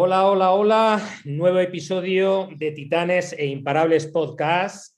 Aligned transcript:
Hola, 0.00 0.28
hola, 0.28 0.52
hola. 0.52 1.02
Nuevo 1.24 1.58
episodio 1.58 2.48
de 2.54 2.70
Titanes 2.70 3.32
e 3.32 3.46
Imparables 3.46 4.06
Podcast. 4.06 4.96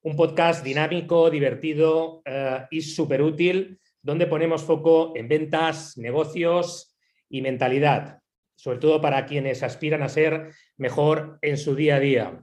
Un 0.00 0.16
podcast 0.16 0.64
dinámico, 0.64 1.28
divertido 1.28 2.22
eh, 2.24 2.64
y 2.70 2.80
súper 2.80 3.20
útil, 3.20 3.78
donde 4.00 4.26
ponemos 4.26 4.64
foco 4.64 5.12
en 5.14 5.28
ventas, 5.28 5.98
negocios 5.98 6.96
y 7.28 7.42
mentalidad, 7.42 8.20
sobre 8.56 8.78
todo 8.78 9.02
para 9.02 9.26
quienes 9.26 9.62
aspiran 9.62 10.02
a 10.02 10.08
ser 10.08 10.52
mejor 10.78 11.38
en 11.42 11.58
su 11.58 11.74
día 11.74 11.96
a 11.96 12.00
día. 12.00 12.40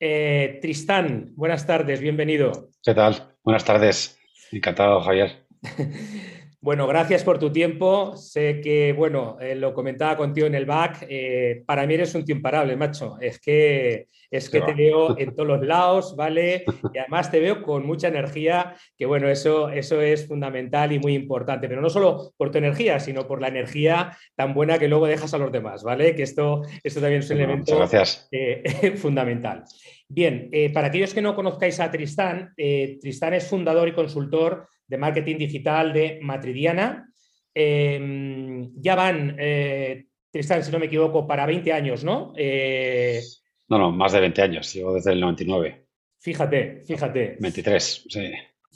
Eh, 0.00 0.60
Tristán, 0.62 1.34
buenas 1.34 1.66
tardes, 1.66 2.00
bienvenido. 2.00 2.70
¿Qué 2.82 2.94
tal? 2.94 3.36
Buenas 3.44 3.66
tardes. 3.66 4.18
Encantado, 4.50 5.02
Javier. 5.02 5.44
Bueno, 6.62 6.86
gracias 6.86 7.24
por 7.24 7.40
tu 7.40 7.50
tiempo. 7.50 8.16
Sé 8.16 8.60
que, 8.60 8.92
bueno, 8.92 9.36
eh, 9.40 9.56
lo 9.56 9.74
comentaba 9.74 10.16
contigo 10.16 10.46
en 10.46 10.54
el 10.54 10.64
back. 10.64 11.04
Eh, 11.08 11.64
para 11.66 11.88
mí 11.88 11.94
eres 11.94 12.14
un 12.14 12.24
tío 12.24 12.36
imparable, 12.36 12.76
macho. 12.76 13.16
Es 13.20 13.40
que, 13.40 14.06
es 14.30 14.48
que 14.48 14.60
te 14.60 14.72
veo 14.72 15.18
en 15.18 15.34
todos 15.34 15.48
los 15.48 15.66
lados, 15.66 16.14
¿vale? 16.14 16.64
Y 16.94 16.98
además 16.98 17.32
te 17.32 17.40
veo 17.40 17.64
con 17.64 17.84
mucha 17.84 18.06
energía, 18.06 18.76
que 18.96 19.06
bueno, 19.06 19.28
eso, 19.28 19.70
eso 19.70 20.00
es 20.00 20.28
fundamental 20.28 20.92
y 20.92 21.00
muy 21.00 21.14
importante. 21.14 21.68
Pero 21.68 21.80
no 21.80 21.90
solo 21.90 22.32
por 22.36 22.52
tu 22.52 22.58
energía, 22.58 23.00
sino 23.00 23.26
por 23.26 23.40
la 23.40 23.48
energía 23.48 24.16
tan 24.36 24.54
buena 24.54 24.78
que 24.78 24.86
luego 24.86 25.08
dejas 25.08 25.34
a 25.34 25.38
los 25.38 25.50
demás, 25.50 25.82
¿vale? 25.82 26.14
Que 26.14 26.22
esto, 26.22 26.62
esto 26.84 27.00
también 27.00 27.22
es 27.22 27.30
un 27.30 27.38
elemento 27.38 27.88
eh, 28.30 28.62
fundamental. 28.98 29.64
Bien, 30.06 30.48
para 30.72 30.88
aquellos 30.88 31.12
que 31.12 31.22
no 31.22 31.34
conozcáis 31.34 31.80
a 31.80 31.90
Tristán, 31.90 32.52
Tristán 32.54 33.32
es 33.32 33.48
fundador 33.48 33.88
y 33.88 33.92
consultor 33.92 34.68
de 34.92 34.98
marketing 34.98 35.38
digital 35.38 35.90
de 35.90 36.18
Matridiana. 36.20 37.10
Em, 37.54 38.70
ya 38.76 38.94
van, 38.94 39.36
eh, 39.38 40.04
si 40.30 40.70
no 40.70 40.78
me 40.78 40.86
equivoco, 40.86 41.26
para 41.26 41.46
20 41.46 41.72
años, 41.72 42.04
¿no? 42.04 42.34
Eh, 42.36 43.22
no, 43.70 43.78
no, 43.78 43.90
más 43.90 44.12
de 44.12 44.20
20 44.20 44.42
años, 44.42 44.74
llevo 44.74 44.92
desde 44.92 45.12
el 45.12 45.20
99. 45.20 45.86
Fíjate, 46.18 46.82
fíjate. 46.86 47.38
23, 47.40 48.04
sí. 48.06 48.32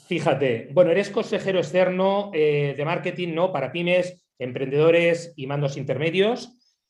Fíjate, 0.07 0.69
bueno, 0.71 0.89
eres 0.89 1.11
consejero 1.11 1.59
externo 1.59 2.31
eh, 2.33 2.73
de 2.75 2.85
marketing, 2.85 3.35
¿no? 3.35 3.51
Para 3.51 3.71
pymes, 3.71 4.25
emprendedores 4.39 5.33
y 5.35 5.45
mandos 5.45 5.77
intermedios. 5.77 6.49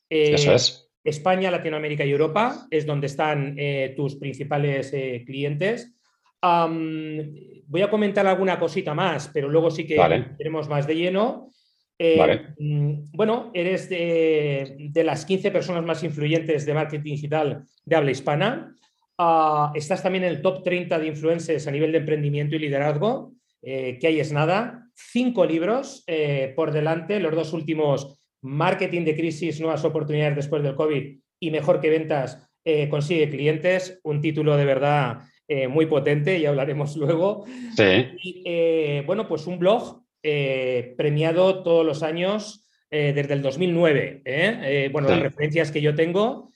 Eh, 0.09 0.35
Eso 0.35 0.53
es. 0.53 0.89
España, 1.03 1.51
Latinoamérica 1.51 2.05
y 2.05 2.11
Europa 2.11 2.65
es 2.71 2.85
donde 2.85 3.07
están 3.07 3.55
tus 3.95 4.15
principales 4.17 4.91
clientes 5.25 5.96
voy 6.41 7.81
a 7.81 7.89
comentar 7.89 8.25
alguna 8.27 8.59
cosita 8.59 8.93
más, 8.93 9.29
pero 9.33 9.49
luego 9.49 9.71
sí 9.71 9.85
que 9.85 9.97
tenemos 10.37 10.67
más 10.69 10.87
de 10.87 10.95
lleno. 10.95 11.51
Eh, 11.99 12.53
mm, 12.59 13.11
bueno, 13.11 13.49
eres 13.53 13.89
de, 13.89 14.91
las 15.03 15.25
15 15.25 15.51
personas 15.51 15.83
más 15.83 16.03
influyentes 16.03 16.65
de 16.65 16.73
marketing 16.73 17.15
digital 17.15 17.63
de 17.83 17.95
habla 17.95 18.11
hispana. 18.11 18.75
Ah, 19.17 19.71
estás 19.73 20.03
también 20.03 20.23
en 20.23 20.29
el 20.29 20.41
top 20.41 20.63
30 20.63 20.99
de 20.99 21.07
influencers 21.07 21.67
a 21.67 21.71
nivel 21.71 21.91
de 21.91 21.97
emprendimiento 21.99 22.55
y 22.55 22.59
liderazgo, 22.59 23.33
eh, 23.61 23.97
que 23.99 24.07
ahí 24.07 24.19
es 24.19 24.31
nada. 24.31 24.83
Cinco 24.93 25.45
libros 25.45 26.03
eh, 26.07 26.53
por 26.55 26.71
delante, 26.71 27.19
los 27.19 27.35
dos 27.35 27.53
últimos, 27.53 28.13
Marketing 28.41 29.03
de 29.03 29.15
crisis, 29.15 29.59
nuevas 29.59 29.83
oportunidades 29.83 30.35
después 30.35 30.61
del 30.61 30.75
COVID 30.75 31.19
y 31.39 31.51
Mejor 31.51 31.81
que 31.81 31.89
ventas, 31.89 32.43
consigue 32.89 33.29
clientes. 33.29 33.99
Un 34.03 34.21
título 34.21 34.57
de 34.57 34.65
verdad 34.65 35.21
eh, 35.47 35.67
muy 35.67 35.85
potente, 35.85 36.37
y 36.37 36.45
hablaremos 36.45 36.95
luego. 36.97 37.45
Sí. 37.75 38.43
Eh, 38.45 39.03
bueno, 39.05 39.27
pues 39.27 39.47
un 39.47 39.59
blog 39.59 40.03
eh, 40.21 40.93
premiado 40.97 41.63
todos 41.63 41.85
los 41.85 42.03
años 42.03 42.63
desde 42.89 43.33
el 43.33 43.41
2009. 43.41 44.89
bueno, 44.93 45.09
las 45.09 45.19
referencias 45.19 45.71
que 45.71 45.81
yo 45.81 45.93
tengo. 45.93 46.51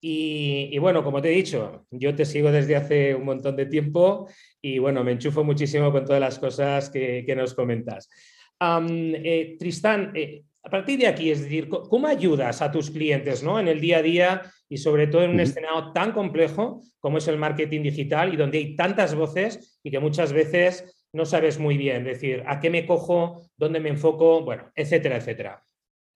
Y, 0.00 0.76
bueno, 0.78 1.04
como 1.04 1.22
te 1.22 1.28
he 1.28 1.36
dicho, 1.36 1.86
yo 1.90 2.14
te 2.14 2.24
sigo 2.24 2.50
desde 2.50 2.74
hace 2.74 3.14
un 3.14 3.24
montón 3.24 3.54
de 3.54 3.66
tiempo 3.66 4.28
y 4.60 4.78
bueno, 4.78 5.04
me 5.04 5.12
enchufo 5.12 5.44
muchísimo 5.44 5.92
con 5.92 6.04
todas 6.04 6.20
las 6.20 6.40
cosas 6.40 6.90
que, 6.90 7.34
nos 7.36 7.54
comentas. 7.54 8.10
Tristán, 9.60 10.12
a 10.64 10.70
partir 10.70 10.98
de 10.98 11.06
aquí, 11.06 11.30
es 11.30 11.42
decir, 11.42 11.68
¿cómo 11.68 12.08
ayudas 12.08 12.60
a 12.62 12.72
tus 12.72 12.90
clientes 12.90 13.44
¿no? 13.44 13.60
en 13.60 13.68
el 13.68 13.80
día 13.80 13.98
a 13.98 14.02
día 14.02 14.42
y 14.68 14.78
sobre 14.78 15.06
todo 15.06 15.22
en 15.22 15.30
un 15.30 15.40
escenario 15.40 15.92
tan 15.92 16.12
complejo 16.12 16.80
como 16.98 17.18
es 17.18 17.28
el 17.28 17.38
marketing 17.38 17.82
digital 17.82 18.32
y 18.32 18.36
donde 18.36 18.58
hay 18.58 18.76
tantas 18.76 19.14
voces 19.14 19.78
y 19.82 19.90
que 19.90 20.00
muchas 20.00 20.32
veces 20.32 21.06
no 21.12 21.24
sabes 21.24 21.58
muy 21.58 21.76
bien, 21.78 22.04
decir, 22.04 22.42
a 22.46 22.60
qué 22.60 22.68
me 22.68 22.86
cojo, 22.86 23.48
dónde 23.56 23.80
me 23.80 23.88
enfoco, 23.90 24.42
bueno, 24.42 24.70
etcétera, 24.74 25.16
etcétera. 25.16 25.62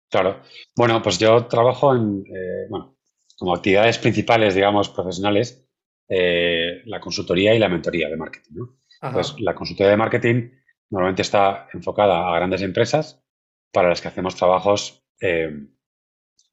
Claro. 0.09 0.41
Bueno, 0.75 1.01
pues 1.01 1.19
yo 1.19 1.45
trabajo 1.45 1.95
en, 1.95 2.23
eh, 2.25 2.67
bueno, 2.69 2.97
como 3.37 3.55
actividades 3.55 3.97
principales, 3.99 4.55
digamos, 4.55 4.89
profesionales, 4.89 5.65
eh, 6.09 6.81
la 6.85 6.99
consultoría 6.99 7.53
y 7.53 7.59
la 7.59 7.69
mentoría 7.69 8.09
de 8.09 8.17
marketing. 8.17 8.55
¿no? 8.55 8.79
Pues 9.13 9.35
la 9.39 9.55
consultoría 9.55 9.91
de 9.91 9.97
marketing 9.97 10.51
normalmente 10.89 11.21
está 11.21 11.67
enfocada 11.73 12.27
a 12.27 12.35
grandes 12.35 12.61
empresas 12.61 13.23
para 13.71 13.89
las 13.89 14.01
que 14.01 14.07
hacemos 14.07 14.35
trabajos 14.35 15.05
eh, 15.21 15.67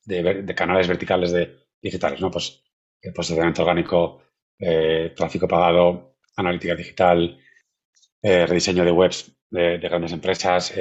de, 0.05 0.55
canales 0.55 0.87
verticales 0.87 1.33
de 1.33 1.66
digitales, 1.87 2.21
¿no? 2.21 2.31
Pues 2.31 2.63
eh, 3.01 3.13
posicionamiento 3.13 3.63
orgánico, 3.63 4.23
eh, 4.59 5.13
tráfico 5.17 5.49
pagado, 5.49 6.17
analítica 6.37 6.75
digital, 6.75 7.39
rediseño 8.23 8.85
de 8.85 8.91
webs 8.91 9.33
de, 9.51 9.79
grandes 9.79 10.11
empresas, 10.11 10.75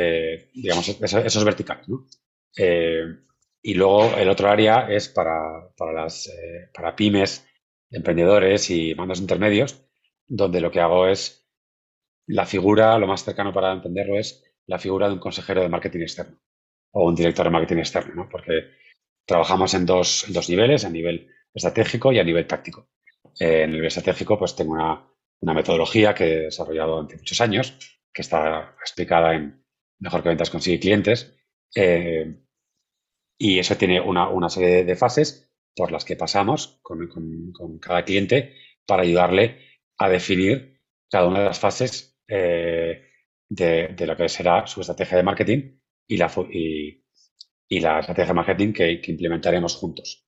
digamos, 0.51 0.89
esos 0.89 1.43
verticales, 1.45 1.87
¿no? 1.87 2.07
y 3.61 3.73
luego 3.75 4.15
el 4.17 4.29
otro 4.29 4.49
área 4.49 4.87
es 4.89 5.09
para, 5.09 5.69
para 5.77 5.93
las 5.93 6.27
para 6.73 6.95
pymes, 6.95 7.45
emprendedores 7.91 8.71
y 8.71 8.95
mandos 8.95 9.19
intermedios, 9.19 9.85
donde 10.27 10.59
lo 10.59 10.71
que 10.71 10.79
hago 10.79 11.07
es 11.07 11.47
la 12.25 12.45
figura, 12.45 12.97
lo 12.97 13.07
más 13.07 13.23
cercano 13.23 13.53
para 13.53 13.73
entenderlo 13.73 14.17
es 14.17 14.43
la 14.65 14.79
figura 14.79 15.07
de 15.07 15.13
un 15.13 15.19
consejero 15.19 15.61
de 15.61 15.69
marketing 15.69 16.01
externo 16.01 16.39
o 16.91 17.05
un 17.07 17.15
director 17.15 17.45
de 17.45 17.51
marketing 17.51 17.77
externo, 17.77 18.15
¿no? 18.15 18.29
porque 18.29 18.71
trabajamos 19.25 19.73
en 19.73 19.85
dos, 19.85 20.25
dos 20.29 20.49
niveles, 20.49 20.85
a 20.85 20.89
nivel 20.89 21.29
estratégico 21.53 22.11
y 22.11 22.19
a 22.19 22.23
nivel 22.23 22.47
táctico. 22.47 22.89
Eh, 23.39 23.63
en 23.63 23.69
el 23.69 23.71
nivel 23.71 23.87
estratégico, 23.87 24.37
pues 24.37 24.55
tengo 24.55 24.73
una, 24.73 25.07
una, 25.41 25.53
metodología 25.53 26.13
que 26.13 26.25
he 26.25 26.39
desarrollado 26.45 26.91
durante 26.91 27.17
muchos 27.17 27.41
años, 27.41 27.77
que 28.13 28.21
está 28.21 28.75
explicada 28.79 29.35
en 29.35 29.63
Mejor 29.99 30.23
que 30.23 30.29
Ventas 30.29 30.49
Consigue 30.49 30.79
Clientes. 30.79 31.35
Eh, 31.75 32.41
y 33.37 33.59
eso 33.59 33.75
tiene 33.75 33.99
una, 33.99 34.29
una 34.29 34.49
serie 34.49 34.83
de, 34.83 34.95
fases 34.95 35.51
por 35.75 35.91
las 35.91 36.05
que 36.05 36.15
pasamos 36.15 36.79
con, 36.81 37.09
con, 37.09 37.79
cada 37.79 38.05
cliente 38.05 38.55
para 38.85 39.03
ayudarle 39.03 39.59
a 39.97 40.09
definir 40.09 40.79
cada 41.09 41.27
una 41.27 41.39
de 41.39 41.45
las 41.45 41.59
fases 41.59 42.17
eh, 42.27 43.09
de, 43.49 44.05
lo 44.05 44.15
que 44.15 44.29
será 44.29 44.65
su 44.67 44.81
estrategia 44.81 45.17
de 45.17 45.23
marketing 45.23 45.79
y 46.07 46.17
la, 46.17 46.31
y, 46.49 47.04
la 47.69 47.99
estrategia 47.99 48.27
de 48.29 48.33
marketing 48.33 48.73
que, 48.73 49.01
implementaremos 49.07 49.75
juntos. 49.75 50.25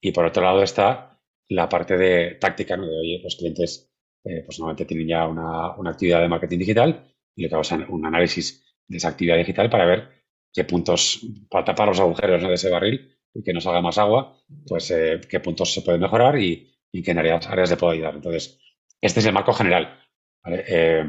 Y 0.00 0.12
por 0.12 0.24
otro 0.24 0.42
lado 0.42 0.62
está 0.62 1.20
la 1.48 1.68
parte 1.68 1.96
de 1.96 2.36
táctica, 2.36 2.76
¿no? 2.76 2.86
de 2.86 2.98
oye, 2.98 3.20
los 3.22 3.36
clientes 3.36 3.92
eh, 4.24 4.42
pues 4.44 4.58
normalmente 4.58 4.84
tienen 4.84 5.08
ya 5.08 5.26
una, 5.26 5.90
actividad 5.90 6.20
de 6.20 6.28
marketing 6.28 6.58
digital 6.58 7.14
y 7.34 7.42
lo 7.42 7.48
que 7.48 7.54
hago 7.54 7.62
es 7.62 7.72
un 7.72 8.06
análisis 8.06 8.64
de 8.86 8.96
esa 8.96 9.08
actividad 9.08 9.36
digital 9.36 9.70
para 9.70 9.86
ver 9.86 10.08
qué 10.52 10.64
puntos, 10.64 11.20
para 11.50 11.64
tapar 11.64 11.88
los 11.88 12.00
agujeros 12.00 12.42
de 12.42 12.54
ese 12.54 12.70
barril 12.70 13.16
y 13.34 13.42
que 13.42 13.52
no 13.52 13.60
salga 13.60 13.80
más 13.80 13.98
agua, 13.98 14.40
pues 14.66 14.90
eh, 14.90 15.20
qué 15.28 15.40
puntos 15.40 15.72
se 15.72 15.82
pueden 15.82 16.00
mejorar 16.00 16.38
y, 16.38 16.72
y 16.92 17.02
qué 17.02 17.12
áreas, 17.12 17.46
áreas 17.48 17.70
le 17.70 17.76
puedo 17.76 17.92
ayudar. 17.92 18.14
Entonces, 18.16 18.58
este 19.00 19.20
es 19.20 19.26
el 19.26 19.32
marco 19.32 19.52
general. 19.52 20.00
¿vale? 20.42 20.64
Eh, 20.66 21.04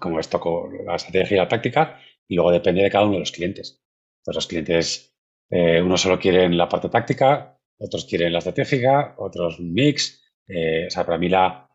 como 0.00 0.18
es 0.18 0.28
toco 0.28 0.70
la 0.84 0.96
estrategia 0.96 1.36
y 1.36 1.38
la 1.38 1.48
táctica, 1.48 2.00
y 2.26 2.34
luego 2.34 2.50
depende 2.50 2.82
de 2.82 2.90
cada 2.90 3.04
uno 3.04 3.14
de 3.14 3.20
los 3.20 3.32
clientes. 3.32 3.83
Los 4.26 4.46
clientes, 4.46 5.14
eh, 5.50 5.80
unos 5.82 6.00
solo 6.00 6.18
quieren 6.18 6.56
la 6.56 6.68
parte 6.68 6.88
táctica, 6.88 7.58
otros 7.78 8.04
quieren 8.06 8.32
la 8.32 8.38
estratégica, 8.38 9.14
otros 9.18 9.60
mix. 9.60 10.22
Eh, 10.46 10.86
o 10.86 10.90
sea, 10.90 11.04
para 11.04 11.18
mí 11.18 11.28
la, 11.28 11.68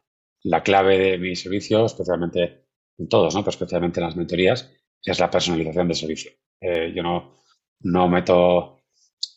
la 0.44 0.64
clave 0.64 0.98
de 0.98 1.18
mi 1.18 1.36
servicio, 1.36 1.86
especialmente 1.86 2.66
en 2.98 3.08
todos, 3.08 3.36
¿no? 3.36 3.42
pero 3.42 3.52
especialmente 3.52 4.00
en 4.00 4.06
las 4.06 4.16
mentorías, 4.16 4.72
es 5.04 5.20
la 5.20 5.30
personalización 5.30 5.88
del 5.88 5.98
servicio. 5.98 6.32
Eh, 6.60 6.92
yo 6.96 7.04
no, 7.04 7.34
no 7.82 8.08
meto, 8.10 8.82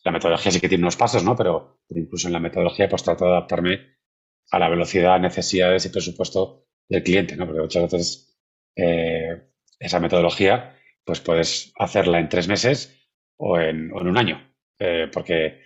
la 0.05 0.12
metodología 0.12 0.53
sí 0.53 0.61
que 0.61 0.69
tiene 0.69 0.85
unos 0.85 0.97
pasos, 0.97 1.23
¿no? 1.25 1.37
Pero, 1.37 1.81
incluso 1.91 2.26
en 2.26 2.32
la 2.32 2.41
metodología 2.41 2.88
pues 2.88 3.03
trato 3.03 3.25
de 3.25 3.32
adaptarme 3.32 3.97
a 4.50 4.58
la 4.58 4.69
velocidad, 4.69 5.20
necesidades 5.20 5.87
y 5.87 5.91
presupuesto 5.91 6.67
del 6.88 7.03
cliente, 7.03 7.37
¿no? 7.37 7.47
Porque 7.47 7.61
muchas 7.61 7.82
veces 7.85 8.38
eh, 8.76 9.50
esa 9.79 10.00
metodología, 10.00 10.76
pues 11.05 11.20
puedes 11.20 11.73
hacerla 11.79 12.19
en 12.19 12.29
tres 12.29 12.49
meses 12.49 13.02
o 13.37 13.58
en, 13.58 13.93
un 13.93 14.19
año, 14.19 14.55
eh, 14.79 15.08
porque 15.12 15.61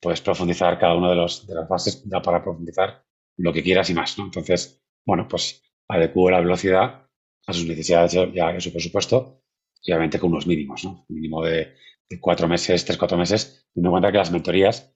puedes 0.00 0.20
profundizar 0.20 0.78
cada 0.78 0.94
una 0.96 1.10
de, 1.10 1.16
los, 1.16 1.46
de 1.46 1.54
las 1.54 1.68
fases, 1.68 2.08
da 2.08 2.20
para 2.20 2.42
profundizar 2.42 3.04
lo 3.36 3.52
que 3.52 3.62
quieras 3.62 3.88
y 3.90 3.94
más, 3.94 4.18
¿no? 4.18 4.24
Entonces, 4.24 4.82
bueno, 5.04 5.26
pues 5.28 5.62
adecuo 5.88 6.30
la 6.30 6.40
velocidad 6.40 7.08
a 7.46 7.52
sus 7.52 7.66
necesidades 7.66 8.14
y 8.14 8.38
a 8.38 8.60
su 8.60 8.72
presupuesto, 8.72 9.42
y 9.82 9.92
obviamente 9.92 10.18
con 10.18 10.30
unos 10.30 10.46
mínimos, 10.46 10.84
¿no? 10.84 11.04
Mínimo 11.08 11.42
de, 11.44 11.74
cuatro 12.20 12.46
meses, 12.46 12.84
tres, 12.84 12.98
cuatro 12.98 13.16
meses, 13.16 13.66
teniendo 13.72 13.88
en 13.88 13.92
cuenta 13.92 14.12
que 14.12 14.18
las 14.18 14.30
mentorías 14.30 14.94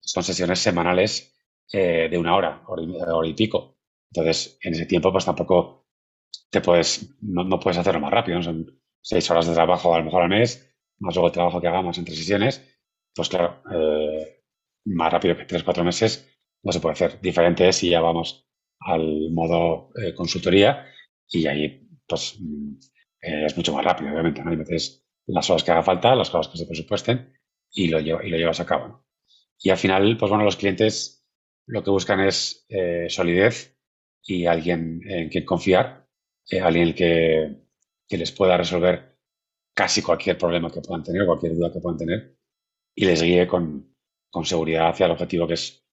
son 0.00 0.22
sesiones 0.22 0.58
semanales 0.58 1.34
eh, 1.72 2.08
de 2.10 2.18
una 2.18 2.36
hora, 2.36 2.62
hora 2.66 3.28
y, 3.28 3.34
pico. 3.34 3.78
Entonces, 4.12 4.58
en 4.62 4.74
ese 4.74 4.86
tiempo, 4.86 5.10
pues 5.10 5.24
tampoco 5.24 5.86
te 6.50 6.60
puedes, 6.60 7.16
no, 7.22 7.58
puedes 7.58 7.78
hacerlo 7.78 8.00
más 8.00 8.12
rápido. 8.12 8.42
Son 8.42 8.80
seis 9.00 9.30
horas 9.30 9.46
de 9.46 9.54
trabajo 9.54 9.94
a 9.94 9.98
lo 9.98 10.04
mejor 10.04 10.22
al 10.22 10.28
mes, 10.28 10.67
más 11.00 11.14
luego 11.14 11.28
el 11.28 11.32
trabajo 11.32 11.60
que 11.60 11.68
hagamos 11.68 11.98
entre 11.98 12.14
sesiones. 12.14 12.64
Pues 13.14 13.28
claro, 13.28 13.62
eh, 13.72 14.42
más 14.86 15.12
rápido 15.12 15.36
que 15.36 15.44
tres, 15.44 15.62
cuatro 15.62 15.84
meses 15.84 16.28
no 16.62 16.72
se 16.72 16.80
puede 16.80 16.94
hacer. 16.94 17.20
Diferente 17.20 17.68
es 17.68 17.76
si 17.76 17.90
ya 17.90 18.00
vamos 18.00 18.48
al 18.80 19.30
modo 19.30 19.90
eh, 19.96 20.14
consultoría 20.14 20.86
y 21.28 21.46
ahí, 21.46 21.88
pues, 22.06 22.36
mm, 22.40 22.78
es 23.20 23.56
mucho 23.56 23.72
más 23.74 23.84
rápido, 23.84 24.10
obviamente. 24.12 24.42
¿no? 24.42 24.50
metes 24.52 25.04
las 25.26 25.50
horas 25.50 25.62
que 25.64 25.72
haga 25.72 25.82
falta, 25.82 26.14
las 26.14 26.30
cosas 26.30 26.50
que 26.52 26.58
se 26.58 26.66
presupuesten 26.66 27.34
y 27.70 27.88
lo, 27.88 28.00
y 28.00 28.30
lo 28.30 28.36
llevas 28.36 28.60
a 28.60 28.66
cabo. 28.66 29.04
Y 29.58 29.70
al 29.70 29.76
final, 29.76 30.16
pues 30.16 30.30
bueno, 30.30 30.44
los 30.44 30.56
clientes 30.56 31.26
lo 31.66 31.82
que 31.84 31.90
buscan 31.90 32.20
es 32.20 32.64
eh, 32.68 33.06
solidez 33.08 33.76
y 34.22 34.46
alguien 34.46 35.00
en 35.06 35.28
quien 35.28 35.44
confiar, 35.44 36.08
eh, 36.50 36.60
alguien 36.60 36.94
que, 36.94 37.56
que, 38.08 38.16
les 38.16 38.32
pueda 38.32 38.56
resolver 38.56 39.17
casi 39.78 40.02
cualquier 40.02 40.36
problema 40.36 40.72
que 40.72 40.80
puedan 40.80 41.04
tener, 41.04 41.24
cualquier 41.24 41.54
duda 41.54 41.72
que 41.72 41.78
puedan 41.78 41.96
tener 41.96 42.36
y 42.96 43.04
les 43.04 43.22
guíe 43.22 43.46
con, 43.46 43.94
con 44.28 44.44
seguridad 44.44 44.88
hacia 44.88 45.06
el 45.06 45.12
objetivo 45.12 45.46
que 45.46 45.54
es 45.54 45.86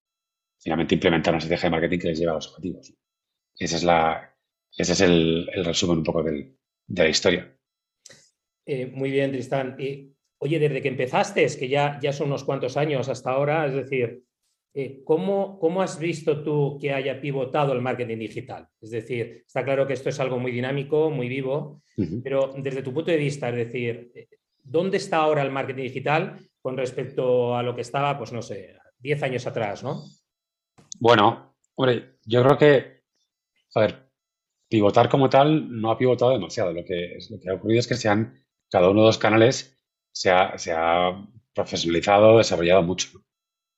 finalmente 0.59 0.95
implementar 0.95 1.35
una 1.35 1.37
estrategia 1.37 1.69
de 1.69 1.71
marketing 1.71 1.99
que 1.99 2.07
les 2.07 2.17
lleve 2.17 2.31
a 2.31 2.33
los 2.33 2.47
objetivos. 2.47 2.91
Ese 3.55 3.75
es, 3.75 3.83
la, 3.83 4.35
es 4.75 5.01
el, 5.01 5.47
resumen 5.63 5.99
un 5.99 6.03
poco 6.03 6.23
de 6.23 6.55
la 6.87 7.07
historia. 7.07 7.55
Eh, 8.65 8.87
muy 8.87 9.11
bien, 9.11 9.31
Tristán. 9.31 9.77
oye, 9.77 10.59
desde 10.59 10.81
que 10.81 10.87
empezaste, 10.87 11.43
es 11.43 11.55
que 11.55 11.69
ya, 11.69 11.99
ya 12.01 12.11
son 12.11 12.29
unos 12.29 12.43
cuantos 12.43 12.77
años 12.77 13.07
hasta 13.07 13.29
ahora, 13.29 13.67
es 13.67 13.75
decir, 13.75 14.24
eh, 14.75 15.01
¿cómo, 15.03 15.57
¿cómo, 15.59 15.81
has 15.81 15.97
visto 15.97 16.43
tú 16.43 16.77
que 16.79 16.93
haya 16.93 17.19
pivotado 17.19 17.73
el 17.73 17.81
marketing 17.81 18.19
digital? 18.19 18.67
Es 18.79 18.91
decir, 18.91 19.43
está 19.47 19.63
claro 19.63 19.87
que 19.87 19.93
esto 19.93 20.09
es 20.09 20.19
algo 20.19 20.37
muy 20.37 20.51
dinámico, 20.51 21.09
muy 21.09 21.29
vivo, 21.29 21.81
pero 22.23 22.53
desde 22.57 22.83
tu 22.83 22.93
punto 22.93 23.09
de 23.09 23.17
vista, 23.17 23.49
es 23.49 23.55
decir, 23.55 24.11
eh, 24.13 24.27
¿dónde 24.61 24.97
está 24.97 25.17
ahora 25.17 25.41
el 25.41 25.51
marketing 25.51 25.83
digital 25.83 26.37
con 26.61 26.77
respecto 26.77 27.55
a 27.55 27.63
lo 27.63 27.73
que 27.73 27.81
estaba, 27.81 28.17
pues 28.17 28.31
no 28.33 28.41
sé, 28.41 28.75
10 28.99 29.23
años 29.23 29.47
atrás, 29.47 29.83
¿no? 29.83 30.03
Bueno, 30.99 31.55
hombre, 31.75 32.17
yo 32.25 32.43
creo 32.43 32.57
que, 32.57 33.03
a 33.75 33.79
ver, 33.79 34.09
pivotar 34.67 35.09
como 35.09 35.29
tal 35.29 35.79
no 35.79 35.91
ha 35.91 35.97
pivotado 35.97 36.31
demasiado. 36.31 36.73
Lo 36.73 36.83
que, 36.83 37.17
lo 37.29 37.39
que 37.39 37.49
ha 37.49 37.53
ocurrido 37.53 37.79
es 37.79 37.87
que 37.87 37.95
se 37.95 38.09
han 38.09 38.45
cada 38.69 38.89
uno 38.89 39.01
de 39.01 39.07
los 39.07 39.17
canales 39.17 39.79
se 40.11 40.31
ha, 40.31 41.27
profesionalizado, 41.53 42.37
desarrollado 42.37 42.83
mucho. 42.83 43.09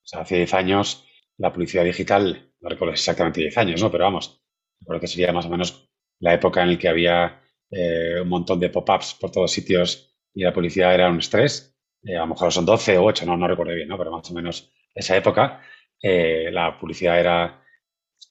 O 0.07 0.09
sea, 0.09 0.21
hace 0.21 0.37
10 0.37 0.53
años 0.53 1.05
la 1.37 1.51
publicidad 1.51 1.83
digital, 1.83 2.53
no 2.61 2.69
recuerdo 2.69 2.93
exactamente 2.93 3.41
10 3.41 3.57
años, 3.57 3.81
¿no? 3.81 3.91
Pero 3.91 4.05
vamos, 4.05 4.41
creo 4.85 5.01
que 5.01 5.07
sería 5.07 5.33
más 5.33 5.45
o 5.45 5.49
menos 5.49 5.89
la 6.19 6.33
época 6.33 6.63
en 6.63 6.71
la 6.71 6.79
que 6.79 6.87
había 6.87 7.41
eh, 7.69 8.21
un 8.21 8.29
montón 8.29 8.57
de 8.57 8.69
pop-ups 8.69 9.15
por 9.19 9.31
todos 9.31 9.51
sitios 9.51 10.17
y 10.33 10.43
la 10.43 10.53
publicidad 10.53 10.93
era 10.93 11.09
un 11.09 11.19
estrés. 11.19 11.77
Eh, 12.03 12.15
a 12.15 12.21
lo 12.21 12.27
mejor 12.27 12.53
son 12.53 12.65
12 12.65 12.97
o 12.97 13.03
8, 13.03 13.25
no, 13.25 13.35
no 13.35 13.49
recuerdo 13.49 13.73
bien, 13.73 13.89
¿no? 13.89 13.97
Pero 13.97 14.11
más 14.11 14.31
o 14.31 14.33
menos 14.33 14.71
esa 14.95 15.17
época 15.17 15.61
eh, 16.01 16.49
la 16.53 16.79
publicidad 16.79 17.19
era, 17.19 17.61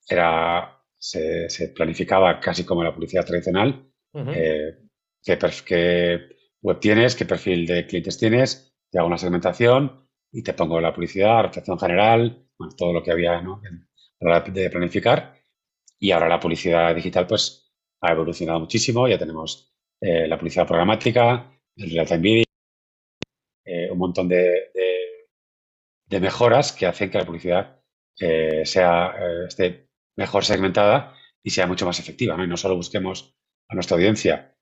era 0.09 0.83
se, 0.99 1.69
planificaba 1.75 2.41
casi 2.41 2.65
como 2.65 2.83
la 2.83 2.95
publicidad 2.95 3.27
tradicional. 3.27 3.87
que, 4.15 5.39
que 5.67 6.21
web 6.63 6.81
tienes, 6.81 7.15
qué 7.15 7.27
perfil 7.27 7.67
de 7.67 7.87
clientes 7.87 8.17
tienes, 8.17 8.75
te 8.91 8.99
hago 8.99 9.09
una 9.09 9.19
segmentación 9.19 10.06
y 10.37 10.43
te 10.43 10.53
pongo 10.53 10.79
la 10.83 10.93
publicidad, 10.93 11.45
recepción 11.45 11.79
general, 11.79 12.47
todo 12.77 12.93
lo 12.93 13.03
que 13.03 13.11
había 13.11 13.41
¿no? 13.41 13.63
de 14.21 14.71
planificar. 14.71 15.35
Y 15.99 16.11
ahora 16.11 16.29
la 16.29 16.39
publicidad 16.39 16.95
digital 16.95 17.27
pues 17.27 17.73
ha 18.03 18.13
evolucionado 18.13 18.61
muchísimo, 18.61 19.09
ya 19.09 19.17
tenemos 19.17 19.75
eh, 19.99 20.29
la 20.29 20.37
publicidad 20.37 20.67
programática, 20.67 21.51
el 21.75 21.91
real-time 21.91 22.21
video, 22.21 22.45
eh, 23.65 23.89
un 23.91 23.97
montón 23.97 24.29
de, 24.29 24.73
de, 26.07 26.21
mejoras 26.21 26.73
que 26.73 26.85
hacen 26.85 27.11
que 27.11 27.17
la 27.17 27.25
publicidad 27.25 27.81
eh, 28.21 28.67
sea, 28.67 29.15
esté 29.49 29.89
mejor 30.17 30.45
segmentada 30.45 31.15
y 31.43 31.49
sea 31.49 31.67
mucho 31.67 31.87
más 31.87 31.99
efectiva. 31.99 32.37
¿no? 32.37 32.45
Y 32.45 32.49
no 32.49 32.59
solo 32.59 32.77
busquemos 32.77 33.35
a 33.69 33.75
nuestra 33.75 33.97
audiencia, 33.97 34.55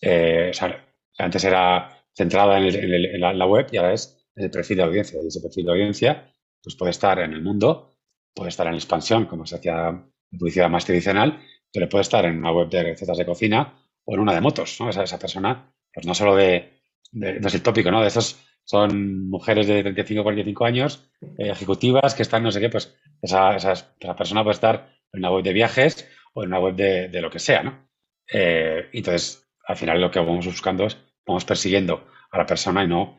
o 0.00 0.54
sea, 0.54 0.86
antes 1.18 1.44
era 1.44 2.02
centrada 2.14 2.58
en, 2.58 3.20
la, 3.20 3.46
web 3.46 3.68
y 3.70 3.76
ahora 3.76 3.92
es 3.92 4.21
el 4.36 4.50
perfil 4.50 4.78
de 4.78 4.82
audiencia. 4.82 5.20
Y 5.22 5.26
ese 5.26 5.40
perfil 5.40 5.66
de 5.66 5.72
audiencia 5.72 6.32
pues 6.62 6.76
puede 6.76 6.90
estar 6.90 7.18
en 7.18 7.32
el 7.32 7.42
mundo, 7.42 7.90
puede 8.34 8.50
estar 8.50 8.66
en 8.66 8.74
expansión, 8.74 9.26
como 9.26 9.46
se 9.46 9.56
hacía 9.56 10.04
publicidad 10.30 10.70
más 10.70 10.84
tradicional, 10.84 11.40
pero 11.72 11.88
puede 11.88 12.02
estar 12.02 12.24
en 12.24 12.38
una 12.38 12.52
web 12.52 12.68
de 12.68 12.82
recetas 12.84 13.18
de 13.18 13.26
cocina 13.26 13.78
o 14.04 14.14
en 14.14 14.20
una 14.20 14.34
de 14.34 14.40
motos. 14.40 14.76
¿no? 14.80 14.90
Esa, 14.90 15.02
esa 15.02 15.18
persona, 15.18 15.72
pues 15.92 16.06
no 16.06 16.14
solo 16.14 16.36
de, 16.36 16.82
no 17.12 17.48
es 17.48 17.54
el 17.54 17.62
tópico, 17.62 17.90
¿no? 17.90 18.00
De 18.00 18.08
esos 18.08 18.40
son 18.64 19.28
mujeres 19.28 19.66
de 19.66 19.82
35 19.82 20.22
45 20.22 20.64
años, 20.64 21.10
eh, 21.20 21.50
ejecutivas 21.50 22.14
que 22.14 22.22
están 22.22 22.42
no 22.42 22.52
sé 22.52 22.60
qué, 22.60 22.68
pues 22.68 22.96
esa, 23.20 23.56
esa, 23.56 23.96
persona 24.16 24.42
puede 24.42 24.54
estar 24.54 24.94
en 25.12 25.20
una 25.20 25.30
web 25.30 25.44
de 25.44 25.52
viajes 25.52 26.08
o 26.34 26.42
en 26.42 26.48
una 26.48 26.60
web 26.60 26.74
de, 26.74 27.20
lo 27.20 27.30
que 27.30 27.38
sea, 27.38 27.62
¿no? 27.62 27.88
Eh, 28.32 28.88
entonces, 28.92 29.46
al 29.66 29.76
final 29.76 30.00
lo 30.00 30.10
que 30.10 30.20
vamos 30.20 30.46
buscando 30.46 30.86
es, 30.86 30.96
vamos 31.26 31.44
persiguiendo 31.44 32.06
a 32.30 32.38
la 32.38 32.46
persona 32.46 32.84
y 32.84 32.88
no, 32.88 33.18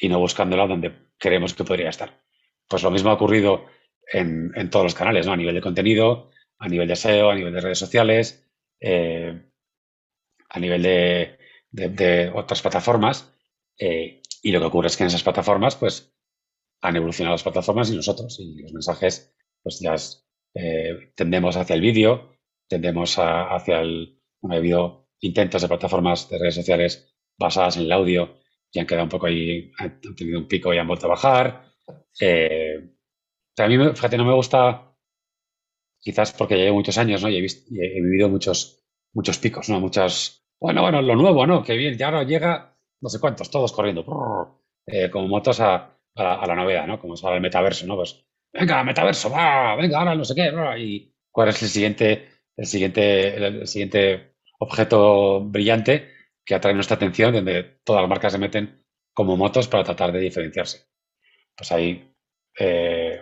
y 0.00 0.08
no 0.08 0.18
buscándola 0.18 0.66
donde 0.66 1.10
creemos 1.18 1.54
que 1.54 1.64
podría 1.64 1.90
estar. 1.90 2.22
Pues 2.66 2.82
lo 2.82 2.90
mismo 2.90 3.10
ha 3.10 3.14
ocurrido 3.14 3.66
en, 4.12 4.70
todos 4.70 4.84
los 4.84 4.94
canales, 4.94 5.26
¿no? 5.26 5.32
A 5.32 5.36
nivel 5.36 5.54
de 5.54 5.60
contenido, 5.60 6.30
a 6.58 6.68
nivel 6.68 6.88
de 6.88 6.96
SEO, 6.96 7.30
a 7.30 7.34
nivel 7.34 7.52
de 7.52 7.60
redes 7.60 7.78
sociales, 7.78 8.48
eh, 8.80 9.42
a 10.48 10.58
nivel 10.58 10.82
de, 10.82 12.32
otras 12.34 12.62
plataformas. 12.62 13.32
Eh, 13.78 14.22
y 14.42 14.52
lo 14.52 14.60
que 14.60 14.66
ocurre 14.66 14.88
es 14.88 14.96
que 14.96 15.04
en 15.04 15.08
esas 15.08 15.22
plataformas, 15.22 15.76
pues, 15.76 16.14
han 16.80 16.96
evolucionado 16.96 17.34
las 17.34 17.42
plataformas 17.42 17.90
y 17.90 17.96
nosotros. 17.96 18.40
Y 18.40 18.62
los 18.62 18.72
mensajes, 18.72 19.34
pues 19.62 19.80
ya 19.80 19.94
eh, 20.54 21.12
tendemos 21.14 21.56
hacia 21.56 21.74
el 21.74 21.82
vídeo, 21.82 22.36
tendemos 22.68 23.16
hacia 23.18 23.80
el, 23.80 24.18
bueno, 24.40 24.56
el 24.56 24.62
vídeo 24.62 25.08
intentos 25.20 25.60
de 25.62 25.68
plataformas 25.68 26.30
de 26.30 26.38
redes 26.38 26.54
sociales 26.54 27.14
basadas 27.38 27.76
en 27.76 27.82
el 27.82 27.92
audio 27.92 28.39
y 28.72 28.78
han 28.78 28.86
quedado 28.86 29.04
un 29.04 29.10
poco 29.10 29.26
ahí, 29.26 29.72
han 29.78 30.00
tenido 30.00 30.38
un 30.38 30.48
pico 30.48 30.72
y 30.72 30.78
han 30.78 30.86
vuelto 30.86 31.06
a 31.06 31.10
bajar. 31.10 31.64
Eh, 32.20 32.90
a 33.58 33.68
mí, 33.68 33.76
fíjate, 33.94 34.16
no 34.16 34.24
me 34.24 34.34
gusta, 34.34 34.94
quizás 36.00 36.32
porque 36.32 36.56
llevo 36.56 36.76
muchos 36.76 36.96
años, 36.98 37.22
¿no? 37.22 37.28
Y 37.28 37.38
he, 37.38 38.00
vivido 38.00 38.28
muchos, 38.28 38.84
muchos 39.12 39.38
picos, 39.38 39.68
¿no? 39.68 39.80
Muchas, 39.80 40.44
bueno, 40.60 40.82
bueno, 40.82 41.02
lo 41.02 41.16
nuevo, 41.16 41.46
¿no? 41.46 41.62
Que 41.62 41.76
bien, 41.76 41.96
ya 41.98 42.06
ahora 42.06 42.22
llega, 42.22 42.76
no 43.00 43.08
sé 43.08 43.20
cuántos, 43.20 43.50
todos 43.50 43.72
corriendo, 43.72 44.04
eh, 44.86 45.10
como 45.10 45.28
motos 45.28 45.60
a, 45.60 45.98
a, 46.14 46.46
la 46.46 46.54
novedad, 46.54 46.86
¿no? 46.86 47.00
Como 47.00 47.14
es 47.14 47.24
ahora 47.24 47.36
el 47.36 47.42
metaverso, 47.42 47.86
¿no? 47.86 47.96
Pues, 47.96 48.24
venga, 48.52 48.82
metaverso, 48.84 49.30
va, 49.30 49.76
venga, 49.76 49.98
ahora 49.98 50.14
no 50.14 50.24
sé 50.24 50.34
qué, 50.34 50.52
y 50.78 51.14
cuál 51.30 51.48
es 51.48 51.62
el 51.62 51.68
siguiente, 51.68 52.28
el 52.56 52.66
siguiente, 52.66 53.36
el 53.36 53.66
siguiente 53.66 54.36
objeto 54.58 55.40
brillante 55.40 56.19
que 56.50 56.56
atrae 56.56 56.74
nuestra 56.74 56.96
atención, 56.96 57.32
donde 57.32 57.62
todas 57.84 58.02
las 58.02 58.08
marcas 58.08 58.32
se 58.32 58.38
meten 58.38 58.84
como 59.14 59.36
motos 59.36 59.68
para 59.68 59.84
tratar 59.84 60.10
de 60.10 60.18
diferenciarse. 60.18 60.84
Pues 61.56 61.70
hay 61.70 62.12
eh, 62.58 63.20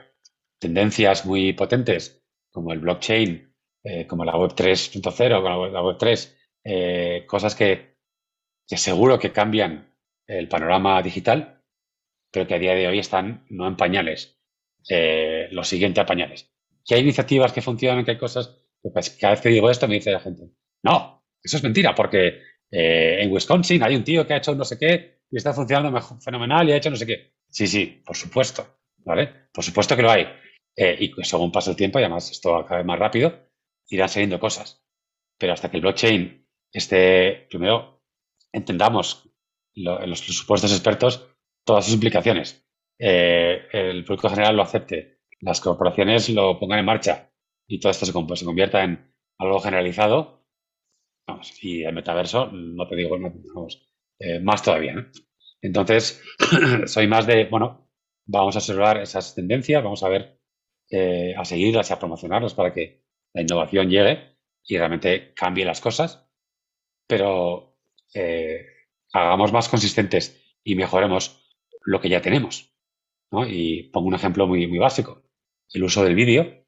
tendencias 0.59 1.27
muy 1.27 1.53
potentes 1.53 2.25
como 2.51 2.73
el 2.73 2.79
blockchain, 2.79 3.55
eh, 3.85 4.07
como 4.07 4.25
la 4.25 4.35
web 4.35 4.53
3.0, 4.55 5.43
como 5.43 5.67
la 5.67 5.83
web 5.83 5.99
3, 5.99 6.39
eh, 6.65 7.25
cosas 7.27 7.55
que, 7.55 7.99
seguro 8.67 9.19
que 9.19 9.31
cambian 9.31 9.95
el 10.27 10.49
panorama 10.49 11.03
digital, 11.03 11.63
pero 12.33 12.47
que 12.47 12.55
a 12.55 12.59
día 12.59 12.75
de 12.75 12.89
hoy 12.89 12.99
están 12.99 13.45
no 13.51 13.69
en 13.69 13.77
pañales, 13.77 14.41
lo 15.51 15.65
siguiente 15.65 16.01
a 16.01 16.07
pañales. 16.07 16.51
Que 16.83 16.95
hay 16.95 17.03
iniciativas 17.03 17.53
que 17.53 17.61
funcionan, 17.61 18.07
que 18.07 18.13
hay 18.13 18.19
cosas, 18.19 18.57
pues 18.81 19.11
cada 19.21 19.35
vez 19.35 19.43
que 19.43 19.51
digo 19.51 19.69
esto 19.69 19.87
me 19.87 19.97
dice 19.97 20.13
la 20.13 20.21
gente, 20.21 20.45
no, 20.83 21.27
eso 21.43 21.59
es 21.59 21.63
mentira, 21.63 21.95
porque 21.95 22.48
eh, 22.71 23.19
en 23.21 23.33
Wisconsin 23.33 23.83
hay 23.83 23.97
un 23.97 24.05
tío 24.05 24.27
que 24.27 24.35
ha 24.35 24.39
hecho 24.39 24.55
no 24.55 24.65
sé 24.65 24.79
qué 24.79 25.21
y 25.31 25.37
está 25.37 25.53
funcionando 25.53 26.01
fenomenal 26.21 26.69
y 26.69 26.73
ha 26.73 26.77
hecho 26.77 26.91
no 26.91 26.97
sé 26.97 27.07
qué. 27.07 27.33
Sí, 27.49 27.67
sí, 27.67 28.03
por 28.05 28.17
supuesto, 28.17 28.81
¿vale? 28.99 29.49
Por 29.53 29.65
supuesto 29.65 29.97
que 29.97 30.03
lo 30.03 30.11
hay. 30.11 30.27
Eh, 30.77 30.97
y 31.01 31.25
según 31.25 31.51
pasa 31.51 31.71
el 31.71 31.77
tiempo, 31.77 31.99
y 31.99 32.03
además 32.03 32.31
esto 32.31 32.57
acaba 32.57 32.83
más 32.85 32.99
rápido, 32.99 33.51
irán 33.89 34.09
saliendo 34.09 34.39
cosas. 34.39 34.85
Pero 35.39 35.53
hasta 35.53 35.71
que 35.71 35.77
el 35.79 35.83
blockchain 35.83 36.47
esté, 36.73 37.47
primero, 37.51 38.03
entendamos 38.53 39.29
en 39.75 40.11
los 40.11 40.21
supuestos 40.21 40.73
expertos 40.73 41.27
todas 41.65 41.85
sus 41.85 41.95
implicaciones. 41.95 42.67
Eh, 42.99 43.67
el 43.73 44.05
producto 44.05 44.31
general 44.31 44.57
lo 44.57 44.63
acepte, 44.63 45.21
las 45.41 45.61
corporaciones 45.61 46.29
lo 46.31 46.59
pongan 46.59 46.81
en 46.81 46.85
marcha 46.85 47.31
y 47.67 47.79
todo 47.79 47.91
esto 47.91 48.07
se, 48.07 48.13
se 48.37 48.45
convierta 48.45 48.83
en 48.83 49.15
algo 49.39 49.61
generalizado, 49.61 50.38
y 51.63 51.85
el 51.85 51.95
metaverso, 51.95 52.51
no 52.53 52.87
te 52.87 52.97
digo, 52.97 53.19
vamos, 53.55 53.89
eh, 54.19 54.41
más 54.41 54.63
todavía. 54.63 55.11
Entonces, 55.61 56.23
soy 56.87 57.07
más 57.07 57.27
de, 57.27 57.47
bueno, 57.47 57.89
vamos 58.27 58.57
a 58.57 58.59
observar 58.59 58.99
esas 59.01 59.35
tendencias, 59.35 59.83
vamos 59.83 60.03
a 60.03 60.09
ver, 60.09 60.41
eh, 60.91 61.35
a 61.37 61.45
seguirlas 61.45 61.91
y 61.91 61.93
a 61.93 61.99
promocionarlas 61.99 62.55
para 62.55 62.73
que 62.73 63.05
la 63.35 63.43
innovación 63.43 63.91
llegue 63.91 64.37
y 64.65 64.77
realmente 64.77 65.35
cambie 65.35 65.65
las 65.65 65.81
cosas, 65.81 66.27
pero 67.07 67.79
eh, 68.15 68.67
hagamos 69.13 69.53
más 69.53 69.69
consistentes 69.69 70.57
y 70.65 70.75
mejoremos 70.75 71.43
lo 71.85 72.01
que 72.01 72.09
ya 72.09 72.21
tenemos. 72.21 72.75
Y 73.47 73.85
pongo 73.85 74.09
un 74.09 74.15
ejemplo 74.15 74.47
muy, 74.47 74.67
muy 74.67 74.79
básico, 74.79 75.23
el 75.73 75.85
uso 75.85 76.05
del 76.05 76.15
vídeo. 76.15 76.65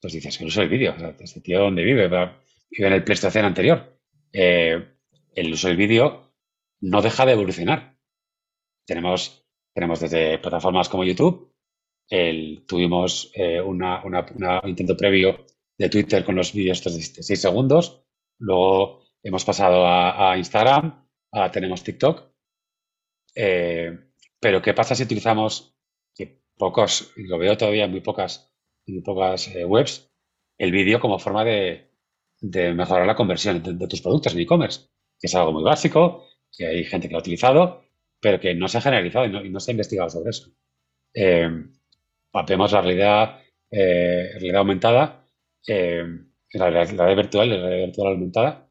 Pues 0.00 0.12
dices, 0.12 0.38
el 0.40 0.48
uso 0.48 0.60
del 0.60 0.68
vídeo, 0.68 0.94
este 1.18 1.40
tío 1.40 1.60
dónde 1.60 1.82
vive, 1.82 2.08
vive 2.08 2.86
en 2.86 2.92
el 2.92 3.04
PlayStation 3.04 3.46
anterior. 3.46 3.93
Eh, 4.36 4.84
el 5.36 5.52
uso 5.52 5.68
del 5.68 5.76
vídeo 5.76 6.34
no 6.80 7.00
deja 7.00 7.24
de 7.24 7.32
evolucionar. 7.32 7.96
Tenemos, 8.84 9.46
tenemos 9.72 10.00
desde 10.00 10.38
plataformas 10.38 10.88
como 10.88 11.04
YouTube, 11.04 11.54
tuvimos 12.66 13.30
eh, 13.34 13.60
un 13.60 13.82
intento 14.64 14.96
previo 14.96 15.46
de 15.78 15.88
Twitter 15.88 16.24
con 16.24 16.34
los 16.34 16.52
vídeos 16.52 16.82
de 16.82 16.90
6 16.90 17.40
segundos, 17.40 18.04
luego 18.38 19.04
hemos 19.22 19.44
pasado 19.44 19.86
a, 19.86 20.36
Instagram, 20.36 21.06
ahora 21.32 21.50
tenemos 21.50 21.82
TikTok. 21.82 22.30
Eh, 23.36 23.98
pero 24.38 24.60
¿qué 24.60 24.74
pasa 24.74 24.94
si 24.94 25.04
utilizamos, 25.04 25.76
que 26.14 26.42
pocos, 26.56 27.12
lo 27.16 27.38
veo 27.38 27.56
todavía 27.56 27.84
en 27.84 27.92
muy 27.92 28.00
pocas, 28.00 28.52
muy 28.86 29.00
pocas 29.00 29.50
webs, 29.66 30.12
el 30.58 30.70
vídeo 30.70 31.00
como 31.00 31.18
forma 31.18 31.44
de, 31.44 31.93
mejorar 32.74 33.06
la 33.06 33.16
conversión 33.16 33.62
de, 33.62 33.88
tus 33.88 34.00
productos 34.00 34.34
en 34.34 34.40
e-commerce? 34.40 34.88
Que 35.18 35.26
es 35.26 35.34
algo 35.34 35.52
muy 35.52 35.62
básico, 35.62 36.26
que 36.56 36.66
hay 36.66 36.84
gente 36.84 37.08
que 37.08 37.12
lo 37.12 37.18
ha 37.18 37.22
utilizado, 37.22 37.84
pero 38.20 38.40
que 38.40 38.54
no 38.54 38.68
se 38.68 38.78
ha 38.78 38.80
generalizado 38.80 39.26
y 39.26 39.50
no, 39.50 39.60
se 39.60 39.70
ha 39.70 39.72
investigado 39.72 40.10
sobre 40.10 40.30
eso. 40.30 40.50
Eh, 41.14 41.48
vemos 42.48 42.72
la 42.72 42.80
realidad, 42.80 43.40
eh, 43.70 44.30
realidad 44.32 44.58
aumentada, 44.58 45.26
eh, 45.66 46.04
la, 46.52 46.70
realidad 46.70 47.16
virtual, 47.16 47.48
la 47.48 47.56
realidad 47.56 47.86
virtual 47.86 48.08
aumentada. 48.08 48.70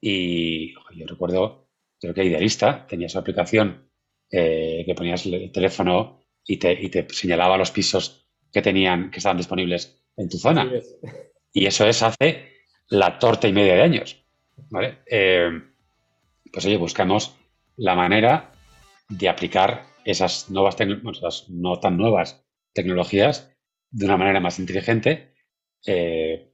Y 0.00 0.72
yo 0.72 1.06
recuerdo, 1.06 1.68
creo 2.00 2.14
que 2.14 2.24
Idealista 2.24 2.86
tenía 2.86 3.08
su 3.08 3.18
aplicación 3.18 3.90
eh, 4.30 4.82
que 4.86 4.94
ponías 4.94 5.26
el 5.26 5.50
teléfono 5.52 6.20
y 6.44 6.58
te, 6.58 7.06
señalaba 7.10 7.56
los 7.56 7.70
pisos 7.70 8.26
que 8.52 8.62
tenían, 8.62 9.10
que 9.10 9.18
estaban 9.18 9.36
disponibles 9.36 10.02
en 10.16 10.28
tu 10.28 10.38
zona. 10.38 10.70
Y 11.52 11.66
eso 11.66 11.86
es 11.86 12.02
hace 12.02 12.57
la 12.90 13.18
torta 13.18 13.48
y 13.48 13.52
media 13.52 13.74
de 13.74 13.82
años. 13.82 14.24
¿vale? 14.70 14.98
pues 16.52 16.64
oye, 16.66 16.76
buscamos 16.76 17.36
la 17.76 17.94
manera 17.94 18.52
de 19.08 19.28
aplicar 19.28 19.86
esas 20.04 20.50
nuevas 20.50 20.76
no 21.48 21.80
tan 21.80 21.96
nuevas 21.96 22.44
tecnologías 22.72 23.54
de 23.90 24.04
una 24.06 24.16
manera 24.16 24.40
más 24.40 24.58
inteligente 24.58 25.34
eh, 25.86 26.52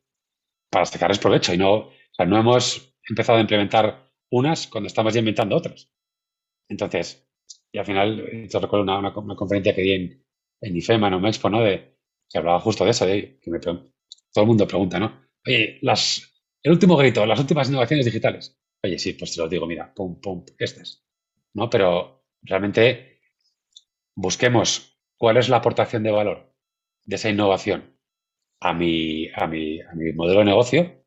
para 0.71 0.87
sacarles 0.87 1.19
provecho. 1.19 1.55
Y 1.55 1.59
no, 1.59 1.91
no 2.27 2.39
hemos 2.39 2.95
empezado 3.09 3.39
a 3.39 3.41
implementar 3.41 4.11
unas 4.31 4.67
cuando 4.67 4.89
estamos 4.89 5.15
ya 5.15 5.21
inventando 5.21 5.57
otras. 5.57 5.91
Entonces, 6.69 7.29
y 7.73 7.79
al 7.79 7.85
final, 7.85 8.49
yo 8.49 8.61
recuerdo 8.61 8.85
una, 8.85 9.13
conferencia 9.13 9.75
que 9.75 9.83
di 9.83 9.93
en, 9.93 10.25
en 10.61 10.77
IFEMA, 10.77 11.09
en 11.09 11.27
Expo, 11.27 11.51
¿no? 11.51 11.61
De, 11.61 11.97
que 12.29 12.39
hablaba 12.39 12.61
justo 12.61 12.85
de 12.85 12.91
eso, 12.91 13.07
de 13.07 13.39
que 13.41 13.59
todo 13.61 13.83
el 14.37 14.47
mundo 14.47 14.67
pregunta, 14.67 14.99
¿no? 14.99 15.24
Oye, 15.47 15.79
las, 15.83 16.33
el 16.63 16.73
último 16.73 16.97
grito, 16.97 17.25
las 17.27 17.39
últimas 17.41 17.69
innovaciones 17.69 18.05
digitales. 18.07 18.59
Oye, 18.83 18.99
sí, 18.99 19.13
pues 19.15 19.35
te 19.35 19.41
lo 19.41 19.49
digo, 19.49 19.67
mira, 19.67 19.93
pum, 19.95 20.21
pum, 20.21 20.45
estas. 20.59 21.05
¿No? 21.55 21.71
Pero 21.71 22.25
realmente 22.43 23.21
busquemos 24.17 24.99
cuál 25.17 25.37
es 25.39 25.49
la 25.49 25.59
aportación 25.59 26.03
de 26.03 26.11
valor 26.13 26.55
de 27.05 27.17
esa 27.17 27.31
innovación 27.31 27.99
a 28.61 28.75
mi, 28.75 29.29
a 29.35 29.47
mi, 29.49 29.81
a 29.83 29.95
mi 29.95 30.13
modelo 30.15 30.41
de 30.41 30.47
negocio 30.47 31.05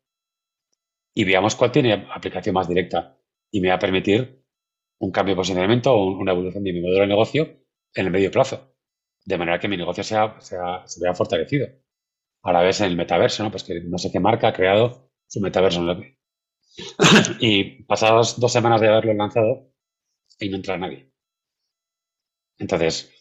y 1.14 1.24
veamos 1.24 1.54
cuál 1.56 1.72
tiene 1.72 1.92
aplicación 2.14 2.54
más 2.54 2.68
directa 2.68 3.18
y 3.50 3.60
me 3.60 3.68
va 3.68 3.74
a 3.74 3.78
permitir 3.78 4.42
un 5.00 5.10
cambio 5.12 5.34
de 5.34 5.38
posicionamiento 5.38 5.92
o 5.94 6.18
una 6.18 6.32
evolución 6.32 6.64
de 6.64 6.72
mi 6.72 6.80
modelo 6.80 7.00
de 7.02 7.06
negocio 7.08 7.42
en 7.94 8.06
el 8.06 8.12
medio 8.12 8.30
plazo, 8.30 8.74
de 9.24 9.38
manera 9.38 9.58
que 9.60 9.68
mi 9.68 9.76
negocio 9.76 10.04
sea, 10.04 10.40
sea, 10.40 10.86
se 10.86 11.00
vea 11.02 11.14
fortalecido. 11.14 11.68
Ahora 12.42 12.62
ves 12.62 12.80
en 12.80 12.88
el 12.88 12.96
metaverso, 12.96 13.42
¿no? 13.42 13.50
Pues 13.50 13.64
que 13.64 13.80
no 13.80 13.98
sé 13.98 14.10
qué 14.12 14.20
marca 14.20 14.48
ha 14.48 14.52
creado 14.52 15.10
su 15.26 15.40
metaverso. 15.40 15.84
y 17.40 17.82
pasadas 17.84 18.38
dos 18.38 18.52
semanas 18.52 18.80
de 18.80 18.88
haberlo 18.88 19.14
lanzado 19.14 19.72
y 20.38 20.48
no 20.48 20.56
entra 20.56 20.78
nadie. 20.78 21.12
Entonces, 22.58 23.12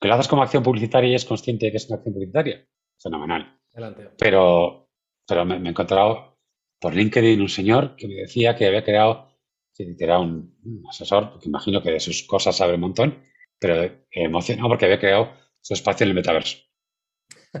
que 0.00 0.08
lo 0.08 0.14
haces 0.14 0.28
como 0.28 0.42
acción 0.42 0.62
publicitaria 0.62 1.10
y 1.10 1.14
es 1.14 1.24
consciente 1.24 1.66
de 1.66 1.72
que 1.72 1.76
es 1.78 1.86
una 1.88 1.96
acción 1.96 2.14
publicitaria, 2.14 2.66
fenomenal. 2.98 3.58
Pero, 4.18 4.90
pero 5.26 5.44
me, 5.44 5.56
he 5.56 5.68
encontrado 5.68 6.38
por 6.80 6.94
LinkedIn 6.94 7.40
un 7.40 7.48
señor 7.48 7.96
que 7.96 8.08
me 8.08 8.14
decía 8.14 8.56
que 8.56 8.66
había 8.66 8.84
creado, 8.84 9.28
que 9.74 9.94
era 9.98 10.18
un, 10.18 10.56
asesor, 10.88 11.30
porque 11.30 11.48
imagino 11.48 11.82
que 11.82 11.90
de 11.90 12.00
sus 12.00 12.22
cosas 12.22 12.56
sabe 12.56 12.74
un 12.74 12.80
montón, 12.80 13.22
pero 13.58 14.04
emocionado 14.10 14.68
porque 14.68 14.86
había 14.86 15.00
creado 15.00 15.32
su 15.60 15.74
espacio 15.74 16.04
en 16.04 16.10
el 16.10 16.16
metaverso. 16.16 16.58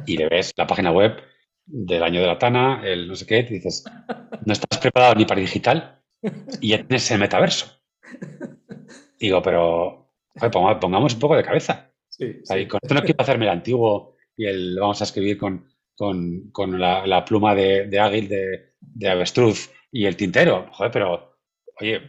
Y 0.04 0.16
le 0.16 0.28
ves 0.28 0.52
la 0.56 0.66
página 0.66 0.90
web 0.90 1.16
del 1.64 2.02
año 2.02 2.20
de 2.20 2.26
la 2.26 2.38
Tana, 2.38 2.82
el 2.84 3.08
no 3.08 3.14
sé 3.14 3.26
qué, 3.26 3.38
y 3.38 3.54
dices, 3.54 3.84
no 4.44 4.52
estás 4.52 4.78
preparado 4.78 5.14
ni 5.14 5.24
para 5.24 5.40
digital 5.40 6.02
y 6.60 6.68
ya 6.68 6.78
tienes 6.78 7.10
el 7.10 7.18
metaverso. 7.18 7.66
Digo, 9.18 9.42
pero 9.42 10.12
pongamos 10.52 11.14
un 11.14 11.20
poco 11.20 11.36
de 11.36 11.44
cabeza. 11.44 11.92
Con 12.18 12.80
esto 12.82 12.94
no 12.94 13.02
quiero 13.02 13.22
hacerme 13.22 13.44
el 13.44 13.52
antiguo 13.52 14.16
y 14.36 14.46
el 14.46 14.78
vamos 14.78 15.00
a 15.00 15.04
escribir 15.04 15.38
con, 15.38 15.66
con, 15.96 16.78
la, 16.78 17.24
pluma 17.24 17.54
de, 17.54 17.86
de 17.86 17.98
águil 17.98 18.28
de, 18.28 18.74
de, 18.80 19.08
avestruz 19.08 19.70
y 19.90 20.06
el 20.06 20.16
tintero. 20.16 20.68
Joder, 20.72 20.92
pero, 20.92 21.38
oye, 21.80 22.00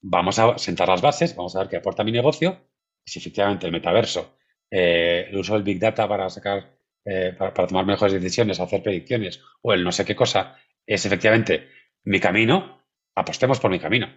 vamos 0.00 0.38
a 0.38 0.58
sentar 0.58 0.88
las 0.88 1.02
bases, 1.02 1.34
vamos 1.36 1.54
a 1.56 1.60
ver 1.60 1.68
qué 1.68 1.76
aporta 1.76 2.04
mi 2.04 2.12
negocio. 2.12 2.68
Si 3.04 3.18
efectivamente 3.18 3.66
el 3.66 3.72
metaverso, 3.72 4.36
eh, 4.70 5.26
el 5.28 5.36
uso 5.36 5.54
del 5.54 5.62
Big 5.62 5.78
Data 5.78 6.08
para 6.08 6.28
sacar, 6.28 6.75
eh, 7.08 7.32
para, 7.38 7.68
tomar 7.68 7.86
mejores 7.86 8.14
decisiones, 8.14 8.58
hacer 8.58 8.82
predicciones, 8.82 9.40
o 9.62 9.72
el 9.72 9.84
no 9.84 9.92
sé 9.92 10.04
qué 10.04 10.16
cosa, 10.16 10.58
es 10.84 11.06
efectivamente 11.06 11.68
mi 12.02 12.18
camino, 12.18 12.82
apostemos 13.14 13.60
por 13.60 13.70
mi 13.70 13.78
camino. 13.78 14.08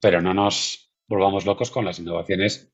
Pero 0.00 0.20
no 0.22 0.32
nos 0.34 0.94
volvamos 1.08 1.46
locos 1.46 1.72
con 1.72 1.84
las 1.84 1.98
innovaciones 1.98 2.72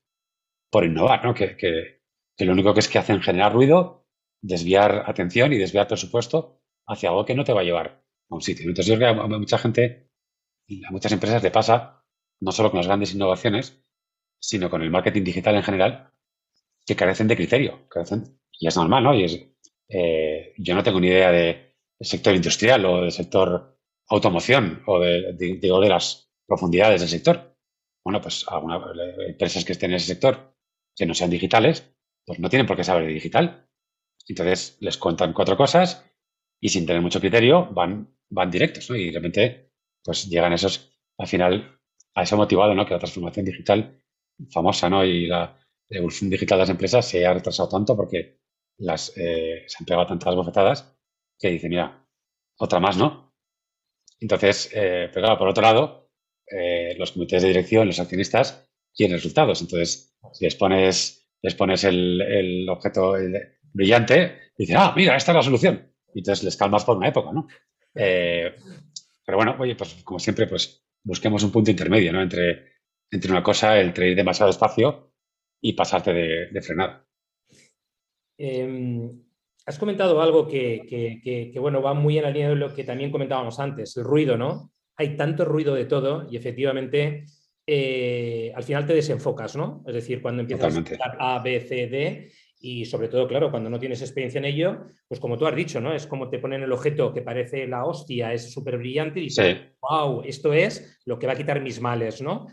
por 0.69 0.85
innovar, 0.85 1.25
¿no? 1.25 1.33
Que, 1.33 1.57
que, 1.57 2.01
lo 2.45 2.51
único 2.53 2.75
que 2.75 2.81
es 2.81 2.87
que 2.87 2.99
hacen 2.99 3.23
generar 3.23 3.53
ruido, 3.53 4.05
desviar 4.39 5.03
atención 5.07 5.51
y 5.51 5.57
desviar 5.57 5.87
presupuesto 5.87 6.61
hacia 6.85 7.09
algo 7.09 7.25
que 7.25 7.33
no 7.33 7.43
te 7.43 7.53
va 7.53 7.61
a 7.61 7.63
llevar 7.63 8.03
a 8.29 8.35
un 8.35 8.41
sitio. 8.41 8.67
Entonces 8.67 8.85
yo 8.85 8.97
creo 8.99 9.15
que 9.15 9.19
a 9.19 9.27
mucha 9.27 9.57
gente 9.57 10.11
a 10.87 10.91
muchas 10.91 11.11
empresas 11.11 11.41
le 11.41 11.49
pasa, 11.49 12.03
no 12.39 12.51
solo 12.51 12.69
con 12.69 12.77
las 12.77 12.87
grandes 12.87 13.15
innovaciones, 13.15 13.83
sino 14.39 14.69
con 14.69 14.83
el 14.83 14.91
marketing 14.91 15.23
digital 15.23 15.55
en 15.55 15.63
general, 15.63 16.11
que 16.85 16.95
carecen 16.95 17.27
de 17.27 17.35
criterio. 17.35 17.87
Carecen, 17.89 18.39
y 18.51 18.67
es 18.67 18.75
normal, 18.75 19.03
¿no? 19.03 19.15
Y 19.15 19.23
es, 19.23 19.54
eh, 19.89 20.53
yo 20.57 20.75
no 20.75 20.83
tengo 20.83 20.99
ni 20.99 21.07
idea 21.07 21.31
del 21.31 21.73
sector 21.99 22.35
industrial 22.35 22.85
o 22.85 23.01
del 23.01 23.11
sector 23.11 23.77
automoción 24.07 24.83
o 24.85 24.99
de, 24.99 25.33
de, 25.33 25.89
las 25.89 26.31
profundidades 26.47 27.01
del 27.01 27.09
sector. 27.09 27.57
Bueno, 28.03 28.21
pues 28.21 28.45
algunas 28.47 28.81
empresas 29.27 29.65
que 29.65 29.73
estén 29.73 29.91
en 29.91 29.97
ese 29.97 30.07
sector 30.07 30.55
que 30.95 31.05
no 31.05 31.13
sean 31.13 31.29
digitales, 31.29 31.91
pues 32.25 32.39
no 32.39 32.49
tienen 32.49 32.67
por 32.67 32.77
qué 32.77 32.83
saber 32.83 33.07
de 33.07 33.13
digital. 33.13 33.67
Entonces 34.27 34.77
les 34.79 34.97
cuentan 34.97 35.33
cuatro 35.33 35.57
cosas 35.57 36.05
y 36.59 36.69
sin 36.69 36.85
tener 36.85 37.01
mucho 37.01 37.19
criterio 37.19 37.67
van, 37.71 38.15
van 38.29 38.51
directos, 38.51 38.89
¿no? 38.89 38.95
Y 38.95 39.11
realmente 39.11 39.71
pues 40.03 40.29
llegan 40.29 40.53
esos, 40.53 40.95
al 41.17 41.27
final, 41.27 41.79
a 42.13 42.23
eso 42.23 42.37
motivado, 42.37 42.73
¿no? 42.75 42.85
Que 42.85 42.93
la 42.93 42.99
transformación 42.99 43.45
digital 43.45 44.01
famosa, 44.49 44.89
¿no? 44.89 45.03
Y 45.03 45.27
la 45.27 45.59
evolución 45.89 46.29
digital 46.29 46.57
de 46.57 46.63
las 46.63 46.69
empresas 46.69 47.07
se 47.07 47.25
ha 47.25 47.33
retrasado 47.33 47.69
tanto 47.69 47.95
porque 47.95 48.39
las, 48.77 49.13
eh, 49.17 49.63
se 49.67 49.77
han 49.79 49.85
pegado 49.85 50.07
tantas 50.07 50.35
bofetadas 50.35 50.97
que 51.39 51.49
dicen, 51.49 51.69
mira, 51.69 52.05
otra 52.57 52.79
más, 52.79 52.97
¿no? 52.97 53.33
Entonces, 54.19 54.69
eh, 54.73 55.09
pero 55.13 55.25
claro, 55.25 55.37
por 55.37 55.47
otro 55.49 55.61
lado, 55.61 56.11
eh, 56.47 56.95
los 56.97 57.11
comités 57.11 57.41
de 57.41 57.49
dirección, 57.49 57.87
los 57.87 57.99
accionistas, 57.99 58.69
quieren 58.93 59.17
resultados. 59.17 59.61
Entonces, 59.61 60.15
si 60.33 60.45
les 60.45 60.55
pones 60.55 61.25
les 61.45 61.53
pones 61.53 61.83
el, 61.83 62.67
objeto 62.69 63.13
brillante 63.71 64.51
y 64.57 64.63
dices, 64.63 64.75
ah, 64.79 64.93
mira, 64.95 65.15
esta 65.15 65.31
es 65.31 65.35
la 65.35 65.43
solución. 65.43 65.93
Y 66.11 66.19
entonces 66.19 66.43
les 66.43 66.57
calmas 66.57 66.83
por 66.83 66.97
una 66.97 67.09
época, 67.09 67.31
¿no? 67.31 67.47
Eh, 67.93 68.55
pero 69.23 69.37
bueno, 69.37 69.55
oye, 69.59 69.75
pues 69.75 69.93
como 70.03 70.17
siempre, 70.17 70.47
pues 70.47 70.83
busquemos 71.03 71.43
un 71.43 71.51
punto 71.51 71.69
intermedio, 71.69 72.11
¿no? 72.11 72.23
Entre, 72.23 72.73
entre 73.11 73.29
una 73.29 73.43
cosa, 73.43 73.79
el 73.79 73.93
ir 73.95 74.15
demasiado 74.15 74.49
espacio 74.49 75.13
y 75.61 75.73
pasarte 75.73 76.13
de, 76.13 76.61
frenada. 76.63 77.05
Em, 78.37 79.09
has 79.65 79.79
comentado 79.79 80.21
algo 80.21 80.47
que, 80.47 81.51
bueno, 81.59 81.81
va 81.81 81.93
muy 81.93 82.17
en 82.17 82.23
la 82.23 82.29
línea 82.29 82.49
de 82.49 82.55
lo 82.55 82.73
que 82.73 82.83
también 82.83 83.11
comentábamos 83.11 83.59
antes, 83.59 83.97
el 83.97 84.03
ruido, 84.03 84.37
¿no? 84.37 84.71
Hay 84.97 85.17
tanto 85.17 85.45
ruido 85.45 85.73
de 85.73 85.85
todo 85.85 86.27
y 86.29 86.37
efectivamente 86.37 87.25
eh, 87.65 88.53
al 88.55 88.63
final 88.63 88.85
te 88.85 88.93
desenfocas, 88.93 89.55
¿no? 89.55 89.83
Es 89.87 89.95
decir, 89.95 90.21
cuando 90.21 90.41
empiezas 90.41 90.77
a 90.99 91.35
A, 91.35 91.39
B, 91.39 91.59
C, 91.61 91.87
D, 91.87 92.31
y 92.59 92.85
sobre 92.85 93.09
todo, 93.09 93.27
claro, 93.27 93.51
cuando 93.51 93.69
no 93.69 93.79
tienes 93.79 94.01
experiencia 94.01 94.39
en 94.39 94.45
ello, 94.45 94.85
pues 95.07 95.19
como 95.19 95.37
tú 95.37 95.45
has 95.45 95.55
dicho, 95.55 95.81
¿no? 95.81 95.93
Es 95.93 96.07
como 96.07 96.29
te 96.29 96.39
ponen 96.39 96.63
el 96.63 96.71
objeto 96.71 97.13
que 97.13 97.21
parece 97.21 97.67
la 97.67 97.85
hostia, 97.85 98.33
es 98.33 98.51
súper 98.51 98.77
brillante 98.77 99.19
y 99.19 99.23
dices, 99.23 99.57
wow, 99.81 100.21
esto 100.23 100.53
es 100.53 100.99
lo 101.05 101.19
que 101.19 101.27
va 101.27 101.33
a 101.33 101.37
quitar 101.37 101.61
mis 101.61 101.81
males, 101.81 102.21
¿no? 102.21 102.47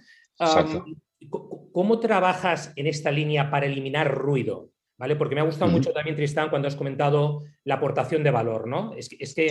¿Cómo 1.73 2.01
trabajas 2.01 2.73
en 2.77 2.87
esta 2.87 3.11
línea 3.11 3.51
para 3.51 3.67
eliminar 3.67 4.13
ruido? 4.13 4.72
¿Vale? 5.03 5.17
Porque 5.17 5.35
me 5.35 5.41
ha 5.41 5.45
gustado 5.45 5.69
mucho 5.69 5.93
también, 5.93 6.15
Tristán, 6.15 6.49
cuando 6.49 6.69
has 6.69 6.77
comentado 6.77 7.43
la 7.65 7.75
aportación 7.75 8.23
de 8.23 8.31
valor, 8.31 8.69
¿no? 8.69 8.95
Es, 8.95 9.09
que 9.35 9.51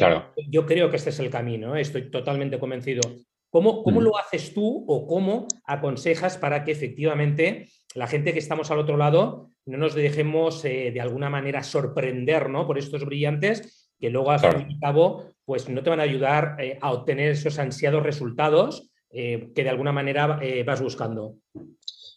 yo 0.49 0.65
creo 0.65 0.89
que 0.89 0.95
este 0.95 1.09
es 1.09 1.19
el 1.19 1.29
camino, 1.29 1.75
¿eh? 1.75 1.81
estoy 1.81 2.09
totalmente 2.09 2.57
convencido. 2.57 3.01
¿Cómo, 3.49 3.83
cómo 3.83 3.99
lo 3.99 4.17
haces 4.17 4.53
tú 4.53 4.85
o 4.87 5.05
cómo 5.05 5.49
aconsejas 5.65 6.37
para 6.37 6.63
que 6.63 6.71
efectivamente 6.71 7.67
la 7.95 8.07
gente 8.07 8.31
que 8.31 8.39
estamos 8.39 8.71
al 8.71 8.79
otro 8.79 8.95
lado 8.95 9.49
no 9.65 9.77
nos 9.77 9.93
dejemos 9.93 10.63
eh, 10.63 10.89
de 10.93 11.01
alguna 11.01 11.29
manera 11.29 11.63
sorprender 11.63 12.49
¿no? 12.49 12.65
por 12.65 12.77
estos 12.77 13.03
brillantes 13.03 13.91
que 13.99 14.09
luego 14.09 14.31
al 14.31 14.39
fin 14.39 14.67
y 14.69 14.73
al 14.75 14.79
cabo 14.79 15.33
pues 15.43 15.67
no 15.67 15.83
te 15.83 15.89
van 15.89 15.99
a 15.99 16.03
ayudar 16.03 16.55
eh, 16.59 16.79
a 16.79 16.93
obtener 16.93 17.31
esos 17.31 17.59
ansiados 17.59 18.03
resultados 18.03 18.89
que 19.09 19.51
de 19.53 19.69
alguna 19.69 19.91
manera 19.91 20.39
vas 20.65 20.81
buscando? 20.81 21.35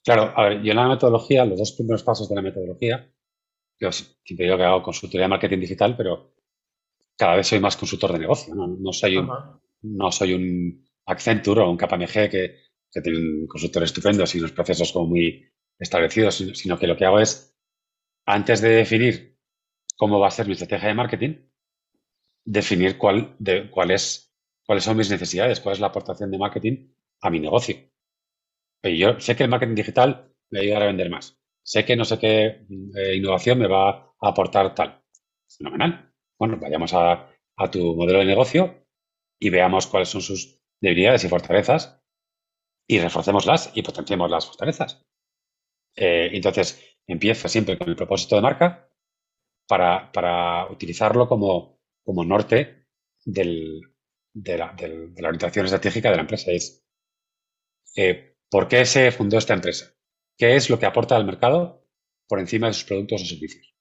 Claro, 0.05 0.33
a 0.37 0.45
ver, 0.45 0.63
yo 0.63 0.71
en 0.71 0.77
la 0.77 0.87
metodología, 0.87 1.45
los 1.45 1.59
dos 1.59 1.73
primeros 1.73 2.05
pasos 2.05 2.29
de 2.29 2.37
la 2.37 2.43
metodología, 2.43 3.11
yo 3.81 3.93
siempre 3.93 4.47
digo 4.47 4.57
que 4.57 4.65
hago 4.65 4.83
consultoría 4.83 5.25
de 5.25 5.29
marketing 5.29 5.61
digital, 5.61 5.97
pero 5.97 6.35
cada 7.17 7.37
vez 7.37 7.47
soy 7.47 7.61
más 7.61 7.77
consultor 7.77 8.13
de 8.13 8.21
negocio. 8.21 8.55
No, 8.55 8.93
soy, 8.93 9.17
un, 9.19 9.31
no 9.83 10.13
soy 10.13 10.35
un 10.35 10.85
Accenture 11.07 11.61
o 11.63 11.71
un 11.71 11.77
KPMG 11.77 12.31
que, 12.31 12.57
que 12.91 13.01
tienen 13.03 13.47
consultores 13.47 13.91
estupendos 13.91 14.35
y 14.35 14.39
unos 14.39 14.53
procesos 14.53 14.93
como 14.93 15.09
muy 15.09 15.45
establecidos, 15.79 16.37
sino 16.55 16.79
que 16.79 16.87
lo 16.87 16.97
que 16.97 17.05
hago 17.05 17.21
es, 17.21 17.57
antes 18.27 18.61
de 18.61 18.71
definir 18.71 19.39
cómo 19.97 20.21
va 20.21 20.29
a 20.29 20.33
ser 20.33 20.47
mi 20.47 20.53
estrategia 20.53 20.89
de 20.89 20.95
marketing, 20.95 21.37
definir 22.47 22.97
cuál, 22.99 23.37
de, 23.39 23.71
cuál 23.71 23.91
es, 23.91 24.33
cuáles 24.65 24.85
son 24.85 24.97
mis 24.97 25.11
necesidades, 25.11 25.61
cuál 25.61 25.75
es 25.75 25.81
la 25.81 25.89
aportación 25.89 26.31
de 26.31 26.39
marketing 26.39 26.95
a 27.21 27.31
mi 27.31 27.41
negocio. 27.41 27.77
Y 28.85 28.99
yo 28.99 29.19
sé 29.19 29.35
que 29.35 29.43
el 29.43 29.51
marketing 29.51 29.75
digital 29.75 30.33
me 30.51 30.59
va 30.59 30.61
a 30.61 30.65
ayudar 30.65 30.83
a 30.83 30.87
vender 30.87 31.11
más 31.11 31.37
sé 31.65 31.85
que 31.85 31.97
no 31.97 32.05
sé 32.05 32.19
qué 32.19 32.67
eh, 32.95 33.17
innovación 33.17 33.59
me 33.59 33.67
va 33.67 33.89
a 34.21 34.29
aportar 34.29 34.75
tal. 34.75 35.03
Fenomenal. 35.49 36.13
Bueno, 36.39 36.59
vayamos 36.61 36.93
a, 36.95 37.31
tu 37.71 37.95
modelo 37.97 38.19
de 38.19 38.25
negocio 38.27 38.87
y 39.41 39.51
veamos 39.51 39.87
cuáles 39.87 40.09
son 40.09 40.21
sus 40.21 40.61
debilidades 40.81 41.25
y 41.25 41.29
fortalezas 41.29 42.01
y 42.87 42.99
reforcémoslas 42.99 43.71
y 43.75 43.83
potenciemos 43.83 44.31
las 44.31 44.47
fortalezas. 44.47 45.03
Eh, 45.97 46.31
entonces, 46.33 46.99
empiezo 47.07 47.49
siempre 47.49 47.79
con 47.79 47.89
el 47.89 47.97
propósito 47.97 48.37
de 48.37 48.43
marca 48.43 48.91
para, 49.67 50.67
utilizarlo 50.71 51.29
como, 51.29 51.81
como 52.05 52.25
norte 52.25 52.89
de, 53.25 53.81
la, 54.35 54.75
orientación 54.75 55.65
estratégica 55.67 56.11
de 56.11 56.17
la 56.17 56.23
empresa. 56.23 56.51
Es, 56.51 56.85
eh, 57.97 58.37
¿por 58.51 58.69
qué 58.69 58.85
se 58.85 59.13
fundó 59.13 59.39
esta 59.39 59.55
empresa? 59.55 59.94
Qué 60.37 60.57
es 60.57 60.71
lo 60.71 60.79
que 60.79 60.87
aporta 60.87 61.17
al 61.17 61.25
mercado 61.27 61.85
por 62.29 62.41
encima 62.41 62.69
de 62.69 62.75
sus 62.75 62.85
productos 62.85 63.23
o 63.23 63.27
servicios. 63.27 63.75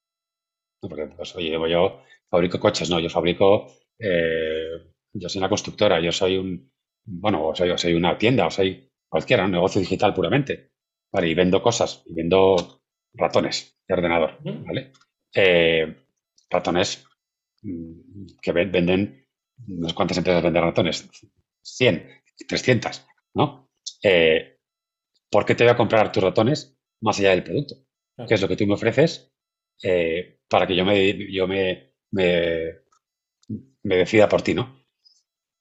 porque, 0.82 1.08
pues, 1.16 1.36
oye, 1.36 1.52
yo 1.70 2.02
fabrico 2.30 2.60
coches, 2.60 2.90
no, 2.90 3.00
yo 3.00 3.10
fabrico, 3.10 3.68
eh, 4.00 4.94
yo 5.14 5.30
soy 5.30 5.40
una 5.40 5.50
constructora, 5.50 6.00
yo 6.02 6.12
soy 6.12 6.38
un, 6.38 6.72
bueno, 7.06 7.48
o 7.48 7.56
soy, 7.56 7.78
soy 7.78 7.94
una 7.94 8.18
tienda, 8.18 8.48
o 8.48 8.52
soy 8.52 8.92
cualquiera, 9.08 9.46
un 9.46 9.52
negocio 9.52 9.80
digital 9.82 10.14
puramente, 10.14 10.72
¿vale? 11.12 11.30
Y 11.30 11.36
vendo 11.36 11.62
cosas, 11.62 12.04
y 12.06 12.14
vendo 12.14 12.82
ratones 13.14 13.78
de 13.88 13.94
ordenador, 13.94 14.38
¿vale? 14.66 14.92
Eh, 15.34 15.96
ratones 16.50 17.06
mm, 17.62 18.26
que 18.42 18.52
venden, 18.52 19.26
no 19.68 19.90
sé 19.90 19.96
cuántas 19.96 20.18
empresas 20.18 20.44
venden 20.44 20.64
ratones, 20.64 21.10
100, 21.62 22.10
300, 22.48 23.06
¿no? 23.36 23.70
Eh, 24.04 24.53
¿por 25.34 25.46
qué 25.46 25.56
te 25.56 25.64
voy 25.64 25.74
a 25.74 25.76
comprar 25.76 26.12
tus 26.12 26.22
ratones 26.22 26.78
más 27.02 27.18
allá 27.18 27.32
del 27.32 27.44
producto? 27.44 27.76
¿Qué 28.28 28.36
es 28.36 28.42
lo 28.42 28.48
que 28.48 28.56
tú 28.56 28.68
me 28.68 28.76
ofreces 28.76 29.34
eh, 29.82 30.42
para 30.48 30.68
que 30.68 30.76
yo 30.76 30.86
me, 30.86 31.34
yo 31.34 31.48
me, 31.48 31.96
me, 32.12 32.84
decida 33.82 34.30
por 34.30 34.44
ti, 34.44 34.54
¿no? 34.54 34.86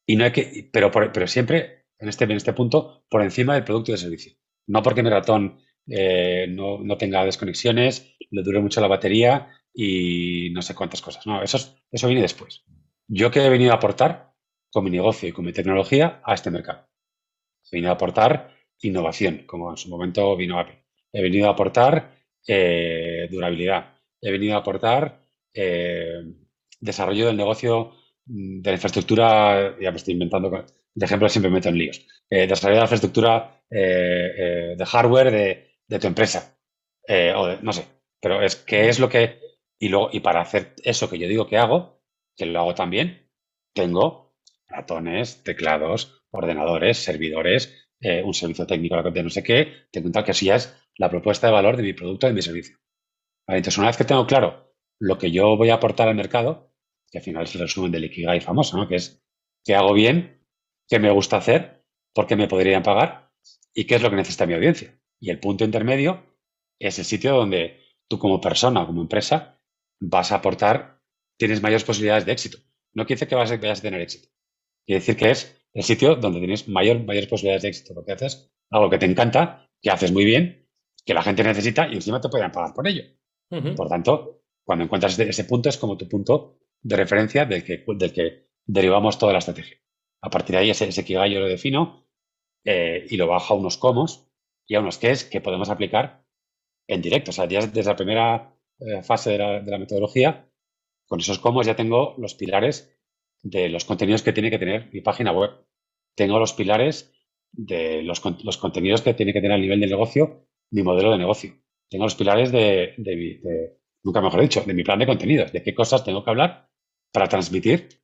Y 0.06 0.16
no 0.16 0.24
hay 0.24 0.32
que, 0.32 0.68
pero, 0.70 0.90
pero 0.90 1.26
siempre 1.26 1.86
en 1.98 2.10
este, 2.10 2.24
en 2.24 2.32
este 2.32 2.52
punto 2.52 3.06
por 3.08 3.22
encima 3.22 3.54
del 3.54 3.64
producto 3.64 3.90
y 3.90 3.94
del 3.94 4.00
servicio. 4.00 4.34
No 4.66 4.82
porque 4.82 5.02
mi 5.02 5.08
ratón 5.08 5.58
eh, 5.88 6.46
no, 6.50 6.96
tenga 6.98 7.24
desconexiones, 7.24 8.14
le 8.30 8.42
dure 8.42 8.60
mucho 8.60 8.82
la 8.82 8.88
batería 8.88 9.48
y 9.72 10.50
no 10.50 10.60
sé 10.60 10.74
cuántas 10.74 11.00
cosas. 11.00 11.26
No, 11.26 11.42
eso, 11.42 11.78
eso 11.90 12.06
viene 12.08 12.20
después. 12.20 12.62
Yo 13.08 13.30
que 13.30 13.42
he 13.42 13.48
venido 13.48 13.72
a 13.72 13.76
aportar 13.76 14.34
con 14.70 14.84
mi 14.84 14.90
negocio 14.90 15.30
y 15.30 15.32
con 15.32 15.46
mi 15.46 15.54
tecnología 15.54 16.20
a 16.24 16.34
este 16.34 16.50
mercado. 16.50 16.86
He 17.70 17.76
venido 17.76 17.90
a 17.90 17.94
aportar 17.94 18.51
innovación, 18.82 19.44
como 19.46 19.70
en 19.70 19.76
su 19.76 19.88
momento 19.88 20.36
vino 20.36 20.58
Apple. 20.58 20.82
He 21.12 21.22
venido 21.22 21.48
a 21.48 21.52
aportar 21.52 22.12
eh, 22.46 23.28
durabilidad. 23.30 23.94
He 24.20 24.30
venido 24.30 24.54
a 24.54 24.58
aportar 24.58 25.20
eh, 25.54 26.22
desarrollo 26.80 27.26
del 27.26 27.36
negocio 27.36 27.92
mm, 28.26 28.60
de 28.62 28.70
la 28.70 28.74
infraestructura, 28.74 29.78
ya 29.80 29.90
me 29.90 29.96
estoy 29.96 30.14
inventando, 30.14 30.50
de 30.50 31.06
ejemplo 31.06 31.28
siempre 31.28 31.50
me 31.50 31.56
meto 31.56 31.68
en 31.68 31.78
líos, 31.78 32.06
eh, 32.28 32.46
desarrollo 32.46 32.76
de 32.76 32.80
la 32.80 32.84
infraestructura 32.84 33.58
de 33.70 34.84
hardware 34.86 35.30
de, 35.88 35.98
tu 35.98 36.06
empresa, 36.06 36.58
o 37.36 37.56
no 37.62 37.72
sé, 37.72 37.86
pero 38.20 38.42
es 38.42 38.56
que 38.56 38.90
es 38.90 38.98
lo 39.00 39.08
que, 39.08 39.40
y, 39.78 39.88
luego, 39.88 40.10
y 40.12 40.20
para 40.20 40.42
hacer 40.42 40.74
eso 40.84 41.08
que 41.08 41.18
yo 41.18 41.26
digo 41.26 41.46
que 41.46 41.56
hago, 41.56 42.02
que 42.36 42.44
lo 42.44 42.60
hago 42.60 42.74
también, 42.74 43.30
tengo 43.72 44.34
ratones, 44.68 45.42
teclados, 45.42 46.22
ordenadores, 46.30 46.98
servidores, 46.98 47.90
eh, 48.02 48.22
un 48.22 48.34
servicio 48.34 48.66
técnico 48.66 49.00
de 49.00 49.22
no 49.22 49.30
sé 49.30 49.42
qué, 49.42 49.86
te 49.90 50.02
cuenta 50.02 50.24
que 50.24 50.32
así 50.32 50.50
es 50.50 50.76
la 50.96 51.08
propuesta 51.08 51.46
de 51.46 51.52
valor 51.52 51.76
de 51.76 51.84
mi 51.84 51.92
producto, 51.92 52.26
de 52.26 52.32
mi 52.32 52.42
servicio. 52.42 52.76
Entonces, 53.46 53.78
una 53.78 53.86
vez 53.86 53.96
que 53.96 54.04
tengo 54.04 54.26
claro 54.26 54.74
lo 54.98 55.18
que 55.18 55.30
yo 55.30 55.56
voy 55.56 55.70
a 55.70 55.74
aportar 55.74 56.08
al 56.08 56.14
mercado, 56.14 56.72
que 57.10 57.18
al 57.18 57.24
final 57.24 57.44
es 57.44 57.54
el 57.54 57.62
resumen 57.62 57.92
del 57.92 58.04
Ikigai 58.04 58.40
famoso, 58.40 58.76
¿no? 58.76 58.88
que 58.88 58.96
es 58.96 59.22
qué 59.64 59.74
hago 59.74 59.92
bien, 59.92 60.44
qué 60.88 60.98
me 60.98 61.10
gusta 61.10 61.36
hacer, 61.36 61.84
por 62.12 62.26
qué 62.26 62.36
me 62.36 62.48
podrían 62.48 62.82
pagar 62.82 63.30
y 63.72 63.84
qué 63.84 63.94
es 63.94 64.02
lo 64.02 64.10
que 64.10 64.16
necesita 64.16 64.46
mi 64.46 64.54
audiencia. 64.54 64.98
Y 65.20 65.30
el 65.30 65.38
punto 65.38 65.64
intermedio 65.64 66.26
es 66.80 66.98
el 66.98 67.04
sitio 67.04 67.34
donde 67.34 67.80
tú 68.08 68.18
como 68.18 68.40
persona 68.40 68.82
o 68.82 68.86
como 68.86 69.02
empresa 69.02 69.60
vas 70.00 70.32
a 70.32 70.36
aportar, 70.36 71.00
tienes 71.38 71.62
mayores 71.62 71.84
posibilidades 71.84 72.26
de 72.26 72.32
éxito. 72.32 72.58
No 72.94 73.06
quiere 73.06 73.20
decir 73.20 73.28
que 73.28 73.34
vas 73.36 73.50
vayas 73.50 73.78
a 73.78 73.82
tener 73.82 74.00
éxito. 74.00 74.28
Quiere 74.84 75.00
decir 75.00 75.16
que 75.16 75.30
es 75.30 75.61
el 75.74 75.82
sitio 75.82 76.16
donde 76.16 76.38
tienes 76.38 76.68
mayor, 76.68 77.02
mayores 77.04 77.28
posibilidades 77.28 77.62
de 77.62 77.68
éxito, 77.68 77.94
porque 77.94 78.12
haces 78.12 78.52
algo 78.70 78.90
que 78.90 78.98
te 78.98 79.06
encanta, 79.06 79.68
que 79.80 79.90
haces 79.90 80.12
muy 80.12 80.24
bien, 80.24 80.68
que 81.04 81.14
la 81.14 81.22
gente 81.22 81.42
necesita 81.42 81.88
y 81.88 81.94
encima 81.94 82.20
te 82.20 82.28
pueden 82.28 82.50
pagar 82.50 82.74
por 82.74 82.86
ello. 82.86 83.02
Por 83.76 83.88
tanto, 83.88 84.42
cuando 84.64 84.84
encuentras 84.84 85.18
ese 85.18 85.44
punto 85.44 85.68
es 85.68 85.76
como 85.76 85.98
tu 85.98 86.08
punto 86.08 86.58
de 86.80 86.96
referencia 86.96 87.44
del 87.44 87.62
que, 87.62 87.84
del 87.86 88.12
que 88.12 88.48
derivamos 88.64 89.18
toda 89.18 89.32
la 89.32 89.40
estrategia. 89.40 89.76
A 90.22 90.30
partir 90.30 90.54
de 90.54 90.62
ahí, 90.62 90.70
ese, 90.70 90.88
ese 90.88 91.04
yo 91.04 91.40
lo 91.40 91.48
defino 91.48 92.06
eh, 92.64 93.04
y 93.10 93.16
lo 93.16 93.26
bajo 93.26 93.52
a 93.52 93.56
unos 93.56 93.76
comos 93.76 94.26
y 94.66 94.74
a 94.74 94.80
unos 94.80 95.02
es 95.04 95.24
que 95.24 95.40
podemos 95.40 95.68
aplicar 95.68 96.24
en 96.86 97.02
directo. 97.02 97.30
O 97.30 97.34
sea, 97.34 97.46
ya 97.46 97.60
desde 97.66 97.90
la 97.90 97.96
primera 97.96 98.56
eh, 98.78 99.02
fase 99.02 99.30
de 99.30 99.38
la, 99.38 99.60
de 99.60 99.70
la 99.70 99.78
metodología, 99.78 100.48
con 101.06 101.20
esos 101.20 101.38
comos 101.38 101.66
ya 101.66 101.76
tengo 101.76 102.14
los 102.18 102.34
pilares 102.34 102.96
de 103.42 103.68
los 103.68 103.84
contenidos 103.84 104.22
que 104.22 104.32
tiene 104.32 104.50
que 104.50 104.58
tener 104.58 104.90
mi 104.92 105.00
página 105.00 105.32
web. 105.32 105.50
Tengo 106.14 106.38
los 106.38 106.52
pilares 106.52 107.12
de 107.52 108.02
los, 108.02 108.22
los 108.44 108.56
contenidos 108.58 109.02
que 109.02 109.14
tiene 109.14 109.32
que 109.32 109.40
tener 109.40 109.56
a 109.56 109.60
nivel 109.60 109.80
de 109.80 109.86
negocio 109.86 110.46
mi 110.70 110.82
modelo 110.82 111.12
de 111.12 111.18
negocio. 111.18 111.54
Tengo 111.88 112.04
los 112.04 112.14
pilares 112.14 112.50
de, 112.50 112.94
de, 112.96 113.78
nunca 114.02 114.20
mejor 114.20 114.40
dicho, 114.40 114.62
de 114.62 114.74
mi 114.74 114.82
plan 114.82 114.98
de 114.98 115.06
contenidos, 115.06 115.52
de 115.52 115.62
qué 115.62 115.74
cosas 115.74 116.04
tengo 116.04 116.24
que 116.24 116.30
hablar 116.30 116.70
para 117.12 117.28
transmitir 117.28 118.00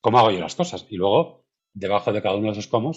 cómo 0.00 0.18
hago 0.18 0.30
yo 0.30 0.38
las 0.38 0.54
cosas. 0.54 0.86
Y 0.88 0.96
luego, 0.96 1.44
debajo 1.74 2.12
de 2.12 2.22
cada 2.22 2.36
uno 2.36 2.46
de 2.46 2.52
esos 2.52 2.68
cómo, 2.68 2.92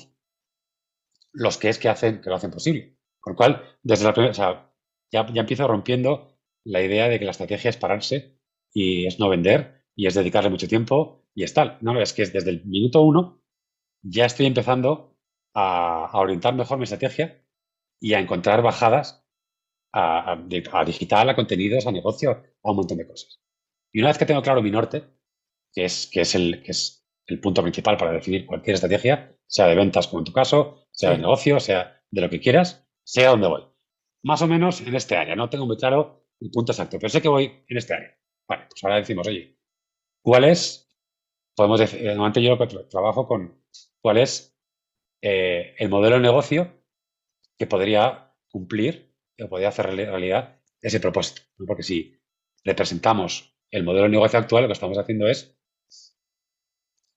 los 1.34 1.58
que 1.58 1.70
es 1.70 1.80
que 1.80 1.90
hacen, 1.90 2.22
que 2.22 2.30
lo 2.30 2.36
hacen 2.36 2.52
posible. 2.52 2.98
Con 3.20 3.34
lo 3.34 3.38
cual, 3.38 3.78
desde 3.82 4.06
la 4.06 4.14
primera, 4.14 4.34
ya, 4.34 4.72
ya 5.12 5.42
empiezo 5.42 5.68
rompiendo 5.68 6.38
la 6.64 6.84
idea 6.84 7.10
de 7.10 7.18
que 7.18 7.26
la 7.26 7.32
estrategia 7.32 7.70
es 7.70 7.78
pararse 7.78 8.38
y 8.72 9.08
es 9.08 9.20
no 9.20 9.30
vender 9.30 9.86
y 9.96 10.06
es 10.06 10.14
dedicarle 10.14 10.50
mucho 10.50 10.68
tiempo 10.68 11.25
y 11.36 11.44
es 11.44 11.54
tal. 11.54 11.78
No, 11.82 12.00
es 12.02 12.14
que 12.14 12.24
es 12.24 12.34
desde 12.34 12.50
el 12.50 12.66
minuto 12.66 13.02
uno 13.02 13.44
ya 14.02 14.26
estoy 14.26 14.46
empezando 14.46 15.18
a, 15.54 16.10
orientar 16.14 16.54
mejor 16.54 16.78
mi 16.78 16.84
estrategia 16.84 17.44
y 18.00 18.14
a 18.14 18.20
encontrar 18.20 18.62
bajadas 18.62 19.26
a, 19.94 20.38
digital, 20.86 21.30
a 21.30 21.36
contenidos, 21.36 21.88
a 21.88 21.92
negocio, 21.92 22.44
a 22.64 22.70
un 22.70 22.76
montón 22.76 22.98
de 22.98 23.08
cosas. 23.08 23.42
Y 23.92 24.00
una 24.00 24.10
vez 24.10 24.18
que 24.18 24.26
tengo 24.26 24.42
claro 24.42 24.62
mi 24.62 24.72
norte, 24.72 25.04
que 25.74 25.86
es, 25.86 26.08
que 26.12 26.22
es, 26.22 26.36
el, 26.36 26.62
que 26.64 26.72
es 26.72 27.08
el 27.28 27.40
punto 27.40 27.62
principal 27.62 27.98
para 27.98 28.12
definir 28.12 28.46
cualquier 28.46 28.76
estrategia, 28.76 29.36
sea 29.48 29.68
de 29.68 29.76
ventas 29.76 30.08
como 30.08 30.20
en 30.20 30.26
tu 30.26 30.34
caso, 30.34 30.88
sea 30.92 31.12
de 31.12 31.20
negocio, 31.20 31.60
sea 31.60 32.02
de 32.12 32.22
lo 32.22 32.30
que 32.30 32.40
quieras, 32.40 32.88
sé 33.04 33.26
a 33.26 33.30
dónde 33.30 33.48
voy. 33.48 33.64
Más 34.24 34.42
o 34.42 34.48
menos 34.48 34.82
en 34.82 34.96
este 34.96 35.16
área, 35.16 35.36
no 35.36 35.50
tengo 35.50 35.66
muy 35.66 35.78
claro 35.78 36.28
el 36.42 36.52
punto 36.52 36.74
exacto, 36.74 36.98
pero 37.00 37.10
sé 37.10 37.22
que 37.22 37.30
voy 37.30 37.64
en 37.68 37.78
este 37.78 37.94
área. 37.94 38.18
Vale, 38.48 38.66
pues 38.70 38.84
ahora 38.84 38.98
decimos, 38.98 39.28
oye, 39.28 39.58
¿cuál 40.22 40.44
es? 40.44 40.85
Podemos 41.56 41.80
decir, 41.80 42.02
eh, 42.02 42.16
normalmente 42.16 42.44
yo 42.44 42.58
trabajo 42.90 43.28
con 43.28 43.64
cuál 44.02 44.18
es 44.18 44.58
eh, 45.22 45.76
el 45.78 45.90
modelo 45.90 46.16
de 46.16 46.22
negocio 46.22 46.84
que 47.58 47.68
podría 47.68 48.34
cumplir 48.50 49.16
o 49.42 49.48
podría 49.48 49.70
hacer 49.70 49.88
realidad 49.88 50.62
ese 50.82 51.00
propósito. 51.00 51.42
Porque 51.66 51.84
si 51.84 52.20
representamos 52.64 53.58
el 53.72 53.84
modelo 53.84 54.04
de 54.04 54.10
negocio 54.10 54.40
actual, 54.40 54.64
lo 54.64 54.68
que 54.68 54.74
estamos 54.74 54.98
haciendo 54.98 55.28
es 55.28 55.58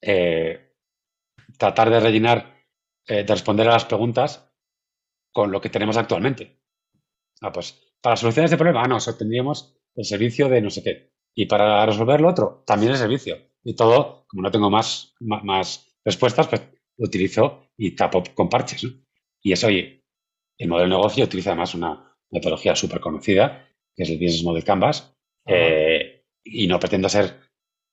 eh, 0.03 0.75
tratar 1.59 1.91
de 1.91 2.01
rellenar, 2.01 2.55
de 3.07 3.25
responder 3.25 3.69
a 3.69 3.73
las 3.73 3.85
preguntas 3.87 4.53
con 5.33 5.51
lo 5.51 5.61
que 5.61 5.71
tenemos 5.71 5.97
actualmente. 5.97 6.61
Ah, 7.41 7.53
pues 7.53 7.95
para 8.01 8.17
solucionar 8.17 8.47
este 8.47 8.57
problema, 8.57 8.83
ah, 8.83 8.89
no, 8.89 8.99
tendríamos 9.17 9.77
el 9.95 10.05
servicio 10.05 10.49
de 10.49 10.61
no 10.61 10.71
sé 10.71 10.83
qué. 10.83 11.13
Y 11.35 11.47
para 11.47 11.85
resolver 11.87 12.21
lo 12.21 12.29
otro, 12.29 12.63
también 12.67 12.93
el 12.93 12.99
servicio. 12.99 13.48
Y 13.65 13.75
todo, 13.75 14.27
como 14.29 14.43
no 14.43 14.51
tengo 14.51 14.71
más, 14.71 15.15
más, 15.21 15.87
respuestas, 16.05 16.49
pues 16.49 16.63
lo 16.97 17.07
utilizo 17.07 17.71
y 17.77 17.95
tapo 17.95 18.23
con 18.35 18.49
parches. 18.49 18.87
Y 19.43 19.53
eso, 19.53 19.67
oye, 19.67 20.05
el 20.57 20.69
modelo 20.69 20.89
de 20.89 20.97
negocio 20.97 21.25
utiliza 21.25 21.51
además 21.51 21.75
una 21.75 22.17
metodología 22.31 22.75
súper 22.75 23.01
conocida, 23.01 23.69
que 23.95 24.05
es 24.05 24.11
el 24.11 24.17
Business 24.17 24.45
Model 24.45 24.65
Canvas, 24.65 25.15
eh, 25.47 26.25
y 26.45 26.67
no 26.67 26.79
pretendo 26.79 27.09
ser 27.09 27.41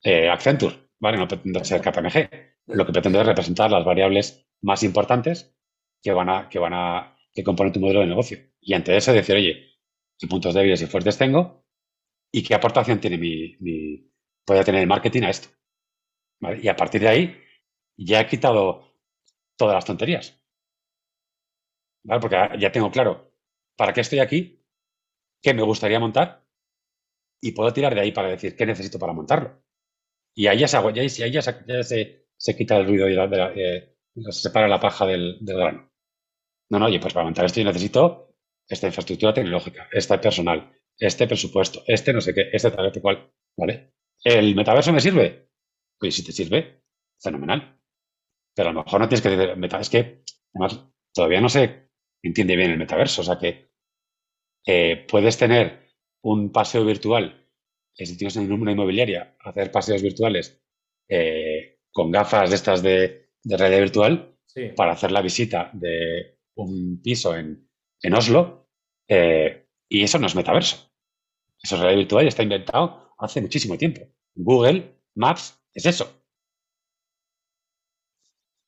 eh, 0.04 0.30
Accenture, 0.30 0.90
¿vale? 1.00 1.18
No 1.18 1.28
pretendo 1.28 1.64
ser 1.64 1.82
KPMG. 1.82 2.30
Lo 2.68 2.86
que 2.86 2.94
pretendo 2.94 3.20
es 3.20 3.28
representar 3.28 3.72
las 3.72 3.86
variables 3.86 4.48
más 4.62 4.84
importantes 4.84 5.56
que 6.02 6.12
van 6.12 6.30
a, 6.30 6.50
que 6.50 6.60
van 6.60 6.74
a, 6.74 7.18
que 7.34 7.44
componen 7.44 7.74
tu 7.74 7.80
modelo 7.80 8.02
de 8.02 8.08
negocio. 8.08 8.40
Y 8.62 8.74
ante 8.74 8.96
eso 8.96 9.14
decir, 9.14 9.36
oye, 9.36 9.76
qué 10.18 10.28
puntos 10.28 10.54
débiles 10.54 10.82
y 10.82 10.88
fuertes 10.88 11.18
tengo 11.18 11.66
y 12.32 12.44
qué 12.44 12.56
aportación 12.56 13.00
tiene 13.00 13.18
mi, 13.18 13.56
mi 13.60 14.12
puede 14.46 14.64
tener 14.64 14.82
el 14.82 14.88
marketing 14.88 15.24
a 15.24 15.30
esto. 15.30 15.50
Y 16.62 16.68
a 16.68 16.76
partir 16.76 17.02
de 17.02 17.08
ahí 17.08 17.42
ya 17.98 18.22
he 18.22 18.28
quitado 18.28 18.94
todas 19.58 19.76
las 19.76 19.86
tonterías. 19.86 20.40
Porque 22.04 22.38
ya 22.60 22.72
tengo 22.72 22.92
claro 22.92 23.34
para 23.76 23.94
qué 23.94 24.02
estoy 24.02 24.20
aquí, 24.20 24.64
qué 25.42 25.54
me 25.54 25.64
gustaría 25.64 26.00
montar 26.00 26.46
y 27.42 27.52
puedo 27.52 27.74
tirar 27.74 27.94
de 27.96 28.02
ahí 28.02 28.12
para 28.12 28.30
decir 28.30 28.56
qué 28.56 28.66
necesito 28.66 29.00
para 29.00 29.14
montarlo. 29.14 29.64
Y 30.36 30.48
ahí 30.48 30.60
ya 30.60 30.68
se, 30.68 30.78
ya, 30.94 31.28
ya 31.28 31.42
se, 31.84 32.28
se, 32.38 32.56
quita 32.56 32.78
el 32.78 32.86
ruido 32.88 33.10
y 33.10 33.16
eh, 33.60 33.96
se 34.16 34.32
separa 34.32 34.68
la 34.68 34.80
paja 34.80 35.06
del, 35.06 35.38
del 35.42 35.58
grano. 35.58 35.92
No, 36.70 36.80
no, 36.80 36.86
oye, 36.88 37.00
pues 37.00 37.14
para 37.14 37.26
montar 37.26 37.46
esto 37.46 37.60
yo 37.60 37.66
necesito 37.66 38.36
esta 38.68 38.88
infraestructura 38.88 39.34
tecnológica, 39.34 39.88
esta 39.92 40.20
personal, 40.20 40.74
este 40.98 41.28
presupuesto, 41.28 41.84
este 41.88 42.14
no 42.14 42.22
sé 42.22 42.34
qué, 42.34 42.50
este 42.52 42.72
tal, 42.72 42.88
este 42.88 43.02
cual, 43.02 43.32
¿vale? 43.56 43.95
¿El 44.24 44.56
metaverso 44.56 44.92
me 44.92 45.00
sirve? 45.02 45.50
Pues 46.00 46.16
si 46.16 46.24
te 46.24 46.32
sirve, 46.32 46.84
fenomenal. 47.22 47.80
Pero 48.56 48.70
a 48.70 48.74
lo 48.74 48.84
mejor 48.84 49.02
no 49.02 49.08
tienes 49.10 49.22
que 49.22 49.30
decir, 49.30 49.76
es 49.82 49.90
que 49.90 50.24
además 50.54 50.86
todavía 51.14 51.42
no 51.42 51.50
se 51.50 51.90
entiende 52.24 52.56
bien 52.56 52.72
el 52.72 52.78
metaverso, 52.78 53.22
o 53.22 53.24
sea 53.26 53.38
que 53.38 53.70
eh, 54.66 55.06
puedes 55.10 55.38
tener 55.38 55.80
un 56.24 56.52
paseo 56.52 56.86
virtual, 56.86 57.48
si 57.94 58.18
tienes 58.18 58.36
una 58.36 58.72
inmobiliaria, 58.72 59.36
hacer 59.40 59.72
paseos 59.72 60.02
virtuales 60.02 60.62
eh, 61.08 61.80
con 61.92 62.12
gafas 62.12 62.50
de 62.50 62.56
estas 62.56 62.82
de, 62.82 63.30
de 63.44 63.58
realidad 63.58 63.82
virtual 63.82 64.38
para 64.76 64.94
hacer 64.94 65.12
la 65.12 65.22
visita 65.22 65.70
de 65.74 66.40
un 66.56 67.02
piso 67.02 67.36
en, 67.36 67.70
en 68.02 68.14
Oslo, 68.14 68.70
eh, 69.08 69.68
y 69.90 70.04
eso 70.04 70.18
no 70.18 70.28
es 70.28 70.36
metaverso. 70.36 70.90
Eso 71.62 71.76
es 71.76 71.82
realidad 71.82 72.00
virtual 72.00 72.26
y 72.26 72.28
está 72.30 72.44
inventado 72.44 73.05
hace 73.18 73.42
muchísimo 73.42 73.78
tiempo. 73.78 74.02
Google 74.36 75.02
Maps 75.16 75.62
es 75.74 75.86
eso. 75.86 76.24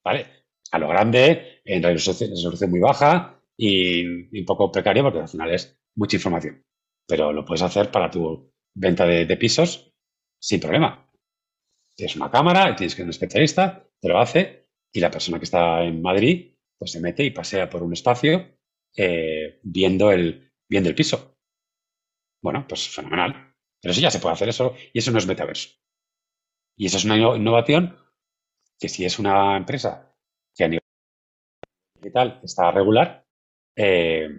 ¿Vale? 0.03 0.25
A 0.71 0.79
lo 0.79 0.87
grande, 0.89 1.61
en 1.65 1.83
resolución 1.83 2.69
muy 2.69 2.79
baja 2.79 3.41
y, 3.57 4.05
un 4.39 4.45
poco 4.45 4.71
precario 4.71 5.03
porque 5.03 5.19
al 5.19 5.27
final 5.27 5.53
es 5.53 5.79
mucha 5.95 6.17
información. 6.17 6.65
Pero 7.07 7.31
lo 7.33 7.45
puedes 7.45 7.61
hacer 7.61 7.91
para 7.91 8.09
tu 8.09 8.53
venta 8.75 9.05
de, 9.05 9.37
pisos 9.37 9.93
sin 10.39 10.59
problema. 10.59 11.09
Tienes 11.95 12.15
una 12.15 12.29
cámara, 12.29 12.75
tienes 12.75 12.95
que 12.95 13.01
ir 13.01 13.05
a 13.05 13.07
un 13.07 13.11
especialista, 13.11 13.89
te 13.99 14.07
lo 14.07 14.19
hace 14.19 14.67
y 14.93 14.99
la 14.99 15.11
persona 15.11 15.39
que 15.39 15.45
está 15.45 15.83
en 15.83 16.01
Madrid 16.01 16.53
pues 16.77 16.91
se 16.91 16.99
mete 16.99 17.23
y 17.23 17.31
pasea 17.31 17.69
por 17.69 17.81
un 17.81 17.93
espacio 17.93 18.55
eh, 18.95 19.59
viendo, 19.63 20.11
el, 20.11 20.51
viendo 20.69 20.89
el 20.89 20.95
piso. 20.95 21.37
Bueno, 22.41 22.65
pues 22.67 22.87
fenomenal. 22.87 23.46
Pero 23.81 23.91
eso 23.91 24.01
ya 24.01 24.11
se 24.11 24.19
puede 24.19 24.33
hacer 24.33 24.49
eso 24.49 24.75
y 24.93 24.99
eso 24.99 25.11
no 25.11 25.17
es 25.17 25.27
metaverso. 25.27 25.69
Y 26.75 26.85
eso 26.85 26.97
es 26.97 27.05
una 27.05 27.17
innovación 27.17 27.97
que 28.79 28.89
si 28.89 29.05
es 29.05 29.19
una 29.19 29.57
empresa 29.57 30.15
que 30.55 30.63
a 30.63 30.67
nivel 30.67 30.83
digital 31.95 32.39
está 32.43 32.71
regular, 32.71 33.25
eh, 33.75 34.29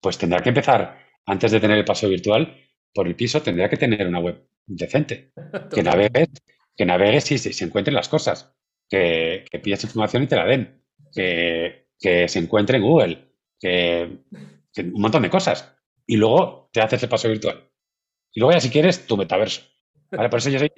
pues 0.00 0.18
tendrá 0.18 0.40
que 0.40 0.48
empezar, 0.48 0.98
antes 1.26 1.52
de 1.52 1.60
tener 1.60 1.78
el 1.78 1.84
paseo 1.84 2.08
virtual 2.08 2.56
por 2.92 3.06
el 3.06 3.16
piso, 3.16 3.42
tendrá 3.42 3.68
que 3.68 3.76
tener 3.76 4.06
una 4.06 4.20
web 4.20 4.48
decente. 4.66 5.32
Que 5.72 5.82
navegues, 5.82 6.28
que 6.76 6.84
navegues 6.84 7.30
y 7.32 7.38
se, 7.38 7.64
encuentren 7.64 7.94
las 7.94 8.08
cosas. 8.08 8.54
Que, 8.88 9.44
que 9.50 9.58
pidas 9.60 9.84
información 9.84 10.24
y 10.24 10.26
te 10.26 10.36
la 10.36 10.44
den. 10.44 10.84
Que, 11.12 11.88
que 11.98 12.28
se 12.28 12.38
encuentre 12.38 12.76
en 12.76 12.82
Google 12.82 13.34
un 13.62 15.00
montón 15.00 15.22
de 15.22 15.30
cosas. 15.30 15.76
Y 16.06 16.16
luego 16.16 16.68
te 16.72 16.80
haces 16.80 17.02
el 17.02 17.08
paso 17.08 17.28
virtual. 17.28 17.70
Y 18.34 18.40
luego 18.40 18.52
ya 18.52 18.60
si 18.60 18.70
quieres 18.70 19.06
tu 19.06 19.16
metaverso. 19.16 19.62
¿Vale? 20.10 20.28
Por 20.28 20.38
eso 20.38 20.50
yo 20.50 20.58
soy, 20.58 20.70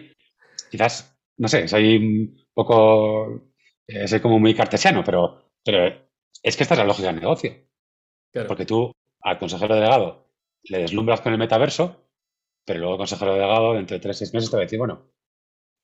quizás, 0.71 1.19
no 1.38 1.49
sé, 1.49 1.66
soy 1.69 1.97
un 1.97 2.47
poco, 2.55 3.53
eh, 3.87 4.07
soy 4.07 4.21
como 4.21 4.38
muy 4.38 4.55
cartesiano, 4.55 5.03
pero, 5.05 5.51
pero 5.64 6.09
es 6.42 6.57
que 6.57 6.62
esta 6.62 6.75
es 6.75 6.79
la 6.79 6.85
lógica 6.87 7.09
del 7.09 7.21
negocio. 7.21 7.53
Porque 8.47 8.66
tú 8.66 8.92
al 9.23 9.38
consejero 9.38 9.75
delegado 9.75 10.31
le 10.64 10.79
deslumbras 10.79 11.23
con 11.23 11.33
el 11.33 11.38
metaverso, 11.38 12.09
pero 12.64 12.81
luego 12.81 12.95
el 12.95 12.99
consejero 12.99 13.35
delegado 13.35 13.75
dentro 13.75 13.97
de 13.97 14.01
tres, 14.01 14.19
seis 14.19 14.35
meses 14.35 14.51
te 14.51 14.57
va 14.57 14.62
a 14.62 14.66
decir, 14.66 14.79
bueno, 14.79 15.11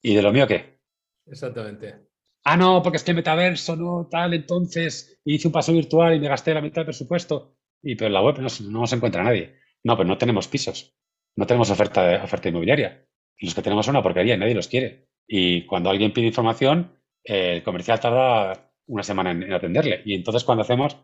¿y 0.03 0.15
de 0.15 0.23
lo 0.23 0.33
mío 0.33 0.47
qué? 0.47 0.79
Exactamente 1.27 2.13
ah, 2.45 2.57
no, 2.57 2.83
porque 2.83 2.97
es 2.97 3.05
que 3.05 3.13
el 3.13 3.17
metaverso, 3.17 3.77
no, 3.77 4.09
tal, 4.11 4.35
entonces 4.35 5.21
hice 5.25 5.49
un 5.49 5.53
paso 5.53 5.73
virtual 5.73 6.15
y 6.15 6.21
me 6.21 6.29
gasté 6.29 6.55
la 6.55 6.61
mitad 6.61 6.77
del 6.77 6.87
presupuesto. 6.87 7.57
Y 7.83 7.97
pero 7.97 8.09
en 8.09 8.13
la 8.15 8.23
web 8.23 8.39
no, 8.39 8.49
no 8.71 8.87
se 8.87 8.97
encuentra 8.97 9.23
nadie. 9.23 9.59
No, 9.85 9.97
pero 9.97 10.09
no 10.09 10.19
tenemos 10.19 10.49
pisos, 10.49 10.95
no 11.37 11.47
tenemos 11.47 11.71
oferta, 11.71 12.07
de, 12.07 12.17
oferta 12.17 12.49
inmobiliaria. 12.49 13.07
Y 13.37 13.47
los 13.47 13.55
que 13.55 13.63
tenemos 13.63 13.87
son 13.87 13.97
una 13.97 14.03
porquería, 14.03 14.37
nadie 14.37 14.55
los 14.55 14.69
quiere. 14.69 15.09
Y 15.27 15.67
cuando 15.67 15.91
alguien 15.91 16.13
pide 16.13 16.27
información, 16.27 16.99
el 17.25 17.63
comercial 17.63 18.01
tarda 18.01 18.73
una 18.87 19.03
semana 19.03 19.31
en, 19.31 19.53
atenderle. 19.53 20.03
Y 20.05 20.15
entonces 20.15 20.45
cuando 20.45 20.63
hacemos, 20.63 20.97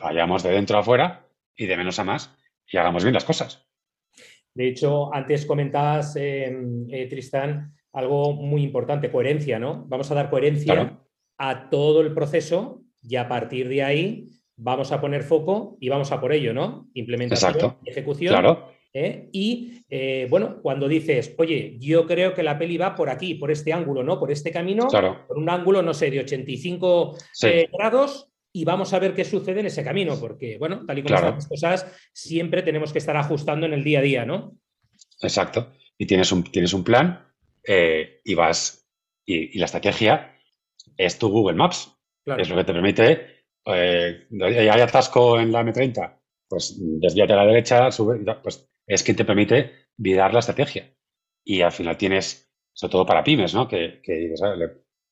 vayamos 0.00 0.42
de 0.42 0.50
dentro 0.50 0.76
a 0.76 0.80
afuera 0.80 1.26
y 1.56 1.66
de 1.66 1.76
menos 1.76 1.98
a 1.98 2.04
más 2.04 2.36
y 2.70 2.76
hagamos 2.76 3.02
bien 3.02 3.14
las 3.14 3.24
cosas. 3.24 3.66
De 4.54 4.68
hecho, 4.68 5.12
antes 5.14 5.46
comentabas, 5.46 6.16
eh, 6.16 6.56
eh, 6.90 7.06
Tristán, 7.08 7.74
algo 7.92 8.32
muy 8.32 8.62
importante, 8.62 9.10
coherencia, 9.10 9.58
¿no? 9.58 9.84
Vamos 9.86 10.10
a 10.10 10.14
dar 10.14 10.30
coherencia 10.30 11.00
a 11.38 11.70
todo 11.70 12.00
el 12.00 12.12
proceso 12.14 12.82
y 13.02 13.16
a 13.16 13.28
partir 13.28 13.68
de 13.68 13.82
ahí 13.82 14.26
vamos 14.56 14.92
a 14.92 15.00
poner 15.00 15.22
foco 15.22 15.76
y 15.80 15.88
vamos 15.88 16.12
a 16.12 16.20
por 16.20 16.32
ello, 16.32 16.52
¿no? 16.52 16.88
Implementación, 16.94 17.78
ejecución. 17.84 18.34
Claro. 18.34 18.72
¿Eh? 18.92 19.28
Y 19.32 19.82
eh, 19.88 20.26
bueno, 20.30 20.60
cuando 20.62 20.88
dices, 20.88 21.34
oye, 21.38 21.76
yo 21.78 22.06
creo 22.06 22.34
que 22.34 22.42
la 22.42 22.58
peli 22.58 22.76
va 22.76 22.94
por 22.94 23.10
aquí, 23.10 23.34
por 23.34 23.50
este 23.50 23.72
ángulo, 23.72 24.02
¿no? 24.02 24.18
Por 24.18 24.30
este 24.30 24.50
camino, 24.50 24.88
por 24.88 25.38
un 25.38 25.48
ángulo, 25.48 25.82
no 25.82 25.94
sé, 25.94 26.10
de 26.10 26.20
85 26.20 27.16
eh, 27.42 27.68
grados, 27.72 28.28
y 28.52 28.64
vamos 28.64 28.92
a 28.92 28.98
ver 28.98 29.14
qué 29.14 29.24
sucede 29.24 29.60
en 29.60 29.66
ese 29.66 29.84
camino, 29.84 30.18
porque, 30.18 30.58
bueno, 30.58 30.84
tal 30.86 30.98
y 30.98 31.02
como 31.02 31.14
están 31.14 31.34
las 31.34 31.48
cosas, 31.48 32.10
siempre 32.12 32.62
tenemos 32.62 32.92
que 32.92 32.98
estar 32.98 33.16
ajustando 33.16 33.66
en 33.66 33.72
el 33.72 33.84
día 33.84 34.00
a 34.00 34.02
día, 34.02 34.24
¿no? 34.24 34.56
Exacto. 35.22 35.72
Y 35.96 36.06
tienes 36.06 36.32
un, 36.32 36.44
tienes 36.44 36.72
un 36.72 36.82
plan 36.82 37.26
y 38.24 38.34
vas, 38.34 38.88
y, 39.24 39.58
la 39.58 39.66
estrategia 39.66 40.36
es 40.96 41.18
tu 41.18 41.28
Google 41.28 41.56
Maps. 41.56 41.96
Es 42.26 42.48
lo 42.48 42.56
que 42.56 42.64
te 42.64 42.72
permite, 42.72 43.40
eh, 43.66 44.26
hay 44.30 44.80
atasco 44.80 45.38
en 45.38 45.52
la 45.52 45.62
M30, 45.62 46.18
pues 46.48 46.76
desvíate 46.78 47.32
a 47.32 47.36
la 47.36 47.46
derecha, 47.46 47.90
sube, 47.90 48.18
pues 48.42 48.68
es 48.90 49.04
que 49.04 49.14
te 49.14 49.24
permite 49.24 49.86
virar 49.96 50.32
la 50.32 50.40
estrategia. 50.40 50.92
Y 51.44 51.62
al 51.62 51.72
final 51.72 51.96
tienes, 51.96 52.52
sobre 52.72 52.92
todo 52.92 53.06
para 53.06 53.22
pymes, 53.22 53.54
¿no? 53.54 53.68
Que, 53.68 54.02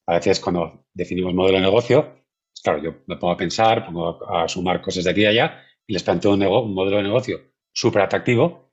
a 0.07 0.14
veces 0.14 0.41
cuando 0.41 0.87
definimos 0.93 1.33
modelo 1.33 1.59
de 1.59 1.64
negocio, 1.64 2.25
claro, 2.62 2.83
yo 2.83 2.95
me 3.07 3.17
pongo 3.17 3.33
a 3.33 3.37
pensar, 3.37 3.87
pongo 3.87 4.29
a 4.29 4.49
sumar 4.49 4.83
cosas 4.83 5.05
de 5.05 5.11
aquí 5.11 5.23
y 5.23 5.27
allá 5.27 5.62
y 5.87 5.93
les 5.93 6.03
planteo 6.03 6.33
un, 6.33 6.43
un 6.43 6.75
modelo 6.75 6.97
de 6.97 7.05
negocio 7.05 7.53
súper 7.73 8.03
atractivo, 8.03 8.73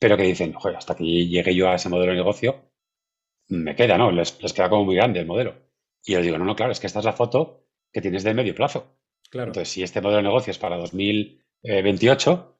pero 0.00 0.16
que 0.16 0.24
dicen, 0.24 0.54
hasta 0.76 0.96
que 0.96 1.04
llegue 1.04 1.54
yo 1.54 1.68
a 1.68 1.76
ese 1.76 1.88
modelo 1.88 2.10
de 2.10 2.18
negocio, 2.18 2.72
me 3.48 3.76
queda, 3.76 3.96
¿no? 3.96 4.10
Les, 4.10 4.32
queda 4.32 4.68
como 4.68 4.84
muy 4.84 4.96
grande 4.96 5.20
el 5.20 5.26
modelo. 5.26 5.54
Y 6.04 6.14
yo 6.14 6.22
digo, 6.22 6.38
no, 6.38 6.44
no, 6.44 6.56
claro, 6.56 6.72
es 6.72 6.80
que 6.80 6.88
esta 6.88 6.98
es 6.98 7.04
la 7.04 7.12
foto 7.12 7.68
que 7.92 8.00
tienes 8.00 8.24
de 8.24 8.34
medio 8.34 8.54
plazo. 8.54 8.98
Entonces, 9.32 9.68
si 9.68 9.82
este 9.82 10.00
modelo 10.00 10.18
de 10.18 10.24
negocio 10.24 10.50
es 10.50 10.58
para 10.58 10.76
2028, 10.76 12.51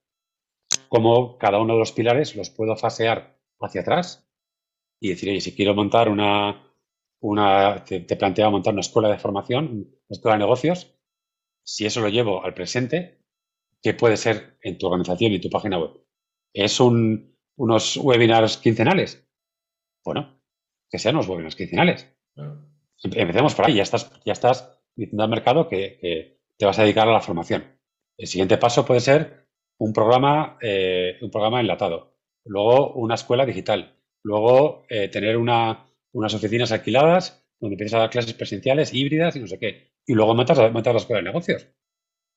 ¿cómo 0.92 1.38
cada 1.38 1.58
uno 1.58 1.72
de 1.72 1.78
los 1.78 1.92
pilares 1.92 2.36
los 2.36 2.50
puedo 2.50 2.76
fasear 2.76 3.40
hacia 3.60 3.80
atrás 3.80 4.28
y 5.00 5.08
decir, 5.08 5.30
oye, 5.30 5.40
si 5.40 5.54
quiero 5.56 5.74
montar 5.74 6.10
una, 6.10 6.70
una 7.22 7.82
te, 7.82 8.00
te 8.00 8.14
planteaba 8.14 8.50
montar 8.50 8.74
una 8.74 8.82
escuela 8.82 9.08
de 9.08 9.18
formación, 9.18 9.64
una 9.64 10.10
escuela 10.10 10.36
de 10.36 10.40
negocios, 10.40 10.94
si 11.64 11.86
eso 11.86 12.02
lo 12.02 12.10
llevo 12.10 12.44
al 12.44 12.52
presente, 12.52 13.22
¿qué 13.80 13.94
puede 13.94 14.18
ser 14.18 14.58
en 14.60 14.76
tu 14.76 14.86
organización 14.86 15.32
y 15.32 15.40
tu 15.40 15.48
página 15.48 15.78
web? 15.78 16.04
¿Es 16.52 16.78
un, 16.78 17.38
unos 17.56 17.96
webinars 17.96 18.58
quincenales? 18.58 19.26
Bueno, 20.04 20.42
que 20.90 20.98
sean 20.98 21.14
unos 21.14 21.26
webinars 21.26 21.56
quincenales. 21.56 22.14
Empecemos 23.02 23.54
por 23.54 23.64
ahí, 23.64 23.76
ya 23.76 23.82
estás, 23.82 24.12
ya 24.26 24.34
estás 24.34 24.78
diciendo 24.94 25.24
al 25.24 25.30
mercado 25.30 25.70
que, 25.70 26.38
te 26.58 26.66
vas 26.66 26.78
a 26.78 26.82
dedicar 26.82 27.08
a 27.08 27.12
la 27.12 27.22
formación. 27.22 27.80
El 28.18 28.26
siguiente 28.26 28.58
paso 28.58 28.84
puede 28.84 29.00
ser 29.00 29.41
un 29.78 29.92
programa, 29.92 30.58
eh, 30.60 31.18
un 31.20 31.30
programa 31.30 31.60
enlatado, 31.60 32.14
luego 32.44 32.94
una 32.94 33.14
escuela 33.14 33.46
digital, 33.46 33.96
luego 34.22 34.84
eh, 34.88 35.08
tener 35.08 35.36
una, 35.36 35.86
unas 36.12 36.34
oficinas 36.34 36.72
alquiladas 36.72 37.44
donde 37.60 37.74
empiezas 37.74 37.94
a 37.94 38.00
dar 38.00 38.10
clases 38.10 38.34
presenciales, 38.34 38.92
híbridas 38.92 39.36
y 39.36 39.40
no 39.40 39.46
sé 39.46 39.58
qué. 39.58 39.92
Y 40.04 40.14
luego 40.14 40.34
montas, 40.34 40.58
la 40.58 40.66
escuela 40.68 41.18
de 41.18 41.22
negocios. 41.22 41.68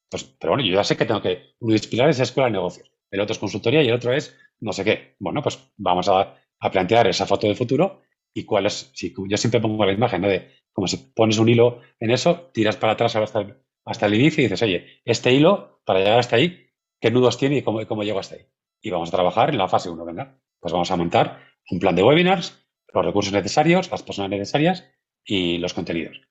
Pues, 0.09 0.23
pero 0.23 0.53
bueno, 0.53 0.67
yo 0.67 0.75
ya 0.75 0.83
sé 0.83 0.95
que 0.95 1.05
tengo 1.05 1.21
que, 1.21 1.55
uno 1.59 1.71
de 1.71 1.79
mis 1.79 1.87
pilares 1.87 2.17
es 2.17 2.21
escuela 2.21 2.45
de 2.45 2.53
negocios, 2.53 2.91
el 3.09 3.19
otro 3.19 3.33
es 3.33 3.39
consultoría 3.39 3.81
y 3.81 3.87
el 3.87 3.95
otro 3.95 4.13
es 4.13 4.37
no 4.59 4.71
sé 4.71 4.83
qué. 4.83 5.15
Bueno, 5.19 5.41
pues 5.41 5.59
vamos 5.77 6.07
a, 6.09 6.41
plantear 6.71 7.07
esa 7.07 7.27
foto 7.27 7.47
de 7.47 7.53
futuro 7.53 8.01
y 8.33 8.43
cuál 8.43 8.65
es, 8.65 8.89
si, 8.93 9.13
yo 9.27 9.37
siempre 9.37 9.61
pongo 9.61 9.85
la 9.85 9.91
imagen, 9.91 10.21
¿no? 10.21 10.27
De 10.27 10.49
como 10.73 10.87
si 10.87 10.97
pones 10.97 11.37
un 11.37 11.47
hilo 11.47 11.81
en 11.99 12.09
eso, 12.11 12.49
tiras 12.53 12.75
para 12.75 12.93
atrás 12.93 13.15
hasta 13.15 13.41
el, 13.41 13.55
hasta 13.85 14.07
el 14.07 14.15
inicio 14.15 14.41
y 14.41 14.45
dices, 14.47 14.63
oye, 14.63 15.01
este 15.05 15.31
hilo, 15.31 15.81
para 15.85 15.99
llegar 15.99 16.19
hasta 16.19 16.37
ahí, 16.37 16.64
¿qué 16.99 17.11
nudos 17.11 17.37
tiene 17.37 17.57
y 17.57 17.61
cómo, 17.61 17.85
cómo 17.87 18.03
llego 18.03 18.19
hasta 18.19 18.35
ahí? 18.35 18.45
Y 18.81 18.89
vamos 18.89 19.09
a 19.09 19.11
trabajar 19.11 19.49
en 19.49 19.57
la 19.57 19.67
fase 19.67 19.89
1, 19.89 20.05
venga. 20.05 20.39
Pues 20.59 20.73
vamos 20.73 20.91
a 20.91 20.95
montar 20.95 21.39
un 21.69 21.79
plan 21.79 21.95
de 21.95 22.03
webinars, 22.03 22.65
los 22.93 23.05
recursos 23.05 23.33
necesarios, 23.33 23.89
las 23.91 24.03
personas 24.03 24.31
necesarias 24.31 24.85
y 25.23 25.57
los 25.57 25.73
contenidos. 25.73 26.21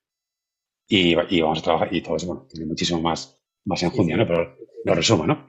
Y, 0.87 1.15
vamos 1.15 1.59
a 1.59 1.63
trabajar, 1.63 1.93
y 1.93 2.01
todo 2.01 2.15
eso, 2.15 2.27
bueno, 2.27 2.47
tiene 2.49 2.67
muchísimo 2.67 3.01
más, 3.01 3.41
más 3.65 3.81
enjundia, 3.83 4.17
¿no? 4.17 4.27
Pero 4.27 4.55
lo 4.83 4.95
resumo, 4.95 5.25
¿no? 5.25 5.47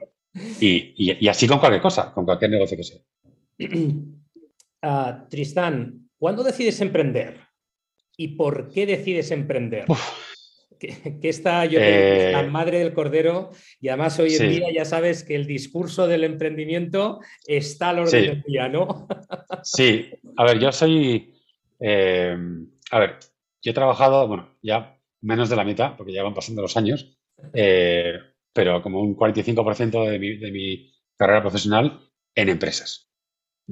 Y, 0.59 0.93
y, 0.97 1.27
así 1.27 1.47
con 1.47 1.59
cualquier 1.59 1.81
cosa, 1.81 2.11
con 2.13 2.25
cualquier 2.25 2.51
negocio 2.51 2.77
que 2.77 2.83
sea. 2.83 2.99
Uh, 4.83 5.27
Tristán, 5.29 6.09
¿cuándo 6.17 6.43
decides 6.43 6.81
emprender? 6.81 7.39
¿Y 8.17 8.29
por 8.29 8.69
qué 8.69 8.85
decides 8.85 9.31
emprender? 9.31 9.85
Que, 10.79 11.19
está, 11.23 11.65
yo 11.65 11.79
te 11.79 12.31
la 12.31 12.41
eh. 12.41 12.49
madre 12.49 12.79
del 12.79 12.93
cordero 12.93 13.49
y 13.81 13.87
además 13.87 14.19
hoy 14.19 14.35
en 14.35 14.49
día 14.49 14.67
ya 14.71 14.85
sabes 14.85 15.23
que 15.23 15.33
el 15.33 15.47
discurso 15.47 16.07
del 16.07 16.23
emprendimiento 16.23 17.19
está 17.47 17.89
al 17.89 17.99
orden 17.99 18.25
del 18.25 18.43
día, 18.43 18.69
¿no? 18.69 19.07
sí, 19.63 20.11
a 20.35 20.43
ver, 20.43 20.59
yo 20.59 20.71
soy, 20.71 21.33
eh, 21.79 22.37
a 22.91 22.99
ver, 22.99 23.15
yo 23.61 23.71
he 23.71 23.73
trabajado, 23.73 24.27
bueno, 24.27 24.55
ya 24.61 24.99
menos 25.21 25.49
de 25.49 25.55
la 25.55 25.63
mitad, 25.63 25.97
porque 25.97 26.13
ya 26.13 26.21
van 26.21 26.35
pasando 26.35 26.61
los 26.61 26.77
años, 26.77 27.17
eh, 27.53 28.13
pero 28.53 28.81
como 28.81 29.01
un 29.01 29.15
45% 29.15 30.09
de 30.09 30.19
mi, 30.19 30.37
de 30.37 30.51
mi 30.51 30.93
carrera 31.15 31.41
profesional 31.41 31.99
en 32.35 32.49
empresas. 32.49 33.09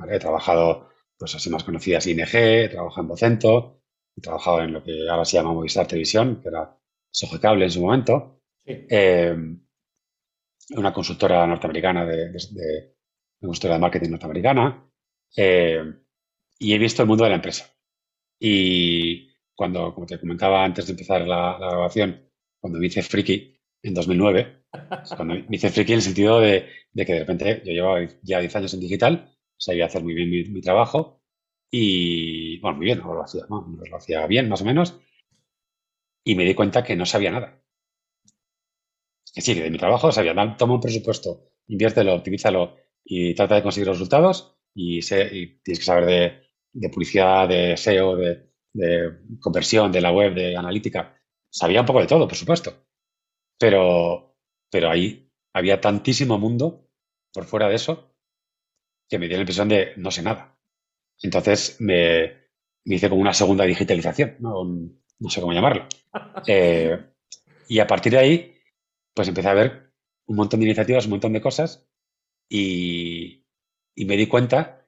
He 0.09 0.19
trabajado 0.19 0.89
pues 1.17 1.35
así 1.35 1.49
más 1.49 1.63
conocidas 1.63 2.07
ING, 2.07 2.19
he 2.33 2.69
trabajado 2.69 3.01
en 3.01 3.07
Vocento, 3.07 3.81
he 4.15 4.21
trabajado 4.21 4.61
en 4.61 4.73
lo 4.73 4.83
que 4.83 5.07
ahora 5.09 5.25
se 5.25 5.37
llama 5.37 5.53
Movistar 5.53 5.87
Televisión, 5.87 6.41
que 6.41 6.49
era 6.49 6.77
Cable 7.41 7.65
en 7.65 7.71
su 7.71 7.81
momento, 7.81 8.41
eh, 8.65 9.35
una 10.71 10.93
consultora 10.93 11.45
norteamericana 11.45 12.05
de, 12.05 12.31
de, 12.31 12.95
consultora 13.39 13.75
de 13.75 13.79
marketing 13.79 14.09
norteamericana, 14.11 14.89
eh, 15.37 15.83
y 16.59 16.73
he 16.73 16.77
visto 16.77 17.01
el 17.01 17.07
mundo 17.07 17.23
de 17.23 17.29
la 17.29 17.35
empresa. 17.35 17.65
Y 18.39 19.29
cuando, 19.55 19.93
como 19.93 20.05
te 20.05 20.19
comentaba 20.19 20.63
antes 20.63 20.87
de 20.87 20.91
empezar 20.91 21.27
la, 21.27 21.57
grabación, 21.57 22.29
cuando 22.59 22.79
me 22.79 22.87
hice 22.87 23.03
friki 23.03 23.59
en 23.83 23.93
2009, 23.93 24.65
cuando 25.15 25.35
me 25.35 25.45
hice 25.51 25.69
friki 25.69 25.93
en 25.93 25.97
el 25.99 26.03
sentido 26.03 26.39
de, 26.39 26.67
de, 26.91 27.05
que 27.05 27.13
de 27.13 27.19
repente 27.19 27.61
yo 27.65 27.71
llevaba 27.71 27.99
ya 28.23 28.39
10 28.39 28.55
años 28.55 28.73
en 28.73 28.79
digital 28.79 29.35
sabía 29.57 29.85
hacer 29.85 30.03
muy 30.03 30.13
bien 30.13 30.29
mi, 30.29 30.61
trabajo 30.61 31.21
y, 31.71 32.59
bueno, 32.59 32.77
muy 32.77 32.85
bien, 32.85 32.99
lo 32.99 33.23
hacía, 33.23 33.43
¿no? 33.49 33.67
lo 33.89 33.97
hacía 33.97 34.25
bien 34.27 34.49
más 34.49 34.61
o 34.61 34.65
menos 34.65 34.99
y 36.25 36.35
me 36.35 36.43
di 36.43 36.55
cuenta 36.55 36.83
que 36.83 36.95
no 36.97 37.05
sabía 37.05 37.31
nada. 37.31 37.61
Que 39.33 39.41
sí, 39.41 39.53
de 39.53 39.69
mi 39.69 39.77
trabajo 39.77 40.11
sabía, 40.11 40.33
toma 40.57 40.73
un 40.73 40.81
presupuesto, 40.81 41.51
inviértelo, 41.67 42.15
optimízalo 42.15 42.75
y 43.03 43.35
trata 43.35 43.55
de 43.55 43.63
conseguir 43.63 43.89
resultados 43.89 44.57
y, 44.73 44.99
tienes 45.01 45.79
que 45.79 45.85
saber 45.85 46.49
de, 46.73 46.89
publicidad, 46.89 47.47
de 47.47 47.77
SEO, 47.77 48.15
de, 48.17 48.49
de, 48.73 49.19
conversión, 49.39 49.91
de 49.91 50.01
la 50.01 50.11
web, 50.11 50.33
de 50.33 50.57
analítica. 50.57 51.15
Sabía 51.49 51.81
un 51.81 51.85
poco 51.85 52.01
de 52.01 52.07
todo, 52.07 52.27
por 52.27 52.37
supuesto. 52.37 52.73
Pero, 53.59 54.35
pero 54.69 54.89
ahí 54.89 55.31
había 55.53 55.79
tantísimo 55.79 56.39
mundo 56.39 56.89
por 57.31 57.45
fuera 57.45 57.69
de 57.69 57.75
eso 57.75 58.15
que 59.07 59.19
me 59.19 59.27
dio 59.27 59.37
la 59.37 59.41
impresión 59.41 59.69
de 59.69 59.93
no 59.97 60.09
sé 60.11 60.23
nada. 60.23 60.57
Entonces 61.21 61.77
me, 61.79 62.45
hice 62.83 63.09
como 63.09 63.21
una 63.21 63.33
segunda 63.33 63.65
digitalización, 63.65 64.37
no, 64.39 64.63
no 65.19 65.29
sé 65.29 65.41
cómo 65.41 65.53
llamarlo. 65.53 65.87
Eh, 66.47 66.97
y 67.67 67.79
a 67.79 67.87
partir 67.87 68.11
de 68.11 68.19
ahí, 68.19 68.57
pues 69.13 69.27
empecé 69.27 69.47
a 69.49 69.53
ver 69.53 69.93
un 70.27 70.35
montón 70.35 70.59
de 70.59 70.67
iniciativas, 70.67 71.05
un 71.05 71.11
montón 71.11 71.33
de 71.33 71.41
cosas 71.41 71.87
y, 72.49 73.45
me 73.95 74.17
di 74.17 74.27
cuenta 74.27 74.87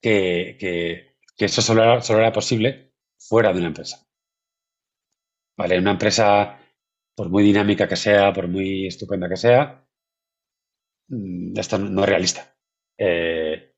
que, 0.00 0.56
que, 0.58 1.44
eso 1.44 1.62
solo 1.62 1.82
era, 1.82 2.32
posible 2.32 2.92
fuera 3.18 3.52
de 3.52 3.58
una 3.58 3.68
empresa. 3.68 4.06
¿Vale? 5.56 5.78
Una 5.78 5.92
empresa, 5.92 6.58
por 7.16 7.30
muy 7.30 7.42
dinámica 7.42 7.88
que 7.88 7.96
sea, 7.96 8.32
por 8.32 8.48
muy 8.48 8.86
estupenda 8.86 9.28
que 9.28 9.36
sea, 9.36 9.86
mm, 11.08 11.58
esto 11.58 11.78
no 11.78 12.02
es 12.02 12.08
realista. 12.08 12.56
Eh, 12.98 13.74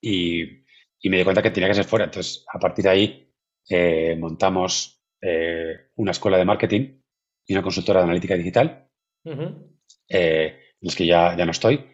y, 0.00 0.64
me 1.08 1.18
di 1.18 1.24
cuenta 1.24 1.42
que 1.42 1.50
tenía 1.50 1.68
que 1.68 1.74
ser 1.74 1.84
fuera. 1.84 2.06
Entonces, 2.06 2.44
a 2.52 2.58
partir 2.58 2.84
de 2.84 2.90
ahí, 2.90 3.34
eh, 3.68 4.16
montamos 4.18 4.93
eh, 5.24 5.90
una 5.96 6.10
escuela 6.10 6.38
de 6.38 6.44
marketing 6.44 7.00
y 7.46 7.52
una 7.52 7.62
consultora 7.62 8.00
de 8.00 8.04
analítica 8.04 8.36
digital, 8.36 8.88
en 9.24 10.56
los 10.80 10.96
que 10.96 11.06
ya, 11.06 11.36
ya 11.36 11.44
no 11.44 11.52
estoy. 11.52 11.86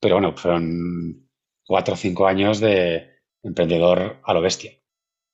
Pero 0.00 0.16
bueno, 0.16 0.36
fueron 0.36 1.28
cuatro 1.64 1.94
o 1.94 1.96
cinco 1.96 2.26
años 2.26 2.60
de 2.60 3.10
emprendedor 3.42 4.20
a 4.22 4.34
lo 4.34 4.40
bestia. 4.40 4.72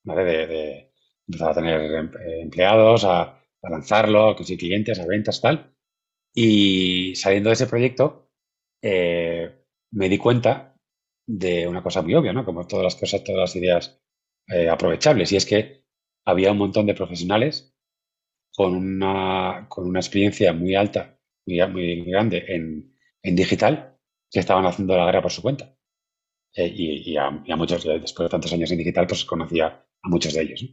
De, 0.05 0.93
empezar 1.27 1.51
a 1.51 1.55
tener 1.55 1.81
em, 1.81 2.11
empleados, 2.43 3.05
a, 3.05 3.41
lanzarlo, 3.63 4.31
a 4.31 4.37
conseguir 4.37 4.61
clientes, 4.61 4.99
a 4.99 5.07
ventas, 5.07 5.41
tal. 5.41 5.75
Y 6.35 7.15
saliendo 7.17 7.51
de 7.51 7.55
ese 7.55 7.67
proyecto, 7.67 8.31
me 8.83 10.09
di 10.09 10.19
cuenta 10.19 10.73
de 11.27 11.69
una 11.69 11.83
cosa 11.83 12.03
muy 12.03 12.15
obvia, 12.15 12.33
¿no? 12.33 12.45
Como 12.45 12.67
todas 12.67 12.85
las 12.85 12.97
cosas, 12.97 13.23
todas 13.25 13.41
las 13.41 13.57
ideas 13.57 14.03
eh, 14.49 14.69
aprovechables. 14.69 15.33
Y 15.33 15.37
es 15.37 15.47
que 15.47 15.82
había 16.25 16.53
un 16.53 16.59
montón 16.59 16.87
de 16.87 16.95
profesionales 16.95 17.75
con 18.55 18.75
una, 18.75 19.67
con 19.69 19.87
una 19.87 20.01
experiencia 20.01 20.53
muy 20.53 20.75
alta, 20.75 21.19
muy, 21.47 21.67
muy 21.69 22.05
grande 22.05 22.45
en, 22.49 22.97
en 23.23 23.37
digital, 23.37 23.99
que 24.31 24.41
estaban 24.41 24.67
haciendo 24.67 24.97
la 24.97 25.07
guerra 25.07 25.23
por 25.23 25.33
su 25.33 25.43
cuenta. 25.43 25.75
Eh, 26.55 26.71
y, 26.75 27.17
a, 27.17 27.31
muchos, 27.31 27.85
después 27.85 28.27
de 28.27 28.31
tantos 28.31 28.53
años 28.53 28.71
en 28.71 28.79
digital, 28.79 29.07
pues 29.07 29.25
conocía 29.25 29.67
a 30.03 30.09
muchos 30.09 30.35
de 30.35 30.43
ellos. 30.43 30.65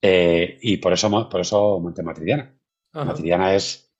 Eh, 0.00 0.58
y 0.62 0.78
por 0.78 0.92
eso, 0.92 1.28
por 1.28 1.40
eso 1.40 1.78
monté 1.80 2.02
Matridiana. 2.02 2.58
Matridiana 2.92 3.54
es 3.54 3.90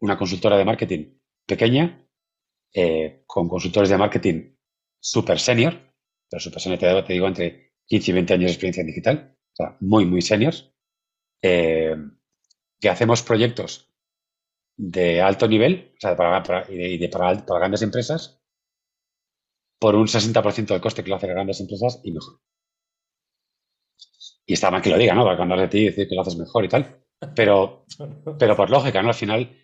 una 0.00 0.18
consultora 0.18 0.56
de 0.56 0.64
marketing 0.64 1.18
pequeña, 1.46 2.06
eh, 2.72 3.22
con 3.26 3.48
consultores 3.48 3.88
de 3.88 3.98
marketing 3.98 4.56
super 4.98 5.38
senior, 5.38 5.74
pero 6.28 6.40
super 6.40 6.60
senior 6.60 7.04
te, 7.04 7.12
digo 7.12 7.26
entre 7.28 7.73
15 7.86 8.10
y 8.10 8.14
20 8.14 8.34
años 8.34 8.46
de 8.46 8.52
experiencia 8.52 8.80
en 8.80 8.86
digital, 8.86 9.36
o 9.52 9.56
sea, 9.56 9.76
muy, 9.80 10.04
muy 10.04 10.22
seniors, 10.22 10.72
eh, 11.42 11.96
que 12.80 12.88
hacemos 12.88 13.22
proyectos 13.22 13.92
de 14.76 15.20
alto 15.20 15.46
nivel, 15.46 15.92
o 15.96 16.00
sea, 16.00 16.16
para, 16.16 16.66
y 16.70 16.98
de, 16.98 17.08
para, 17.08 17.34
grandes 17.34 17.82
empresas, 17.82 18.40
por 19.78 19.94
un 19.94 20.06
60% 20.06 20.66
del 20.66 20.80
coste 20.80 21.04
que 21.04 21.10
lo 21.10 21.16
hacen 21.16 21.30
grandes 21.30 21.60
empresas 21.60 22.00
y 22.02 22.12
mejor. 22.12 22.40
Y 24.46 24.54
está 24.54 24.70
mal 24.70 24.82
que 24.82 24.90
lo 24.90 24.98
diga, 24.98 25.14
¿no? 25.14 25.24
Para 25.24 25.36
cuando 25.36 25.56
de 25.56 25.68
ti 25.68 25.78
y 25.78 25.84
decir 25.86 26.08
que 26.08 26.14
lo 26.14 26.22
haces 26.22 26.36
mejor 26.36 26.64
y 26.64 26.68
tal. 26.68 27.04
Pero, 27.34 27.86
pero 28.38 28.56
por 28.56 28.70
lógica, 28.70 29.02
¿no? 29.02 29.08
Al 29.08 29.14
final, 29.14 29.56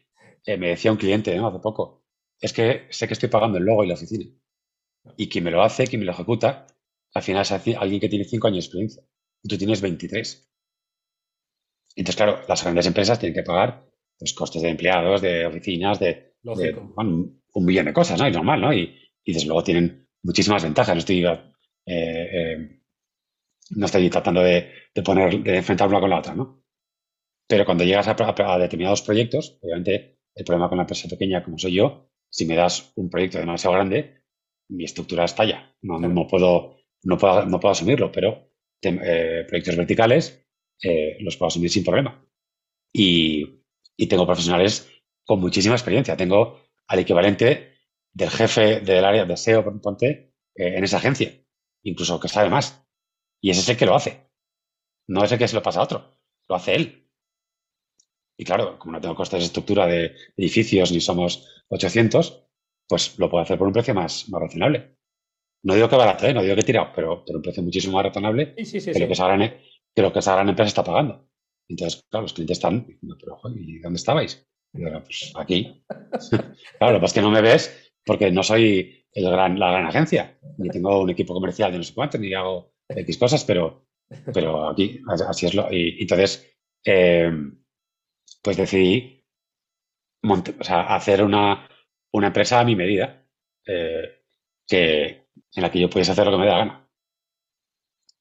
eh, 0.44 0.56
me 0.56 0.68
decía 0.68 0.92
un 0.92 0.98
cliente, 0.98 1.36
¿no? 1.36 1.48
Hace 1.48 1.58
poco, 1.58 2.04
es 2.40 2.52
que 2.52 2.86
sé 2.90 3.06
que 3.06 3.14
estoy 3.14 3.28
pagando 3.28 3.58
el 3.58 3.64
logo 3.64 3.84
y 3.84 3.88
la 3.88 3.94
oficina. 3.94 4.24
Y 5.16 5.28
quien 5.28 5.44
me 5.44 5.50
lo 5.50 5.62
hace, 5.62 5.86
quien 5.86 6.00
me 6.00 6.06
lo 6.06 6.12
ejecuta, 6.12 6.66
al 7.14 7.22
final 7.22 7.42
es 7.42 7.52
alguien 7.52 8.00
que 8.00 8.08
tiene 8.08 8.24
5 8.24 8.46
años 8.46 8.56
de 8.56 8.66
experiencia. 8.66 9.02
Y 9.42 9.48
tú 9.48 9.58
tienes 9.58 9.80
23. 9.80 10.48
Entonces, 11.96 12.16
claro, 12.16 12.40
las 12.48 12.62
grandes 12.62 12.86
empresas 12.86 13.18
tienen 13.18 13.34
que 13.34 13.42
pagar 13.42 13.86
pues, 14.18 14.32
costes 14.32 14.62
de 14.62 14.68
empleados, 14.68 15.20
de 15.20 15.46
oficinas, 15.46 15.98
de, 15.98 16.34
un 16.44 17.64
millón 17.64 17.86
de 17.86 17.92
cosas, 17.92 18.20
¿no? 18.20 18.28
Y 18.28 18.32
normal, 18.32 18.60
¿no? 18.60 18.72
Y, 18.72 18.96
desde 19.26 19.46
luego 19.46 19.62
tienen 19.62 20.08
muchísimas 20.22 20.62
ventajas. 20.62 20.94
No 20.94 20.98
estoy, 20.98 21.24
eh, 21.24 21.40
eh, 21.86 22.80
no 23.70 23.86
estoy 23.86 24.10
tratando 24.10 24.42
de, 24.42 24.70
poner, 25.04 25.42
de 25.42 25.56
enfrentar 25.56 25.88
una 25.88 26.00
con 26.00 26.10
la 26.10 26.18
otra, 26.18 26.34
¿no? 26.34 26.64
Pero 27.46 27.64
cuando 27.64 27.84
llegas 27.84 28.06
a, 28.06 28.58
determinados 28.58 29.02
proyectos, 29.02 29.58
obviamente 29.60 30.20
el 30.34 30.44
problema 30.44 30.68
con 30.68 30.78
la 30.78 30.84
empresa 30.84 31.08
pequeña 31.08 31.42
como 31.42 31.58
soy 31.58 31.74
yo, 31.74 32.10
si 32.30 32.46
me 32.46 32.54
das 32.54 32.92
un 32.94 33.10
proyecto 33.10 33.38
demasiado 33.38 33.74
grande, 33.74 34.22
mi 34.68 34.84
estructura 34.84 35.24
estalla. 35.24 35.74
No, 35.82 35.98
no, 35.98 36.26
puedo, 36.28 36.76
no, 37.02 37.18
puedo, 37.18 37.46
no 37.46 37.60
puedo 37.60 37.72
asumirlo, 37.72 38.10
pero 38.12 38.50
eh, 38.82 39.44
proyectos 39.48 39.76
verticales 39.76 40.46
los 41.20 41.36
puedo 41.36 41.48
asumir 41.48 41.70
sin 41.70 41.84
problema. 41.84 42.24
Y, 42.92 43.62
y 43.96 44.06
tengo 44.06 44.26
profesionales 44.26 44.88
con 45.24 45.40
muchísima 45.40 45.74
experiencia. 45.74 46.16
Tengo 46.16 46.60
al 46.88 46.98
equivalente 46.98 47.74
del 48.12 48.30
jefe 48.30 48.80
del 48.80 49.04
área 49.04 49.24
de 49.24 49.36
SEO, 49.36 49.80
ponte, 49.80 50.34
eh, 50.54 50.76
en 50.76 50.84
esa 50.84 50.96
agencia, 50.96 51.32
incluso 51.82 52.18
que 52.18 52.28
sabe 52.28 52.50
más. 52.50 52.84
Y 53.40 53.50
ese 53.50 53.60
es 53.60 53.68
el 53.68 53.76
que 53.76 53.86
lo 53.86 53.94
hace. 53.94 54.28
No 55.06 55.24
es 55.24 55.32
el 55.32 55.38
que 55.38 55.48
se 55.48 55.54
lo 55.54 55.62
pasa 55.62 55.80
a 55.80 55.84
otro, 55.84 56.18
lo 56.48 56.54
hace 56.54 56.74
él. 56.74 57.10
Y 58.36 58.44
claro, 58.44 58.78
como 58.78 58.92
no 58.92 59.00
tengo 59.00 59.14
costes 59.14 59.40
de 59.40 59.46
estructura 59.46 59.86
de 59.86 60.16
edificios 60.36 60.90
ni 60.92 61.00
somos 61.00 61.46
800, 61.68 62.46
pues 62.88 63.18
lo 63.18 63.30
puedo 63.30 63.42
hacer 63.42 63.58
por 63.58 63.66
un 63.66 63.72
precio 63.72 63.94
más, 63.94 64.28
más 64.30 64.40
razonable. 64.40 64.96
No 65.62 65.74
digo 65.74 65.88
que 65.88 65.96
barato, 65.96 66.26
¿eh? 66.26 66.32
no 66.32 66.42
digo 66.42 66.56
que 66.56 66.62
tirado, 66.62 66.90
pero 66.94 67.24
por 67.24 67.36
un 67.36 67.42
precio 67.42 67.62
muchísimo 67.62 67.96
más 67.96 68.06
razonable 68.06 68.54
que, 68.54 69.00
lo 69.00 69.06
que, 69.06 69.12
esa 69.12 69.26
gran, 69.26 69.54
que 69.94 70.02
lo 70.02 70.12
que 70.12 70.18
esa 70.20 70.34
gran 70.34 70.48
empresa 70.48 70.68
está 70.68 70.84
pagando. 70.84 71.28
Entonces, 71.68 72.02
claro, 72.08 72.22
los 72.22 72.32
clientes 72.32 72.58
están 72.58 72.86
diciendo, 72.86 73.16
pero, 73.20 73.38
¿y 73.54 73.78
dónde 73.78 73.98
estabais? 73.98 74.46
Y 74.72 74.84
ahora, 74.84 75.02
pues 75.04 75.32
aquí. 75.36 75.84
claro, 76.78 76.94
lo 76.94 77.00
que 77.00 77.06
es 77.06 77.12
que 77.12 77.20
no 77.20 77.30
me 77.30 77.42
ves 77.42 77.92
porque 78.04 78.30
no 78.30 78.42
soy 78.42 79.06
el 79.12 79.30
gran, 79.30 79.58
la 79.58 79.70
gran 79.70 79.86
agencia, 79.86 80.38
ni 80.58 80.68
tengo 80.68 81.00
un 81.00 81.10
equipo 81.10 81.34
comercial 81.34 81.72
de 81.72 81.78
no 81.78 81.84
sé 81.84 81.94
cuánto, 81.94 82.18
ni 82.18 82.32
hago 82.34 82.72
X 82.88 83.18
cosas, 83.18 83.44
pero, 83.44 83.86
pero 84.32 84.70
aquí 84.70 85.00
así 85.28 85.46
es 85.46 85.54
lo. 85.54 85.72
Y, 85.72 86.00
entonces, 86.00 86.50
eh, 86.84 87.30
pues 88.42 88.56
decidí 88.56 89.24
hacer 90.68 91.22
una, 91.22 91.68
una, 92.12 92.26
empresa 92.28 92.60
a 92.60 92.64
mi 92.64 92.76
medida, 92.76 93.26
eh, 93.66 94.22
que, 94.66 95.19
en 95.54 95.62
la 95.62 95.70
que 95.70 95.80
yo 95.80 95.90
pudiese 95.90 96.12
hacer 96.12 96.26
lo 96.26 96.32
que 96.32 96.38
me 96.38 96.44
dé 96.44 96.50
la 96.50 96.58
gana. 96.58 96.88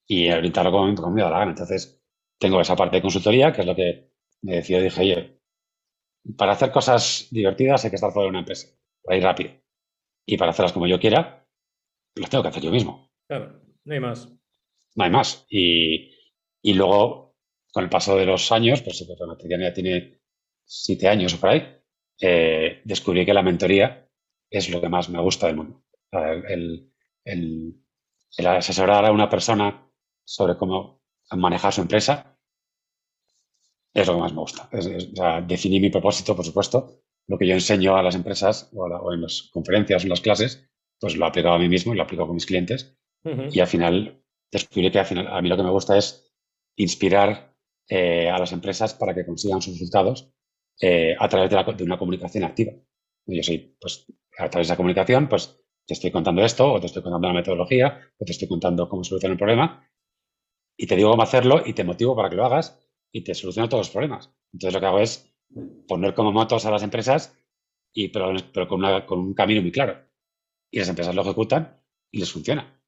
Y 0.07 0.29
orientarlo 0.29 0.71
como, 0.71 0.93
como 0.95 1.11
me 1.11 1.21
da 1.21 1.29
la 1.29 1.39
gana. 1.39 1.51
Entonces, 1.51 2.01
tengo 2.39 2.61
esa 2.61 2.75
parte 2.75 2.95
de 2.95 3.01
consultoría, 3.01 3.51
que 3.51 3.61
es 3.61 3.67
lo 3.67 3.75
que 3.75 4.11
me 4.41 4.55
decidió, 4.55 4.81
dije, 4.81 5.01
oye, 5.01 5.39
para 6.37 6.53
hacer 6.53 6.71
cosas 6.71 7.27
divertidas 7.31 7.83
hay 7.83 7.89
que 7.89 7.95
estar 7.95 8.11
fuera 8.11 8.25
de 8.25 8.29
una 8.29 8.39
empresa, 8.39 8.67
para 9.03 9.17
ir 9.17 9.23
rápido. 9.23 9.51
Y 10.25 10.37
para 10.37 10.51
hacerlas 10.51 10.73
como 10.73 10.87
yo 10.87 10.99
quiera, 10.99 11.45
las 12.15 12.29
tengo 12.29 12.43
que 12.43 12.49
hacer 12.49 12.63
yo 12.63 12.71
mismo. 12.71 13.11
Claro, 13.27 13.61
no 13.83 13.93
hay 13.93 13.99
más. 13.99 14.27
No 14.95 15.03
hay 15.03 15.09
más. 15.09 15.45
Y, 15.49 16.13
luego, 16.63 17.35
con 17.71 17.83
el 17.83 17.89
paso 17.89 18.15
de 18.15 18.25
los 18.25 18.51
años, 18.51 18.81
pues 18.81 18.99
ya 18.99 19.73
tiene 19.73 20.21
siete 20.65 21.07
años 21.07 21.33
o 21.33 21.39
por 21.39 21.49
ahí, 21.49 21.77
eh, 22.21 22.81
descubrí 22.83 23.25
que 23.25 23.33
la 23.33 23.43
mentoría 23.43 24.07
es 24.49 24.69
lo 24.69 24.81
que 24.81 24.89
más 24.89 25.09
me 25.09 25.21
gusta 25.21 25.47
del 25.47 25.55
mundo. 25.55 25.83
El, 26.11 26.45
el 26.45 26.93
asesorar 28.45 29.05
a 29.05 29.11
una 29.11 29.29
persona 29.29 29.89
sobre 30.23 30.57
cómo 30.57 31.01
manejar 31.31 31.73
su 31.73 31.81
empresa 31.81 32.39
es 33.93 34.07
lo 34.07 34.15
que 34.15 34.19
más 34.19 34.33
me 34.33 34.39
gusta. 34.39 34.69
definir 35.47 35.81
mi 35.81 35.89
propósito, 35.89 36.35
por 36.35 36.45
supuesto. 36.45 37.01
Lo 37.27 37.37
que 37.37 37.47
yo 37.47 37.53
enseño 37.53 37.95
a 37.95 38.03
las 38.03 38.15
empresas 38.15 38.69
o, 38.73 39.13
en 39.13 39.21
las 39.21 39.49
conferencias 39.51 40.03
o 40.03 40.05
en 40.05 40.09
las 40.09 40.21
clases, 40.21 40.67
pues 40.99 41.15
lo 41.15 41.25
aplico 41.25 41.49
a 41.49 41.59
mí 41.59 41.69
mismo 41.69 41.93
y 41.93 41.97
lo 41.97 42.03
aplico 42.03 42.25
con 42.25 42.35
mis 42.35 42.45
clientes. 42.45 42.95
Y 43.51 43.59
al 43.59 43.67
final 43.67 44.23
descubrí 44.51 44.89
que 44.91 44.99
al 44.99 45.05
final 45.05 45.27
a 45.27 45.41
mí 45.41 45.49
lo 45.49 45.57
que 45.57 45.63
me 45.63 45.71
gusta 45.71 45.97
es 45.97 46.33
inspirar 46.77 47.53
eh, 47.87 48.29
a 48.29 48.39
las 48.39 48.51
empresas 48.53 48.93
para 48.93 49.13
que 49.13 49.25
consigan 49.25 49.61
sus 49.61 49.73
resultados 49.73 50.31
eh, 50.79 51.15
a 51.19 51.27
través 51.27 51.49
de, 51.49 51.83
una 51.83 51.97
comunicación 51.97 52.45
activa. 52.45 52.71
Yo 53.25 53.43
soy, 53.43 53.77
pues, 53.79 54.05
a 54.37 54.49
través 54.49 54.67
de 54.67 54.71
esa 54.71 54.77
comunicación, 54.77 55.27
pues 55.27 55.61
te 55.89 55.95
estoy 55.95 56.11
contando 56.11 56.45
esto, 56.45 56.71
o 56.71 56.79
te 56.79 56.85
estoy 56.85 57.01
contando 57.01 57.29
la 57.29 57.33
metodología, 57.33 57.99
o 58.19 58.23
te 58.23 58.31
estoy 58.31 58.47
contando 58.47 58.87
cómo 58.87 59.03
solucionar 59.03 59.31
el 59.33 59.39
problema, 59.39 59.89
y 60.77 60.85
te 60.85 60.95
digo 60.95 61.09
cómo 61.09 61.23
hacerlo 61.23 61.63
y 61.65 61.73
te 61.73 61.83
motivo 61.83 62.15
para 62.15 62.29
que 62.29 62.35
lo 62.35 62.45
hagas 62.45 62.79
y 63.11 63.23
te 63.23 63.33
soluciona 63.33 63.67
todos 63.67 63.87
los 63.87 63.89
problemas. 63.89 64.31
Entonces 64.53 64.75
lo 64.75 64.79
que 64.79 64.85
hago 64.85 64.99
es 64.99 65.33
poner 65.87 66.13
como 66.13 66.31
motos 66.31 66.67
a 66.67 66.69
las 66.71 66.83
empresas, 66.83 67.35
y, 67.91 68.09
pero, 68.09 68.67
con, 68.67 69.19
un 69.19 69.33
camino 69.33 69.63
muy 69.63 69.71
claro. 69.71 69.97
Y 70.69 70.77
las 70.77 70.89
empresas 70.89 71.15
lo 71.15 71.23
ejecutan 71.23 71.81
y 72.11 72.19
les 72.19 72.31
funciona. 72.31 72.79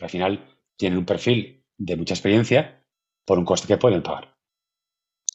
al 0.00 0.08
final 0.08 0.46
tienen 0.76 1.00
un 1.00 1.04
perfil 1.04 1.64
de 1.76 1.96
mucha 1.96 2.14
experiencia 2.14 2.86
por 3.26 3.36
un 3.36 3.44
coste 3.44 3.66
que 3.66 3.78
pueden 3.78 4.04
pagar. 4.04 4.36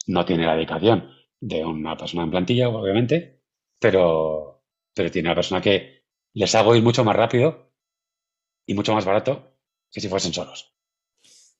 No 0.05 0.23
tiene 0.23 0.45
la 0.45 0.55
dedicación 0.55 1.11
de 1.41 1.65
una 1.65 1.97
persona 1.97 2.23
en 2.23 2.31
plantilla, 2.31 2.69
obviamente, 2.69 3.43
pero, 3.77 4.63
pero 4.93 5.11
tiene 5.11 5.27
una 5.27 5.35
persona 5.35 5.59
que 5.59 5.96
les 6.37 6.53
hago 6.53 6.75
ir 6.75 6.83
mucho 6.83 7.03
más 7.03 7.15
rápido 7.15 7.71
y 8.67 8.75
mucho 8.75 8.93
más 8.93 9.05
barato 9.05 9.57
que 9.91 9.99
si 9.99 10.07
fuesen 10.07 10.33
solos. 10.33 10.71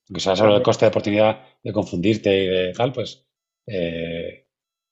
Aunque 0.08 0.22
sea 0.22 0.36
solo 0.36 0.56
el 0.56 0.62
coste 0.62 0.86
de 0.86 0.90
oportunidad 0.90 1.42
de 1.64 1.74
confundirte 1.74 2.44
y 2.44 2.48
de 2.48 2.74
tal, 2.74 2.94
pues 2.94 3.26
eh, 3.66 4.48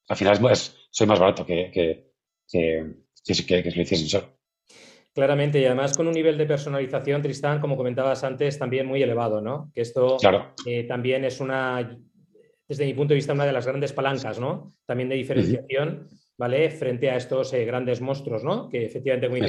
al 0.08 0.18
final 0.18 0.52
es, 0.52 0.76
soy 0.90 1.06
más 1.06 1.20
barato 1.20 1.46
que, 1.46 1.70
que, 1.72 2.14
que, 2.48 2.96
que, 3.46 3.72
lo 3.76 3.82
hiciesen 3.82 4.08
solo. 4.08 4.40
Claramente, 5.14 5.62
y 5.62 5.66
además 5.66 5.96
con 5.96 6.08
un 6.08 6.14
nivel 6.14 6.38
de 6.38 6.48
personalización, 6.48 7.22
Tristán, 7.22 7.62
como 7.62 7.78
comentabas 7.78 8.24
antes, 8.24 8.58
también 8.58 8.88
muy 8.88 9.04
elevado, 9.04 9.40
¿no? 9.40 9.72
Que 9.74 9.82
esto 9.82 10.18
eh, 10.66 10.84
también 10.86 11.24
es 11.26 11.40
una, 11.40 11.98
desde 12.68 12.86
mi 12.86 12.94
punto 12.96 13.14
de 13.14 13.16
vista, 13.16 13.34
una 13.34 13.46
de 13.46 13.54
las 13.54 13.68
grandes 13.68 13.94
palancas, 13.94 14.40
¿no? 14.40 14.74
También 14.86 15.10
de 15.10 15.16
diferenciación, 15.16 16.10
¿vale? 16.38 16.70
Frente 16.70 17.10
a 17.10 17.18
estos 17.18 17.54
eh, 17.54 17.66
grandes 17.66 18.02
monstruos, 18.02 18.44
¿no? 18.44 18.70
Que 18.70 18.86
efectivamente, 18.86 19.28
como 19.28 19.40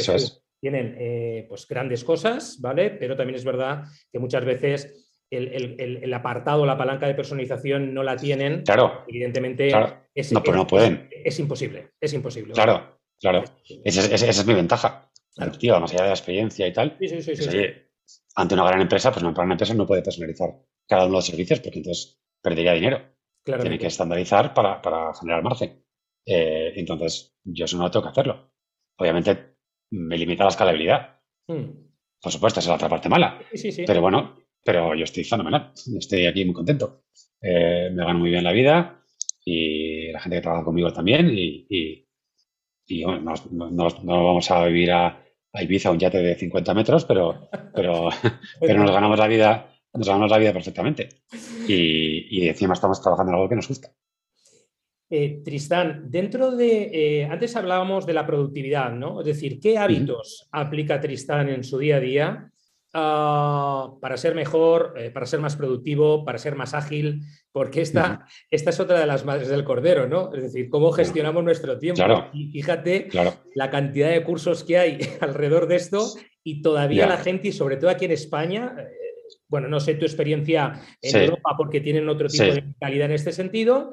tienen 0.58 1.46
pues 1.48 1.68
grandes 1.68 2.02
cosas, 2.02 2.58
¿vale? 2.60 2.90
Pero 2.90 3.14
también 3.14 3.36
es 3.36 3.44
verdad 3.44 3.84
que 4.10 4.18
muchas 4.18 4.44
veces 4.44 5.06
el, 5.30 6.14
apartado, 6.14 6.64
la 6.66 6.78
palanca 6.78 7.06
de 7.06 7.14
personalización 7.14 7.92
no 7.92 8.02
la 8.02 8.16
tienen, 8.16 8.62
claro, 8.62 9.04
evidentemente 9.06 9.70
Es, 10.14 10.32
no, 10.32 10.40
no 10.40 10.66
pueden. 10.66 11.08
Es, 11.10 11.38
imposible, 11.38 11.90
es 12.00 12.12
imposible. 12.12 12.52
Claro, 12.54 12.98
claro. 13.20 13.44
Esa, 13.84 14.14
es 14.14 14.46
mi 14.46 14.54
ventaja. 14.54 15.10
Activa, 15.38 15.78
más 15.78 15.92
allá 15.92 16.04
de 16.04 16.08
la 16.08 16.14
experiencia 16.14 16.66
y 16.66 16.72
tal. 16.72 16.96
Sí, 16.98 17.08
sí, 17.08 17.36
sí, 17.36 17.48
pues, 18.06 18.24
ante 18.36 18.54
una 18.54 18.66
gran 18.66 18.80
empresa, 18.80 19.10
pues 19.10 19.22
una 19.22 19.34
gran 19.34 19.52
empresa 19.52 19.74
no 19.74 19.86
puede 19.86 20.02
personalizar 20.02 20.48
cada 20.86 21.02
uno 21.02 21.12
de 21.12 21.18
los 21.18 21.26
servicios 21.26 21.60
porque 21.60 21.78
entonces 21.78 22.18
perdería 22.40 22.72
dinero. 22.72 23.02
Tiene 23.44 23.78
que 23.78 23.86
estandarizar 23.86 24.54
para, 24.54 25.12
generar 25.14 25.42
margen. 25.42 25.84
Eh, 26.26 26.72
entonces, 26.74 27.36
yo 27.44 27.64
eso 27.64 27.78
no 27.78 27.90
tengo 27.90 28.04
que 28.04 28.10
hacerlo. 28.10 28.50
Obviamente, 28.98 29.56
me 29.92 30.18
limita 30.18 30.44
la 30.44 30.50
escalabilidad. 30.50 31.20
Hmm. 31.46 31.86
Por 32.20 32.32
supuesto, 32.32 32.60
esa 32.60 32.68
es 32.68 32.70
la 32.70 32.74
otra 32.74 32.88
parte 32.88 33.08
mala. 33.08 33.40
Pero 33.86 34.00
bueno, 34.00 34.36
pero 34.64 34.94
yo 34.96 35.04
estoy 35.04 35.22
fenomenal, 35.22 35.72
estoy 35.96 36.26
aquí 36.26 36.44
muy 36.44 36.54
contento. 36.54 37.04
Eh, 37.40 37.88
me 37.92 38.04
gano 38.04 38.18
muy 38.18 38.30
bien 38.30 38.42
la 38.42 38.52
vida 38.52 39.00
y 39.44 40.10
la 40.10 40.20
gente 40.20 40.38
que 40.38 40.42
trabaja 40.42 40.64
conmigo 40.64 40.92
también 40.92 41.30
y, 41.32 42.04
bueno, 43.04 43.34
no, 43.52 44.24
vamos 44.24 44.50
a 44.50 44.64
vivir 44.66 44.90
a, 44.90 45.24
a, 45.52 45.62
Ibiza 45.62 45.92
un 45.92 45.98
yate 45.98 46.18
de 46.18 46.34
50 46.34 46.74
metros, 46.74 47.04
pero, 47.04 47.48
pero, 47.72 48.08
pero 48.60 48.82
nos 48.82 48.90
ganamos 48.90 49.18
la 49.18 49.28
vida, 49.28 49.70
nos 49.94 50.08
ganamos 50.08 50.30
la 50.30 50.38
vida 50.38 50.52
perfectamente. 50.52 51.08
Y, 51.68 52.38
y 52.38 52.48
encima 52.48 52.74
estamos 52.74 53.00
trabajando 53.00 53.30
en 53.30 53.36
algo 53.36 53.48
que 53.48 53.56
nos 53.56 53.68
gusta. 53.68 53.92
Eh, 55.08 55.40
Tristán, 55.44 56.10
dentro 56.10 56.50
de, 56.50 56.90
eh, 56.92 57.24
antes 57.26 57.54
hablábamos 57.54 58.06
de 58.06 58.12
la 58.12 58.26
productividad, 58.26 58.92
¿no? 58.92 59.20
Es 59.20 59.26
decir, 59.26 59.60
¿qué 59.60 59.78
hábitos 59.78 60.48
aplica 60.50 61.00
Tristán 61.00 61.48
en 61.48 61.62
su 61.62 61.78
día 61.78 61.96
a 61.96 62.00
día 62.00 62.52
Ah, 62.98 63.92
para 64.00 64.16
ser 64.16 64.34
mejor, 64.34 64.94
eh, 64.96 65.10
para 65.10 65.26
ser 65.26 65.38
más 65.38 65.54
productivo, 65.54 66.24
para 66.24 66.38
ser 66.38 66.56
más 66.56 66.72
ágil, 66.72 67.20
porque 67.52 67.82
esta, 67.82 68.26
esta 68.50 68.70
es 68.70 68.80
otra 68.80 68.98
de 68.98 69.04
las 69.04 69.22
madres 69.22 69.48
del 69.48 69.64
cordero, 69.64 70.08
¿no? 70.08 70.32
Es 70.32 70.44
decir, 70.44 70.70
cómo 70.70 70.90
gestionamos 70.92 71.44
nuestro 71.44 71.78
tiempo. 71.78 72.02
Y 72.32 72.50
fíjate 72.52 73.08
la 73.54 73.68
cantidad 73.68 74.08
de 74.08 74.24
cursos 74.24 74.64
que 74.64 74.78
hay 74.78 74.98
alrededor 75.20 75.68
de 75.68 75.76
esto 75.76 76.06
y 76.42 76.62
todavía 76.62 77.06
la 77.06 77.18
gente, 77.18 77.48
y 77.48 77.52
sobre 77.52 77.76
todo 77.76 77.90
aquí 77.90 78.06
en 78.06 78.12
España, 78.12 78.74
eh, 78.78 78.86
bueno, 79.46 79.68
no 79.68 79.78
sé 79.78 79.96
tu 79.96 80.06
experiencia 80.06 80.80
en 81.02 81.16
Europa 81.20 81.54
porque 81.54 81.82
tienen 81.82 82.08
otro 82.08 82.28
tipo 82.28 82.44
de 82.44 82.64
calidad 82.80 83.06
en 83.06 83.12
este 83.12 83.32
sentido, 83.32 83.92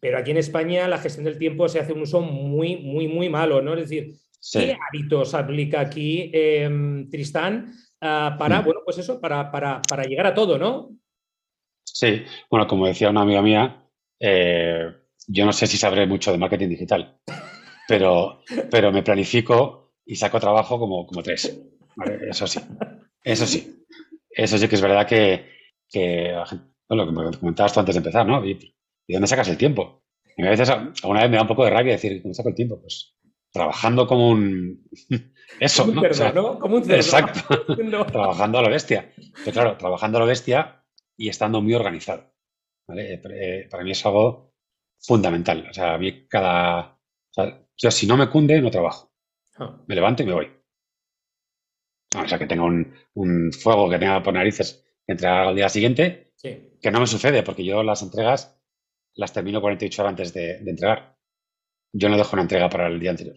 pero 0.00 0.18
aquí 0.18 0.30
en 0.30 0.38
España 0.38 0.88
la 0.88 0.98
gestión 0.98 1.24
del 1.24 1.38
tiempo 1.38 1.68
se 1.68 1.78
hace 1.78 1.92
un 1.92 2.02
uso 2.02 2.20
muy, 2.20 2.76
muy, 2.78 3.06
muy 3.06 3.28
malo, 3.28 3.62
¿no? 3.62 3.74
Es 3.74 3.88
decir, 3.88 4.14
¿qué 4.52 4.76
hábitos 4.88 5.34
aplica 5.34 5.80
aquí 5.80 6.30
em, 6.32 7.08
Tristán 7.10 7.74
Ah, 8.00 8.36
para, 8.38 8.60
mm. 8.60 8.64
bueno, 8.64 8.80
pues 8.84 8.98
eso, 8.98 9.20
para, 9.20 9.82
llegar 10.08 10.26
a 10.26 10.34
todo, 10.34 10.58
¿no? 10.58 10.90
Sí, 11.84 12.22
bueno, 12.50 12.66
como 12.66 12.86
decía 12.86 13.10
una 13.10 13.22
amiga 13.22 13.42
mía, 13.42 13.86
eh, 14.18 14.90
yo 15.26 15.44
no 15.44 15.52
sé 15.52 15.66
si 15.66 15.76
sabré 15.76 16.06
mucho 16.06 16.32
de 16.32 16.38
marketing 16.38 16.68
digital, 16.68 17.18
pero, 17.86 18.42
pero 18.70 18.90
me 18.90 19.02
planifico 19.02 19.92
y 20.04 20.16
saco 20.16 20.40
trabajo 20.40 20.78
como, 20.78 21.06
como 21.06 21.22
tres. 21.22 21.60
Eso 22.28 22.46
sí, 22.46 22.60
eso 23.22 23.46
sí. 23.46 23.84
Eso 24.30 24.56
sí 24.56 24.68
que 24.68 24.76
es 24.76 24.80
verdad 24.80 25.06
que, 25.06 25.50
que 25.88 26.32
lo 26.88 27.06
que 27.06 27.12
me 27.12 27.36
comentabas 27.36 27.74
tú 27.74 27.80
antes 27.80 27.96
de 27.96 27.98
empezar, 27.98 28.26
¿no? 28.26 28.46
¿Y, 28.46 28.74
dónde 29.12 29.28
sacas 29.28 29.48
el 29.48 29.58
tiempo? 29.58 30.02
Y 30.36 30.46
a 30.46 30.50
veces, 30.50 30.70
alguna 30.70 31.22
vez 31.22 31.30
me 31.30 31.36
da 31.36 31.42
un 31.42 31.48
poco 31.48 31.64
de 31.64 31.70
rabia 31.70 31.92
decir, 31.92 32.22
¿cómo 32.22 32.34
saco 32.34 32.48
el 32.48 32.54
tiempo? 32.54 32.80
Pues 32.80 33.16
trabajando 33.52 34.06
como 34.06 34.28
un... 34.30 34.88
Eso, 35.60 35.84
como 35.84 36.00
un 36.02 36.14
cerdo, 36.14 36.42
¿no? 36.42 36.58
Como 36.58 36.76
un 36.76 36.84
cerdo. 36.84 36.96
Exacto. 36.96 37.66
trabajando 38.06 38.58
a 38.58 38.62
la 38.62 38.68
bestia. 38.68 39.12
Pero 39.44 39.52
claro, 39.52 39.76
trabajando 39.76 40.18
a 40.18 40.20
la 40.22 40.26
bestia 40.26 40.84
y 41.16 41.28
estando 41.28 41.60
muy 41.60 41.74
organizado. 41.74 42.32
¿vale? 42.86 43.14
Eh, 43.14 43.22
eh, 43.30 43.68
para 43.70 43.82
mí 43.82 43.90
es 43.90 44.06
algo 44.06 44.54
fundamental. 44.98 45.66
O 45.68 45.74
sea, 45.74 45.94
a 45.94 45.98
mí 45.98 46.26
cada... 46.28 46.92
O 46.92 47.32
sea, 47.32 47.66
yo 47.76 47.90
si 47.90 48.06
no 48.06 48.16
me 48.16 48.30
cunde, 48.30 48.60
no 48.60 48.70
trabajo. 48.70 49.12
Ah. 49.58 49.82
Me 49.86 49.94
levanto 49.94 50.22
y 50.22 50.26
me 50.26 50.32
voy. 50.32 50.50
O 52.16 52.28
sea, 52.28 52.38
que 52.38 52.46
tenga 52.46 52.64
un, 52.64 53.52
fuego 53.52 53.88
que 53.88 53.98
tenga 53.98 54.22
por 54.22 54.34
narices 54.34 54.84
entregar 55.06 55.48
al 55.48 55.54
día 55.54 55.68
siguiente, 55.68 56.32
que 56.42 56.90
no 56.90 57.00
me 57.00 57.06
sucede, 57.06 57.42
porque 57.42 57.64
yo 57.64 57.82
las 57.82 58.02
entregas 58.02 58.59
las 59.14 59.32
termino 59.32 59.60
48 59.60 60.02
horas 60.02 60.10
antes 60.10 60.32
de, 60.32 60.56
entregar. 60.58 61.16
Yo 61.92 62.08
no 62.08 62.16
dejo 62.16 62.34
una 62.34 62.42
entrega 62.42 62.68
para 62.68 62.88
el 62.88 63.00
día 63.00 63.10
anterior. 63.10 63.36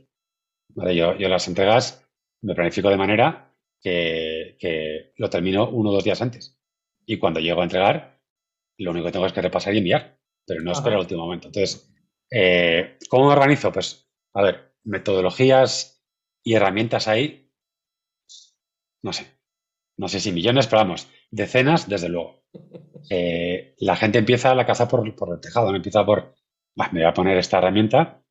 Yo, 0.76 1.18
yo 1.18 1.30
las 1.30 1.48
entregas 1.48 2.08
me 2.42 2.56
planifico 2.56 2.90
de 2.90 2.98
manera 2.98 3.54
que, 3.82 5.14
lo 5.18 5.30
termino 5.30 5.70
uno 5.70 5.90
o 5.90 5.94
dos 5.94 6.04
días 6.04 6.22
antes. 6.22 6.60
Y 7.06 7.18
cuando 7.18 7.40
llego 7.40 7.62
a 7.62 7.66
entregar, 7.66 8.22
lo 8.78 8.92
único 8.92 9.08
que 9.08 9.12
tengo 9.12 9.26
es 9.26 9.34
que 9.34 9.42
repasar 9.42 9.74
y 9.74 9.80
enviar, 9.80 10.20
pero 10.46 10.62
no 10.62 10.72
espero 10.72 10.96
el 10.96 11.02
último 11.02 11.24
momento. 11.24 11.48
Entonces, 11.48 11.94
eh, 12.32 12.98
¿cómo 13.10 13.28
me 13.28 13.34
organizo? 13.34 13.72
Pues, 13.72 14.10
a 14.34 14.42
ver, 14.42 14.76
metodologías 14.84 16.04
y 16.44 16.54
herramientas 16.54 17.08
ahí 17.08 17.44
no 19.04 19.12
sé, 19.12 19.28
no 19.98 20.08
sé 20.08 20.20
si 20.20 20.32
millones, 20.32 20.68
pero 20.68 20.82
vamos, 20.82 21.10
decenas, 21.30 21.88
desde 21.88 22.10
luego. 22.10 22.43
Eh, 23.10 23.76
la 23.80 23.96
gente 23.96 24.20
empieza 24.20 24.56
la 24.56 24.66
casa 24.66 24.88
por, 24.88 25.16
por 25.16 25.34
el 25.34 25.42
tejado, 25.42 25.70
no 25.72 25.76
empieza 25.78 26.06
por, 26.06 26.36
me 26.76 27.00
voy 27.00 27.04
a 27.04 27.14
poner 27.14 27.38
esta 27.38 27.58
herramienta 27.58 28.22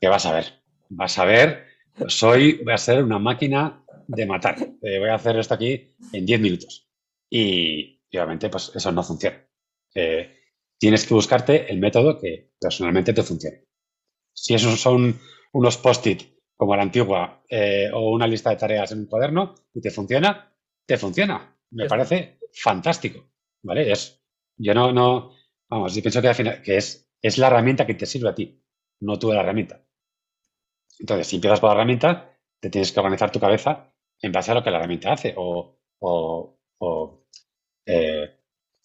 que 0.00 0.08
vas 0.08 0.26
a 0.26 0.32
ver. 0.32 0.62
Vas 0.88 1.18
a 1.18 1.24
ver, 1.24 1.66
soy, 2.08 2.62
voy 2.64 2.74
a 2.74 2.78
ser 2.78 3.02
una 3.02 3.18
máquina 3.18 3.84
de 4.06 4.26
matar. 4.26 4.56
Eh, 4.82 4.98
voy 4.98 5.08
a 5.08 5.14
hacer 5.14 5.38
esto 5.38 5.54
aquí 5.54 5.94
en 6.12 6.26
10 6.26 6.40
minutos. 6.40 6.88
Y, 7.30 8.00
obviamente, 8.12 8.50
pues 8.50 8.72
eso 8.74 8.92
no 8.92 9.02
funciona. 9.02 9.46
Eh, 9.94 10.38
tienes 10.78 11.06
que 11.06 11.14
buscarte 11.14 11.70
el 11.70 11.78
método 11.78 12.18
que 12.18 12.50
personalmente 12.60 13.12
te 13.12 13.22
funcione. 13.22 13.64
Si 14.34 14.54
esos 14.54 14.80
son 14.80 15.18
unos 15.52 15.76
post-it 15.78 16.22
como 16.56 16.76
la 16.76 16.82
antigua, 16.82 17.42
eh, 17.48 17.90
o 17.92 18.10
una 18.10 18.26
lista 18.26 18.50
de 18.50 18.56
tareas 18.56 18.92
en 18.92 19.00
un 19.00 19.06
cuaderno 19.06 19.54
y 19.74 19.80
te 19.80 19.90
funciona, 19.90 20.54
te 20.86 20.96
funciona. 20.96 21.56
Me 21.70 21.86
parece 21.86 22.38
fantástico, 22.52 23.31
¿vale? 23.62 23.90
Es, 23.90 24.22
yo 24.56 24.74
no, 24.74 24.92
no, 24.92 25.32
vamos, 25.68 25.94
yo 25.94 26.02
pienso 26.02 26.20
que, 26.20 26.28
al 26.28 26.34
final, 26.34 26.62
que 26.62 26.76
es, 26.76 27.10
es 27.20 27.38
la 27.38 27.48
herramienta 27.48 27.86
que 27.86 27.94
te 27.94 28.06
sirve 28.06 28.28
a 28.30 28.34
ti, 28.34 28.62
no 29.00 29.18
tú 29.18 29.32
la 29.32 29.40
herramienta. 29.40 29.84
Entonces, 30.98 31.26
si 31.26 31.36
empiezas 31.36 31.60
por 31.60 31.70
la 31.70 31.74
herramienta, 31.74 32.38
te 32.60 32.70
tienes 32.70 32.92
que 32.92 33.00
organizar 33.00 33.30
tu 33.32 33.40
cabeza 33.40 33.92
en 34.20 34.32
base 34.32 34.52
a 34.52 34.54
lo 34.54 34.62
que 34.62 34.70
la 34.70 34.78
herramienta 34.78 35.12
hace 35.12 35.34
o, 35.36 35.78
o, 35.98 36.58
o 36.78 37.26
eh, 37.86 38.38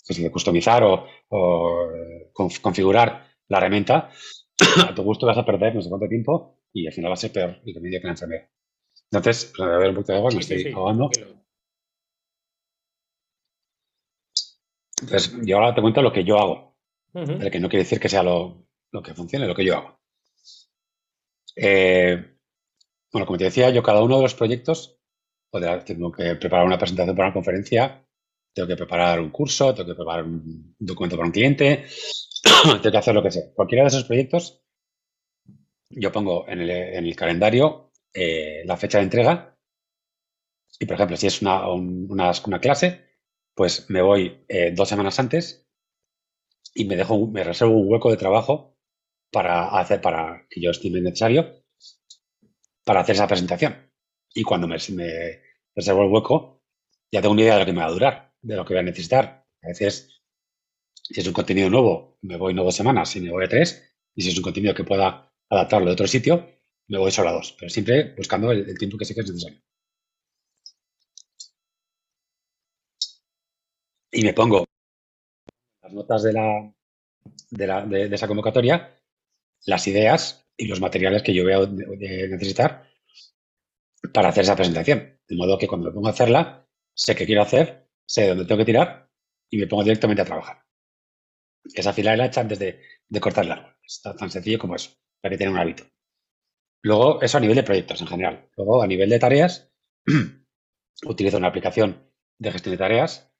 pues 0.08 0.32
customizar 0.32 0.84
o, 0.84 1.06
eh, 1.06 2.32
configurar 2.34 3.28
la 3.48 3.58
herramienta 3.58 4.10
a 4.90 4.96
tu 4.96 5.04
gusto 5.04 5.26
vas 5.26 5.38
a 5.38 5.46
perder 5.46 5.76
no 5.76 5.82
sé 5.82 5.90
cuánto 5.90 6.08
tiempo 6.08 6.60
y 6.74 6.88
al 6.88 6.94
final 6.94 7.12
va 7.12 7.14
a 7.14 7.18
ser 7.18 7.32
peor 7.32 7.60
el 7.66 7.74
remedio 7.74 8.00
que 8.00 8.08
la 8.08 8.14
enfermedad. 8.14 8.50
Entonces, 9.12 9.54
pues, 9.56 9.70
a 9.70 9.78
ver 9.78 9.90
un 9.90 9.96
poquito 9.96 10.14
de 10.14 10.18
agua, 10.18 10.32
me 10.34 10.40
estoy 10.40 10.72
ahogando. 10.74 11.10
Entonces, 15.02 15.34
yo 15.44 15.58
ahora 15.58 15.76
te 15.76 15.82
cuento 15.82 16.02
lo 16.02 16.12
que 16.12 16.24
yo 16.24 16.38
hago. 16.38 16.76
que 17.14 17.60
no 17.60 17.70
quiere 17.70 17.84
decir 17.84 18.00
que 18.00 18.10
sea 18.10 18.24
lo, 18.24 18.68
que 19.04 19.14
funcione, 19.14 19.48
lo 19.48 19.56
que 19.56 19.66
yo 19.66 19.78
hago. 19.78 20.00
Eh, 21.56 22.38
bueno, 23.12 23.26
como 23.26 23.38
te 23.38 23.46
decía, 23.46 23.70
yo 23.70 23.82
cada 23.84 24.04
uno 24.04 24.18
de 24.18 24.24
los 24.24 24.36
proyectos, 24.36 25.00
tengo 25.86 26.12
que 26.12 26.36
preparar 26.36 26.66
una 26.66 26.78
presentación 26.78 27.16
para 27.16 27.30
una 27.30 27.34
conferencia, 27.34 28.06
tengo 28.54 28.68
que 28.68 28.76
preparar 28.76 29.20
un 29.20 29.30
curso, 29.30 29.74
tengo 29.74 29.90
que 29.90 29.96
preparar 29.96 30.26
un 30.26 30.76
documento 30.78 31.16
para 31.16 31.28
un 31.28 31.32
cliente, 31.32 31.86
tengo 32.64 32.92
que 32.92 32.98
hacer 32.98 33.16
lo 33.16 33.24
que 33.24 33.32
sea. 33.32 33.54
Cualquiera 33.54 33.84
de 33.84 33.90
esos 33.90 34.04
proyectos 34.04 34.62
yo 35.90 36.12
pongo 36.12 36.48
en 36.48 36.62
el, 36.62 37.16
calendario 37.16 37.92
eh, 38.14 38.64
la 38.66 38.78
fecha 38.78 38.98
de 38.98 39.06
entrega 39.06 39.58
y, 40.80 40.86
por 40.86 40.96
ejemplo, 40.96 41.18
si 41.18 41.28
es 41.28 41.42
una, 41.42 41.68
una, 41.70 42.60
clase, 42.60 43.07
pues 43.58 43.90
me 43.90 44.04
voy 44.04 44.46
eh, 44.48 44.72
dos 44.72 44.88
semanas 44.88 45.20
antes 45.20 45.68
y 46.76 46.86
me 46.86 46.96
dejo, 46.96 47.26
me 47.26 47.44
reservo 47.44 47.74
un 47.74 47.92
hueco 47.92 48.12
de 48.12 48.18
trabajo 48.18 48.78
para 49.32 49.80
hacer, 49.80 50.00
para 50.00 50.46
que 50.48 50.62
yo 50.62 50.70
estime 50.70 51.02
necesario 51.02 51.64
para 52.86 53.02
hacer 53.02 53.16
esa 53.16 53.28
presentación. 53.28 53.92
Y 54.34 54.44
cuando 54.44 54.68
me, 54.68 54.78
reservo 55.76 56.04
el 56.04 56.12
hueco, 56.12 56.62
ya 57.12 57.22
tengo 57.22 57.34
una 57.34 57.42
idea 57.42 57.56
de 57.56 57.60
lo 57.62 57.66
que 57.66 57.74
me 57.74 57.80
va 57.82 57.88
a 57.88 57.92
durar, 57.92 58.34
de 58.42 58.56
lo 58.56 58.64
que 58.64 58.76
voy 58.76 58.82
a 58.82 58.84
necesitar. 58.84 59.46
A 59.64 59.68
veces, 59.68 60.22
si 60.94 61.20
es 61.20 61.28
un 61.28 61.34
contenido 61.34 61.70
nuevo, 61.70 62.20
me 62.22 62.38
voy 62.38 62.54
no 62.54 62.64
dos 62.64 62.76
semanas, 62.76 63.16
y 63.16 63.22
me 63.22 63.32
voy 63.32 63.46
a 63.46 63.50
tres. 63.50 63.92
Y 64.16 64.22
si 64.22 64.30
es 64.30 64.38
un 64.38 64.44
contenido 64.44 64.76
que 64.76 64.84
pueda 64.84 65.34
adaptarlo 65.50 65.88
de 65.88 65.94
otro 65.94 66.08
sitio, 66.08 66.48
me 66.88 67.00
voy 67.00 67.12
solo 67.12 67.30
a 67.30 67.34
dos, 67.34 67.56
pero 67.60 67.70
siempre 67.70 68.14
buscando 68.16 68.52
el, 68.52 68.78
tiempo 68.78 68.98
que 68.98 69.06
sé 69.06 69.16
que 69.16 69.22
es 69.22 69.28
necesario. 69.28 69.62
Y 74.12 74.24
me 74.24 74.34
pongo 74.34 74.66
las 75.82 75.94
notas 75.94 76.24
de, 76.24 76.34
la, 76.34 77.86
de, 77.86 78.14
esa 78.14 78.28
convocatoria, 78.28 78.96
las 79.66 79.88
ideas 79.88 80.48
y 80.56 80.68
los 80.68 80.82
materiales 80.82 81.24
que 81.24 81.34
yo 81.34 81.44
voy 81.44 81.54
a 81.54 81.66
necesitar 81.68 82.90
para 84.14 84.30
hacer 84.30 84.44
esa 84.44 84.56
presentación. 84.56 85.20
De 85.28 85.36
modo 85.36 85.58
que 85.58 85.68
cuando 85.68 85.88
me 85.88 85.94
pongo 85.94 86.08
a 86.08 86.12
hacerla, 86.12 86.66
sé 86.94 87.16
qué 87.16 87.26
quiero 87.26 87.42
hacer, 87.42 87.90
sé 88.06 88.30
dónde 88.30 88.46
tengo 88.46 88.60
que 88.60 88.66
tirar 88.66 89.10
y 89.50 89.58
me 89.58 89.68
pongo 89.68 89.84
directamente 89.84 90.22
a 90.22 90.26
trabajar. 90.26 90.64
Esa 91.74 91.94
fila 91.94 92.16
la 92.16 92.28
hecha 92.28 92.42
antes 92.42 92.60
de, 92.60 92.82
de 93.08 93.20
cortar 93.20 93.46
el 93.46 93.52
árbol. 93.52 93.76
Está 93.84 94.16
tan 94.16 94.30
sencillo 94.30 94.60
como 94.60 94.76
eso 94.76 94.92
para 95.22 95.34
que 95.34 95.38
tenga 95.38 95.52
un 95.52 95.60
hábito. 95.60 95.84
Luego, 96.84 97.22
eso 97.22 97.38
a 97.38 97.42
nivel 97.42 97.56
de 97.56 97.64
proyectos 97.64 98.02
en 98.02 98.08
general. 98.08 98.50
Luego, 98.56 98.82
a 98.82 98.88
nivel 98.88 99.10
de 99.10 99.20
tareas, 99.20 99.72
utilizo 101.06 101.38
una 101.38 101.48
aplicación 101.48 102.10
de 102.40 102.52
gestión 102.52 102.74
de 102.74 102.78
tareas, 102.78 103.34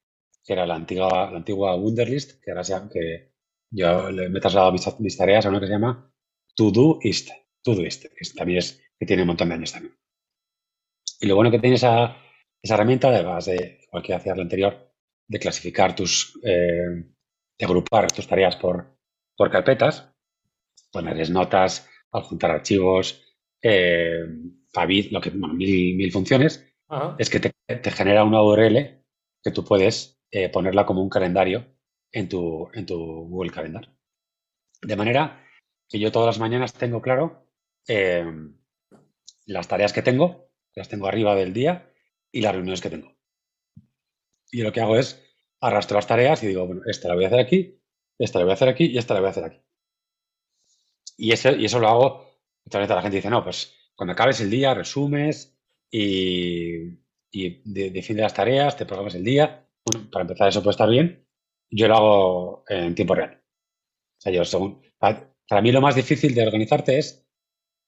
que 0.48 0.54
era 0.54 0.66
la 0.66 0.76
antigua, 0.76 1.30
la 1.30 1.36
antigua 1.36 1.76
Wunderlist, 1.76 2.42
que 2.42 2.50
ahora 2.50 2.64
sea, 2.64 2.88
que 2.90 3.34
yo 3.70 4.10
me 4.10 4.38
he 4.38 4.40
trasladado 4.40 4.72
mis, 4.98 5.14
tareas 5.14 5.44
a 5.44 5.50
una 5.50 5.60
que 5.60 5.66
se 5.66 5.72
llama 5.72 6.10
Todoist. 6.56 7.28
Todoist, 7.62 8.06
que 8.06 8.30
también 8.34 8.60
es, 8.60 8.82
que 8.98 9.04
tiene 9.04 9.24
un 9.24 9.28
montón 9.28 9.50
de 9.50 9.56
años 9.56 9.72
también. 9.72 9.94
Y 11.20 11.26
lo 11.26 11.34
bueno 11.34 11.50
que 11.50 11.58
tiene 11.58 11.76
esa, 11.76 12.16
esa 12.62 12.74
herramienta, 12.74 13.08
además 13.08 13.44
de, 13.44 13.80
igual 13.82 14.02
que 14.02 14.14
hacía 14.14 14.34
la 14.34 14.40
anterior, 14.40 14.90
de 15.26 15.38
clasificar 15.38 15.94
tus, 15.94 16.40
eh, 16.42 17.04
de 17.58 17.64
agrupar 17.66 18.10
tus 18.10 18.26
tareas 18.26 18.56
por, 18.56 18.96
por 19.36 19.50
carpetas, 19.50 20.10
ponerles 20.90 21.28
notas, 21.28 21.86
adjuntar 22.10 22.52
archivos, 22.52 23.22
eh, 23.62 24.24
lo 25.10 25.20
que, 25.20 25.30
mil, 25.30 25.94
mil 25.94 26.10
funciones, 26.10 26.64
es 27.18 27.28
que 27.28 27.38
te, 27.40 27.90
genera 27.90 28.24
una 28.24 28.42
URL 28.42 29.04
que 29.42 29.50
tú 29.50 29.62
puedes 29.62 30.17
eh, 30.30 30.48
ponerla 30.48 30.86
como 30.86 31.02
un 31.02 31.08
calendario 31.08 31.66
en 32.12 32.28
tu, 32.28 32.68
en 32.74 32.86
tu 32.86 32.96
Google 32.96 33.50
Calendar. 33.50 33.90
De 34.82 34.96
manera 34.96 35.44
que 35.88 35.98
yo 35.98 36.12
todas 36.12 36.26
las 36.26 36.38
mañanas 36.38 36.74
tengo 36.74 37.00
claro 37.02 37.46
eh, 37.88 38.24
las 39.46 39.68
tareas 39.68 39.92
que 39.92 40.02
tengo, 40.02 40.50
las 40.74 40.88
tengo 40.88 41.06
arriba 41.06 41.34
del 41.34 41.52
día 41.52 41.90
y 42.30 42.42
las 42.42 42.52
reuniones 42.52 42.80
que 42.80 42.90
tengo. 42.90 43.16
Y 44.50 44.62
lo 44.62 44.72
que 44.72 44.80
hago 44.80 44.96
es 44.96 45.22
arrastro 45.60 45.96
las 45.96 46.06
tareas 46.06 46.42
y 46.42 46.48
digo, 46.48 46.66
bueno, 46.66 46.82
esta 46.86 47.08
la 47.08 47.14
voy 47.14 47.24
a 47.24 47.28
hacer 47.28 47.40
aquí, 47.40 47.80
esta 48.18 48.38
la 48.38 48.44
voy 48.44 48.52
a 48.52 48.54
hacer 48.54 48.68
aquí 48.68 48.86
y 48.86 48.98
esta 48.98 49.14
la 49.14 49.20
voy 49.20 49.28
a 49.28 49.30
hacer 49.30 49.44
aquí. 49.44 49.62
Y 51.16 51.32
eso, 51.32 51.50
y 51.50 51.64
eso 51.64 51.80
lo 51.80 51.88
hago, 51.88 52.26
muchas 52.64 52.80
veces 52.80 52.96
la 52.96 53.02
gente 53.02 53.16
dice, 53.16 53.30
no, 53.30 53.42
pues 53.42 53.74
cuando 53.96 54.12
acabes 54.12 54.40
el 54.40 54.50
día, 54.50 54.74
resumes 54.74 55.58
y, 55.90 57.00
y 57.30 57.62
defines 57.64 58.22
las 58.22 58.34
tareas, 58.34 58.76
te 58.76 58.86
programas 58.86 59.14
el 59.14 59.24
día. 59.24 59.67
Bueno, 59.90 60.10
para 60.10 60.22
empezar 60.22 60.48
eso 60.48 60.62
puede 60.62 60.72
estar 60.72 60.88
bien. 60.88 61.26
Yo 61.70 61.88
lo 61.88 61.96
hago 61.96 62.64
en 62.68 62.94
tiempo 62.94 63.14
real. 63.14 63.42
O 64.18 64.20
sea, 64.20 64.32
yo 64.32 64.44
según, 64.44 64.82
para, 64.98 65.62
mí 65.62 65.72
lo 65.72 65.80
más 65.80 65.94
difícil 65.94 66.34
de 66.34 66.46
organizarte 66.46 66.98
es 66.98 67.26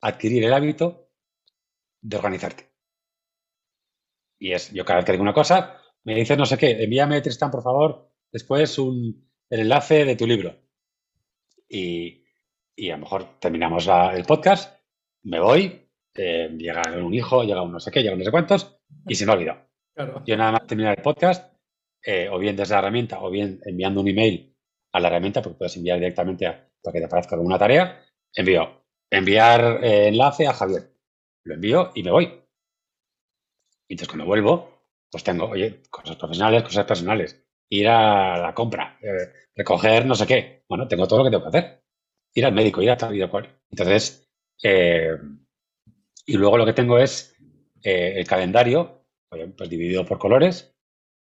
adquirir 0.00 0.44
el 0.44 0.52
hábito 0.52 1.10
de 2.00 2.16
organizarte. 2.16 2.70
Y 4.38 4.52
es, 4.52 4.72
yo 4.72 4.84
cada 4.84 4.98
vez 4.98 5.06
que 5.06 5.12
digo 5.12 5.22
una 5.22 5.34
cosa, 5.34 5.78
me 6.04 6.14
dices 6.14 6.38
no 6.38 6.46
sé 6.46 6.56
qué, 6.56 6.82
envíame, 6.82 7.20
Tristan, 7.20 7.50
por 7.50 7.62
favor, 7.62 8.10
después 8.32 8.78
un, 8.78 9.30
el 9.50 9.60
enlace 9.60 10.04
de 10.04 10.16
tu 10.16 10.26
libro. 10.26 10.56
Y, 11.68 12.24
y 12.74 12.90
a 12.90 12.96
lo 12.96 13.02
mejor 13.02 13.38
terminamos 13.38 13.86
el 14.14 14.24
podcast, 14.24 14.80
me 15.22 15.40
voy, 15.40 15.90
eh, 16.14 16.48
llega 16.56 16.82
un 16.96 17.12
hijo, 17.12 17.44
llega 17.44 17.62
un 17.62 17.72
no 17.72 17.80
sé 17.80 17.90
qué, 17.90 18.02
llega 18.02 18.14
un 18.14 18.20
no 18.20 18.24
sé 18.24 18.30
cuántos 18.30 18.80
y 19.06 19.14
se 19.14 19.26
me 19.26 19.32
ha 19.32 19.34
olvidado. 19.34 19.70
Yo 20.24 20.36
nada 20.36 20.52
más 20.52 20.66
terminar 20.66 20.96
el 20.96 21.02
podcast, 21.02 21.52
eh, 22.04 22.28
o 22.30 22.38
bien 22.38 22.56
desde 22.56 22.74
la 22.74 22.80
herramienta 22.80 23.20
o 23.22 23.30
bien 23.30 23.60
enviando 23.64 24.00
un 24.00 24.08
email 24.08 24.54
a 24.92 25.00
la 25.00 25.08
herramienta, 25.08 25.42
porque 25.42 25.58
puedes 25.58 25.76
enviar 25.76 25.98
directamente 25.98 26.46
para 26.82 26.92
que 26.92 26.98
te 27.00 27.04
aparezca 27.04 27.36
como 27.36 27.46
una 27.46 27.58
tarea, 27.58 28.04
envío 28.34 28.80
enviar 29.10 29.84
eh, 29.84 30.08
enlace 30.08 30.46
a 30.46 30.52
Javier. 30.52 30.92
Lo 31.44 31.54
envío 31.54 31.90
y 31.94 32.02
me 32.02 32.10
voy. 32.10 32.24
Y 33.88 33.94
entonces 33.94 34.08
cuando 34.08 34.26
vuelvo, 34.26 34.84
pues 35.10 35.24
tengo, 35.24 35.46
oye, 35.46 35.82
cosas 35.90 36.16
profesionales, 36.16 36.62
cosas 36.62 36.84
personales. 36.86 37.44
Ir 37.70 37.88
a 37.88 38.38
la 38.38 38.54
compra, 38.54 38.98
recoger 39.54 40.06
no 40.06 40.14
sé 40.14 40.26
qué. 40.26 40.64
Bueno, 40.68 40.86
tengo 40.88 41.06
todo 41.06 41.20
lo 41.20 41.24
que 41.24 41.30
tengo 41.30 41.50
que 41.50 41.58
hacer 41.58 41.80
ir 42.34 42.46
al 42.46 42.52
médico, 42.52 42.82
ir 42.82 42.90
a 42.90 42.96
tal 42.96 43.16
y 43.16 43.28
cual. 43.28 43.48
Entonces, 43.70 44.28
eh, 44.62 45.16
y 46.26 46.34
luego 46.34 46.58
lo 46.58 46.66
que 46.66 46.72
tengo 46.72 46.98
es 46.98 47.34
eh, 47.82 48.14
el 48.16 48.26
calendario, 48.26 49.04
pues 49.28 49.68
dividido 49.68 50.04
por 50.04 50.18
colores, 50.18 50.74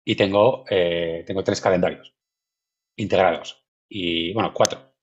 y 0.05 0.15
tengo, 0.15 0.65
eh, 0.69 1.23
tengo 1.25 1.43
tres 1.43 1.61
calendarios 1.61 2.15
integrados. 2.97 3.65
Y 3.89 4.33
bueno, 4.33 4.53
cuatro. 4.53 4.93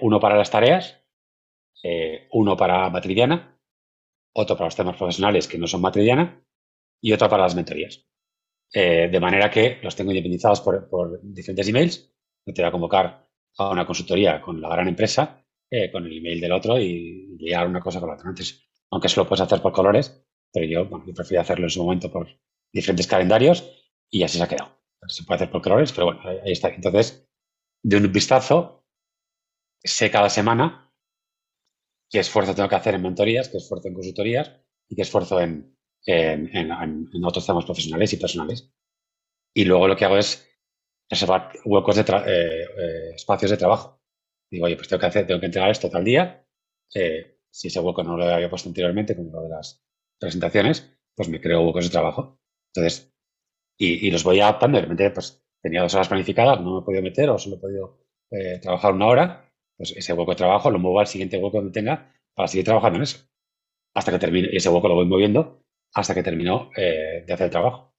uno 0.00 0.20
para 0.20 0.36
las 0.36 0.50
tareas, 0.50 1.04
uno 2.30 2.56
para 2.56 2.88
Matridiana, 2.90 3.58
otro 4.34 4.56
para 4.56 4.66
los 4.66 4.76
temas 4.76 4.96
profesionales 4.96 5.48
que 5.48 5.58
no 5.58 5.66
son 5.66 5.80
Matridiana 5.80 6.44
y 7.00 7.12
otro 7.12 7.28
para 7.28 7.42
las 7.44 7.54
mentorías. 7.54 8.06
de 8.72 9.20
manera 9.20 9.50
que 9.50 9.78
los 9.82 9.96
tengo 9.96 10.12
independizados 10.12 10.60
por, 10.60 10.88
por 10.88 11.20
diferentes 11.22 11.68
emails. 11.68 12.14
Me 12.46 12.52
te 12.52 12.62
voy 12.62 12.68
a 12.68 12.72
convocar 12.72 13.28
a 13.58 13.70
una 13.70 13.86
consultoría 13.86 14.40
con 14.40 14.60
la 14.60 14.68
gran 14.68 14.88
empresa, 14.88 15.44
eh, 15.70 15.90
con 15.90 16.06
el 16.06 16.18
email 16.18 16.40
del 16.40 16.52
otro 16.52 16.78
y 16.80 17.36
liar 17.38 17.66
una 17.66 17.80
cosa 17.80 18.00
con 18.00 18.08
la 18.08 18.16
otra. 18.16 18.28
Antes, 18.28 18.68
aunque 18.90 19.06
eso 19.06 19.20
lo 19.20 19.28
puedes 19.28 19.42
hacer 19.42 19.60
por 19.60 19.72
colores, 19.72 20.26
pero 20.52 20.66
yo 20.66 21.14
prefiero 21.14 21.42
hacerlo 21.42 21.66
en 21.66 21.70
su 21.70 21.84
momento 21.84 22.10
por 22.10 22.28
diferentes 22.72 23.06
calendarios 23.06 23.79
y 24.10 24.22
así 24.22 24.38
se 24.38 24.44
ha 24.44 24.48
quedado. 24.48 24.78
Se 25.06 25.24
puede 25.24 25.36
hacer 25.36 25.50
por 25.50 25.62
colores, 25.62 25.92
pero 25.92 26.06
bueno, 26.06 26.20
ahí, 26.24 26.52
está. 26.52 26.68
Entonces, 26.68 27.26
de 27.82 27.96
un 27.96 28.12
vistazo, 28.12 28.84
sé 29.82 30.10
cada 30.10 30.28
semana 30.28 30.92
qué 32.10 32.18
esfuerzo 32.18 32.54
tengo 32.54 32.68
que 32.68 32.74
hacer 32.74 32.94
en 32.94 33.02
mentorías, 33.02 33.48
qué 33.48 33.58
esfuerzo 33.58 33.88
en 33.88 33.94
consultorías 33.94 34.52
y 34.88 34.96
qué 34.96 35.02
esfuerzo 35.02 35.40
en, 35.40 35.76
en, 36.04 36.54
en 36.54 37.24
otros 37.24 37.46
temas 37.46 37.64
profesionales 37.64 38.12
y 38.12 38.16
personales. 38.16 38.72
Y 39.54 39.64
luego 39.64 39.88
lo 39.88 39.96
que 39.96 40.04
hago 40.04 40.18
es 40.18 40.50
reservar 41.10 41.52
huecos 41.64 41.96
de 41.96 42.02
eh, 42.02 42.64
eh, 42.64 43.14
espacios 43.14 43.50
de 43.50 43.56
trabajo. 43.56 44.00
Digo, 44.50 44.66
oye, 44.66 44.76
pues 44.76 44.88
tengo 44.88 45.00
que 45.00 45.06
hacer, 45.06 45.26
tengo 45.26 45.40
que 45.40 45.46
entregar 45.46 45.70
esto 45.70 45.90
tal 45.90 46.04
día. 46.04 46.46
Eh, 46.94 47.38
si 47.50 47.68
ese 47.68 47.80
hueco 47.80 48.02
no 48.04 48.16
lo 48.16 48.24
había 48.24 48.48
puesto 48.48 48.68
anteriormente, 48.68 49.16
como 49.16 49.32
lo 49.32 49.42
de 49.42 49.48
las 49.50 49.84
presentaciones, 50.18 50.96
pues 51.16 51.28
me 51.28 51.40
creo 51.40 51.62
huecos 51.62 51.84
de 51.84 51.90
trabajo. 51.90 52.40
Entonces, 52.72 53.09
y, 53.80 54.10
los 54.10 54.24
voy 54.24 54.40
adaptando. 54.40 54.76
De 54.76 54.82
repente, 54.82 55.10
pues 55.10 55.42
tenía 55.62 55.82
dos 55.82 55.94
horas 55.94 56.08
planificadas, 56.08 56.60
no 56.60 56.74
me 56.74 56.80
he 56.80 56.84
podido 56.84 57.02
meter 57.02 57.30
o 57.30 57.38
solo 57.38 57.56
he 57.56 57.58
podido 57.58 57.98
trabajar 58.62 58.92
una 58.92 59.06
hora. 59.06 59.52
Pues 59.76 59.92
ese 59.96 60.12
hueco 60.12 60.32
de 60.32 60.36
trabajo 60.36 60.70
lo 60.70 60.78
muevo 60.78 61.00
al 61.00 61.06
siguiente 61.06 61.38
hueco 61.38 61.56
donde 61.56 61.72
tenga 61.72 62.12
para 62.34 62.48
seguir 62.48 62.66
trabajando 62.66 62.98
en 62.98 63.04
eso. 63.04 63.18
Hasta 63.94 64.12
que 64.12 64.18
termine. 64.18 64.48
Y 64.52 64.56
ese 64.56 64.68
hueco 64.68 64.88
lo 64.88 64.94
voy 64.94 65.06
moviendo 65.06 65.64
hasta 65.94 66.14
que 66.14 66.22
termino 66.22 66.70
de 66.76 67.32
hacer 67.32 67.46
el 67.46 67.50
trabajo. 67.50 67.94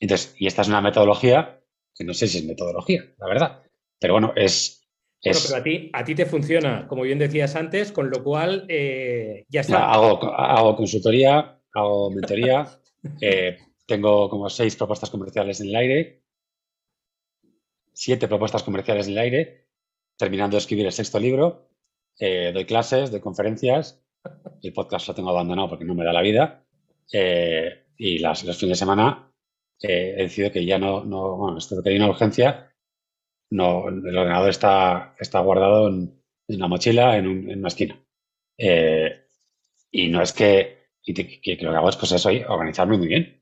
Entonces, 0.00 0.34
y 0.38 0.46
esta 0.46 0.62
es 0.62 0.68
una 0.68 0.80
metodología 0.80 1.60
que 1.94 2.04
no 2.04 2.14
sé 2.14 2.28
si 2.28 2.38
es 2.38 2.44
metodología, 2.44 3.04
la 3.18 3.26
verdad. 3.26 3.62
Pero 3.98 4.14
bueno, 4.14 4.32
es... 4.36 4.88
Bueno, 5.22 5.40
pero 5.44 5.56
a 5.58 5.62
ti, 5.64 5.90
a 5.92 6.04
ti 6.04 6.14
te 6.14 6.26
funciona, 6.26 6.86
como 6.86 7.02
bien 7.02 7.18
decías 7.18 7.56
antes, 7.56 7.90
con 7.90 8.08
lo 8.08 8.22
cual 8.22 8.66
eh, 8.68 9.44
ya 9.48 9.62
está. 9.62 9.90
hago, 9.90 10.76
consultoría, 10.76 11.60
hago 11.74 12.12
mentoría, 12.12 12.68
eh, 13.20 13.58
tengo 13.88 14.28
como 14.28 14.50
seis 14.50 14.76
propuestas 14.76 15.10
comerciales 15.10 15.60
en 15.60 15.68
el 15.68 15.76
aire, 15.76 16.22
siete 17.94 18.28
propuestas 18.28 18.62
comerciales 18.62 19.06
en 19.06 19.14
el 19.14 19.18
aire, 19.18 19.68
terminando 20.16 20.56
de 20.56 20.58
escribir 20.58 20.86
el 20.86 20.92
sexto 20.92 21.18
libro, 21.18 21.70
eh, 22.18 22.52
doy 22.52 22.66
clases, 22.66 23.10
doy 23.10 23.20
conferencias, 23.20 24.04
el 24.62 24.72
podcast 24.74 25.08
lo 25.08 25.14
tengo 25.14 25.30
abandonado 25.30 25.70
porque 25.70 25.86
no 25.86 25.94
me 25.94 26.04
da 26.04 26.12
la 26.12 26.20
vida, 26.20 26.66
y 27.10 28.18
las, 28.18 28.44
los 28.44 28.58
fines 28.58 28.76
de 28.76 28.80
semana 28.80 29.32
he 29.80 30.22
decidido 30.22 30.52
que 30.52 30.66
ya 30.66 30.78
no, 30.78 31.04
no 31.04 31.36
bueno, 31.36 31.58
esto 31.58 31.82
que 31.82 31.88
hay 31.88 31.96
una 31.96 32.10
urgencia, 32.10 32.68
no, 33.50 33.88
el 33.88 34.18
ordenador 34.18 34.50
está, 34.50 35.14
guardado 35.40 35.88
en, 35.88 36.22
una 36.48 36.68
mochila 36.68 37.16
en, 37.16 37.26
una 37.58 37.68
esquina. 37.68 37.98
Eh, 38.58 39.24
y 39.90 40.08
no 40.08 40.20
es 40.20 40.32
que, 40.32 40.90
y 41.02 41.14
que, 41.14 41.56
lo 41.62 41.70
que 41.70 41.76
hago 41.76 41.88
es 41.88 41.96
pues 41.96 42.12
eso, 42.12 42.28
organizarme 42.48 42.98
muy 42.98 43.08
bien. 43.08 43.37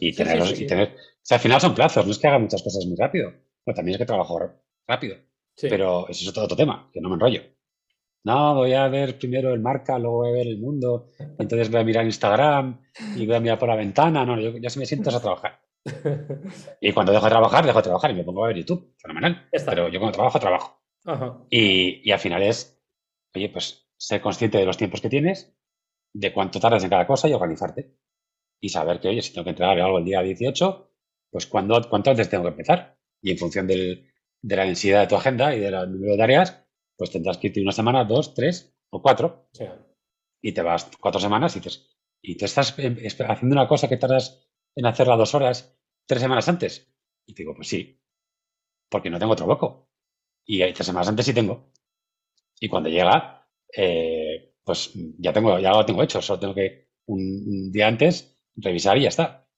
Y, 0.00 0.14
tener, 0.14 0.60
y 0.60 0.66
tener, 0.66 0.88
o 0.88 1.20
sea, 1.22 1.36
al 1.36 1.42
final 1.42 1.60
son 1.60 1.74
plazos, 1.74 2.04
no 2.06 2.12
es 2.12 2.18
que 2.18 2.26
haga 2.26 2.38
muchas 2.38 2.62
cosas 2.62 2.86
muy 2.86 2.96
rápido, 2.96 3.32
pero 3.64 3.74
también 3.74 3.94
es 3.94 3.98
que 3.98 4.06
trabajo 4.06 4.40
rápido. 4.86 5.16
Pero 5.60 6.08
eso 6.08 6.22
es 6.22 6.28
otro, 6.28 6.44
otro 6.44 6.56
tema, 6.56 6.90
que 6.92 7.00
no 7.00 7.08
me 7.08 7.14
enrollo. 7.14 7.42
No, 8.24 8.54
voy 8.54 8.72
a 8.74 8.88
ver 8.88 9.18
primero 9.18 9.52
el 9.54 9.60
marca, 9.60 9.98
luego 9.98 10.18
voy 10.18 10.30
a 10.30 10.32
ver 10.32 10.46
el 10.46 10.58
mundo, 10.58 11.08
entonces 11.38 11.70
voy 11.70 11.80
a 11.80 11.84
mirar 11.84 12.04
Instagram 12.04 12.80
y 13.16 13.26
voy 13.26 13.36
a 13.36 13.40
mirar 13.40 13.58
por 13.58 13.68
la 13.68 13.76
ventana. 13.76 14.24
No, 14.24 14.38
yo 14.38 14.56
ya 14.58 14.70
se 14.70 14.78
me 14.78 14.86
siento 14.86 15.10
a 15.10 15.20
trabajar. 15.20 15.60
y 16.80 16.92
cuando 16.92 17.12
dejo 17.12 17.24
de 17.24 17.30
trabajar, 17.30 17.64
dejo 17.64 17.78
de 17.78 17.84
trabajar 17.84 18.10
y 18.10 18.14
me 18.14 18.24
pongo 18.24 18.44
a 18.44 18.48
ver 18.48 18.56
YouTube. 18.56 18.94
Fenomenal. 18.98 19.48
Pero 19.50 19.88
yo 19.88 19.98
cuando 20.00 20.16
trabajo, 20.16 20.38
trabajo. 20.38 20.82
Y, 21.48 22.10
al 22.10 22.18
final 22.18 22.42
es, 22.42 22.78
oye, 23.34 23.48
pues 23.48 23.88
ser 23.96 24.20
consciente 24.20 24.58
de 24.58 24.66
los 24.66 24.76
tiempos 24.76 25.00
que 25.00 25.08
tienes, 25.08 25.54
de 26.12 26.32
cuánto 26.32 26.60
tardas 26.60 26.84
en 26.84 26.90
cada 26.90 27.06
cosa 27.06 27.28
y 27.28 27.32
organizarte. 27.32 27.94
Y 28.60 28.68
saber 28.70 29.00
que, 29.00 29.08
oye, 29.08 29.22
si 29.22 29.32
tengo 29.32 29.44
que 29.44 29.50
entregar 29.50 29.78
algo 29.80 29.98
el 29.98 30.04
día 30.04 30.22
18, 30.22 30.90
pues 31.30 31.46
cuándo, 31.46 31.80
cuánto 31.88 32.10
antes 32.10 32.28
tengo 32.28 32.44
que 32.44 32.50
empezar. 32.50 32.98
Y 33.22 33.30
en 33.30 33.38
función 33.38 33.66
de 33.66 34.10
la 34.42 34.64
densidad 34.64 35.00
de 35.02 35.06
tu 35.06 35.16
agenda 35.16 35.54
y 35.54 35.60
del 35.60 35.74
número 35.90 36.12
de 36.12 36.18
tareas, 36.18 36.64
pues 36.96 37.10
tendrás 37.10 37.38
que 37.38 37.48
irte 37.48 37.62
una 37.62 37.72
semana, 37.72 38.04
dos, 38.04 38.34
tres 38.34 38.74
o 38.90 39.00
cuatro. 39.00 39.48
Y 40.40 40.52
te 40.52 40.62
vas 40.62 40.90
cuatro 41.00 41.20
semanas 41.20 41.54
y 41.56 41.60
dices, 41.60 41.88
y 42.22 42.36
tú 42.36 42.44
estás 42.44 42.74
haciendo 42.76 43.54
una 43.54 43.68
cosa 43.68 43.88
que 43.88 43.96
tardas 43.96 44.48
en 44.74 44.86
hacerla 44.86 45.16
dos 45.16 45.34
horas 45.34 45.76
tres 46.06 46.22
semanas 46.22 46.48
antes. 46.48 46.92
Y 47.26 47.34
digo, 47.34 47.54
pues 47.54 47.68
sí, 47.68 48.00
porque 48.88 49.10
no 49.10 49.18
tengo 49.18 49.32
otro 49.32 49.46
hueco. 49.46 49.90
Y 50.44 50.60
tres 50.72 50.86
semanas 50.86 51.08
antes 51.08 51.26
sí 51.26 51.34
tengo. 51.34 51.70
Y 52.60 52.68
cuando 52.68 52.88
llega, 52.88 53.46
eh, 53.76 54.54
pues 54.64 54.92
ya 55.18 55.32
tengo, 55.32 55.58
ya 55.58 55.70
lo 55.70 55.84
tengo 55.84 56.02
hecho. 56.02 56.22
Solo 56.22 56.40
tengo 56.40 56.54
que 56.54 56.88
un, 57.06 57.70
día 57.70 57.86
antes 57.86 58.37
revisar 58.60 58.98
y 58.98 59.02
ya 59.02 59.08
está. 59.08 59.48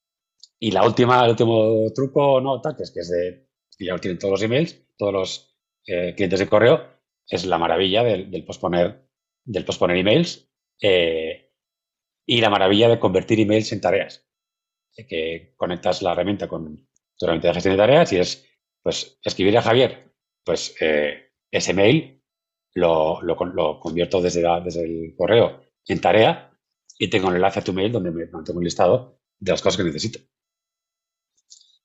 Y 0.59 0.71
la 0.73 0.85
última, 0.85 1.25
el 1.25 1.31
último 1.31 1.91
truco, 1.95 2.41
no, 2.41 2.61
tal, 2.61 2.77
que 2.77 2.83
es 2.83 2.91
que 2.91 3.01
es 3.01 3.11
de, 3.11 3.49
ya 3.79 3.95
lo 3.95 3.99
tienen 3.99 4.19
todos 4.19 4.33
los 4.33 4.43
emails, 4.43 4.87
todos 4.97 5.13
los 5.13 5.57
eh, 5.87 6.15
clientes 6.15 6.41
de 6.41 6.49
correo, 6.49 6.87
es 7.27 7.47
la 7.47 7.59
maravilla 7.59 8.03
del, 8.05 8.45
posponer, 8.45 9.09
del 9.45 9.65
posponer 9.65 9.97
emails 9.97 10.51
eh, 10.83 11.53
y 12.27 12.41
la 12.41 12.51
maravilla 12.51 12.89
de 12.89 12.99
convertir 12.99 13.41
emails 13.41 13.73
en 13.73 13.81
tareas 13.81 14.27
que 15.09 15.55
conectas 15.57 16.03
la 16.03 16.13
herramienta 16.13 16.49
con 16.49 16.77
tu 17.17 17.25
herramienta 17.25 17.49
de 17.49 17.55
gestión 17.55 17.75
de 17.75 17.79
tareas 17.79 18.13
y 18.13 18.19
es, 18.19 18.47
pues, 18.83 19.19
escribir 19.23 19.57
a 19.59 19.63
Javier, 19.63 20.13
pues 20.45 20.75
eh, 20.81 21.33
ese 21.51 21.75
mail 21.75 22.23
lo, 22.75 23.21
lo, 23.23 23.81
convierto 23.81 24.21
desde, 24.21 24.43
desde 24.63 24.85
el 24.85 25.15
correo 25.17 25.63
en 25.87 26.01
tarea 26.01 26.50
y 27.01 27.09
tengo 27.09 27.31
el 27.31 27.37
enlace 27.37 27.61
a 27.61 27.65
tu 27.65 27.73
mail 27.73 27.91
donde 27.91 28.11
me 28.11 28.27
mantengo 28.27 28.59
un 28.59 28.65
listado 28.65 29.19
de 29.39 29.53
las 29.53 29.63
cosas 29.63 29.79
que 29.79 29.85
necesito. 29.85 30.21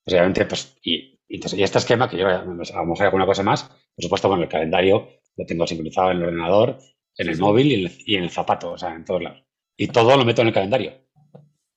Pues 0.03 0.13
obviamente, 0.13 0.45
pues, 0.45 0.77
y, 0.83 1.21
y, 1.25 1.39
este 1.63 1.77
esquema, 1.77 2.09
que 2.09 2.17
yo 2.17 2.27
a 2.27 2.43
lo 2.43 2.53
mejor 2.53 2.99
hay 2.99 3.05
alguna 3.05 3.25
cosa 3.25 3.41
más, 3.41 3.63
por 3.63 4.03
supuesto, 4.03 4.27
bueno, 4.27 4.43
el 4.43 4.49
calendario 4.49 5.07
lo 5.37 5.45
tengo 5.45 5.65
sincronizado 5.65 6.11
en 6.11 6.17
el 6.17 6.23
ordenador, 6.23 6.79
en 7.17 7.29
el 7.29 7.39
móvil 7.39 7.71
y 7.71 7.73
en 7.75 7.79
el, 7.85 7.97
y 8.05 8.15
en 8.17 8.23
el 8.23 8.29
zapato, 8.29 8.73
o 8.73 8.77
sea, 8.77 8.93
en 8.93 9.05
todos 9.05 9.23
lados. 9.23 9.41
Y 9.77 9.87
todo 9.87 10.17
lo 10.17 10.25
meto 10.25 10.41
en 10.41 10.49
el 10.49 10.53
calendario. 10.53 10.91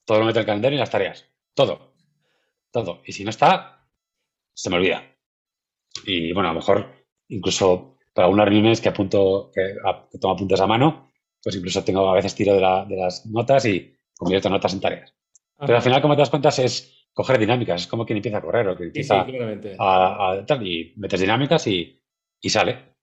Todo 0.04 0.18
lo 0.18 0.24
meto 0.24 0.40
en 0.40 0.42
el 0.42 0.46
calendario 0.46 0.76
y 0.76 0.80
las 0.80 0.90
tareas. 0.90 1.24
Todo. 1.54 1.94
Todo. 2.72 3.02
Y 3.06 3.12
si 3.12 3.22
no 3.22 3.30
está, 3.30 3.88
se 4.52 4.68
me 4.68 4.76
olvida. 4.76 5.16
Y 6.04 6.32
bueno, 6.32 6.48
a 6.48 6.52
lo 6.52 6.58
mejor 6.58 6.92
incluso 7.28 7.98
para 8.12 8.26
algunas 8.26 8.48
reuniones 8.48 8.80
que 8.80 8.88
apunto, 8.88 9.52
que, 9.54 9.76
tomo 10.18 10.34
apuntes 10.34 10.60
a 10.60 10.66
mano, 10.66 11.07
pues 11.48 11.56
incluso 11.56 11.82
tengo 11.82 12.10
a 12.10 12.12
veces 12.12 12.34
tiro 12.34 12.54
de, 12.54 12.60
las 12.60 13.24
notas 13.24 13.64
y 13.64 13.96
convierto 14.14 14.50
notas 14.50 14.74
en 14.74 14.80
tareas. 14.82 15.14
Pero 15.58 15.76
al 15.76 15.82
final, 15.82 16.02
como 16.02 16.14
te 16.14 16.20
das 16.20 16.28
cuenta, 16.28 16.50
es 16.50 17.08
coger 17.10 17.38
dinámicas. 17.38 17.80
Es 17.80 17.86
como 17.86 18.04
quien 18.04 18.18
empieza 18.18 18.36
a 18.36 18.42
correr 18.42 18.68
o 18.68 18.76
que 18.76 18.84
empieza 18.84 19.24
a, 19.78 20.44
y 20.60 20.92
metes 20.96 21.20
dinámicas 21.20 21.66
y, 21.68 21.98
y 22.38 22.50
sale. 22.50 22.96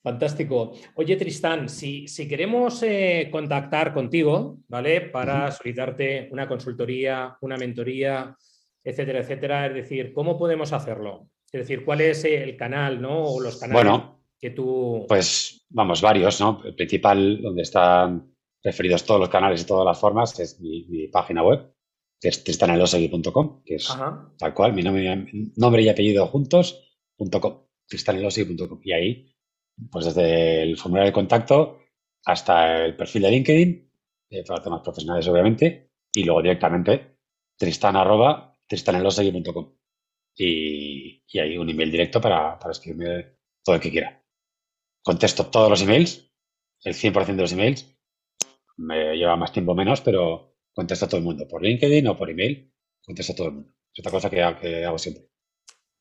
Fantástico. 0.00 0.74
Oye, 0.94 1.16
Tristán, 1.16 1.68
si, 1.68 2.06
queremos 2.28 2.80
eh, 2.84 3.28
contactar 3.32 3.92
contigo, 3.92 4.58
¿vale? 4.68 5.00
Para 5.00 5.50
solicitarte 5.50 6.28
una 6.30 6.46
consultoría, 6.46 7.36
una 7.40 7.56
mentoría, 7.56 8.36
etcétera, 8.84 9.18
etcétera, 9.18 9.66
es 9.66 9.74
decir, 9.74 10.12
¿cómo 10.12 10.38
podemos 10.38 10.72
hacerlo? 10.72 11.26
Es 11.50 11.62
decir, 11.62 11.84
¿cuál 11.84 12.02
es 12.02 12.24
el 12.24 12.56
canal, 12.56 13.02
¿no? 13.02 13.24
O 13.24 13.40
los 13.40 13.58
canales. 13.58 13.82
Bueno, 13.82 14.13
que 14.44 14.50
tú... 14.50 15.06
Pues 15.08 15.64
vamos, 15.70 16.02
varios, 16.02 16.38
¿no? 16.38 16.60
El 16.66 16.74
principal, 16.74 17.40
donde 17.40 17.62
están 17.62 18.36
referidos 18.62 19.06
todos 19.06 19.18
los 19.18 19.30
canales 19.30 19.62
y 19.62 19.64
todas 19.64 19.86
las 19.86 19.98
formas, 19.98 20.38
es 20.38 20.60
mi, 20.60 21.08
página 21.08 21.42
web, 21.42 21.72
que 22.20 22.28
es 22.28 22.44
tristanelosegui.com, 22.44 23.62
que 23.64 23.76
es 23.76 23.88
tal 24.36 24.52
cual, 24.52 24.74
mi 24.74 24.82
nombre, 24.82 25.82
y 25.82 25.88
apellido 25.88 26.26
juntos.com, 26.26 27.62
tristanelosegui.com. 27.88 28.80
Y 28.84 28.92
ahí, 28.92 29.34
pues 29.90 30.04
desde 30.04 30.62
el 30.62 30.76
formulario 30.76 31.08
de 31.08 31.14
contacto 31.14 31.78
hasta 32.26 32.84
el 32.84 32.96
perfil 32.96 33.22
de 33.22 33.30
LinkedIn, 33.30 33.92
eh, 34.28 34.44
para 34.46 34.62
temas 34.62 34.82
profesionales, 34.82 35.26
obviamente, 35.26 35.90
y 36.12 36.22
luego 36.22 36.42
directamente 36.42 37.16
tristan 37.56 37.96
arroba 37.96 38.54
tristanelosegui.com. 38.68 39.74
Y, 40.36 41.22
y 41.28 41.38
hay 41.38 41.56
un 41.56 41.70
email 41.70 41.90
directo 41.90 42.20
para, 42.20 42.58
para 42.58 42.72
escribirme 42.72 43.36
todo 43.62 43.76
el 43.76 43.80
que 43.80 43.90
quiera. 43.90 44.23
Contesto 45.04 45.46
todos 45.50 45.68
los 45.68 45.82
emails, 45.82 46.32
el 46.82 46.94
100% 46.94 47.26
de 47.36 47.42
los 47.42 47.52
emails. 47.52 47.94
Me 48.78 49.14
lleva 49.14 49.36
más 49.36 49.52
tiempo 49.52 49.74
menos, 49.74 50.00
pero 50.00 50.56
contesto 50.72 51.04
a 51.04 51.08
todo 51.08 51.18
el 51.18 51.24
mundo. 51.24 51.46
Por 51.46 51.62
LinkedIn 51.62 52.08
o 52.08 52.16
por 52.16 52.30
email, 52.30 52.72
contesto 53.04 53.34
a 53.34 53.36
todo 53.36 53.48
el 53.48 53.52
mundo. 53.52 53.70
Es 53.92 54.00
otra 54.00 54.12
cosa 54.12 54.30
que, 54.30 54.42
hago 54.42 54.96
siempre. 54.96 55.24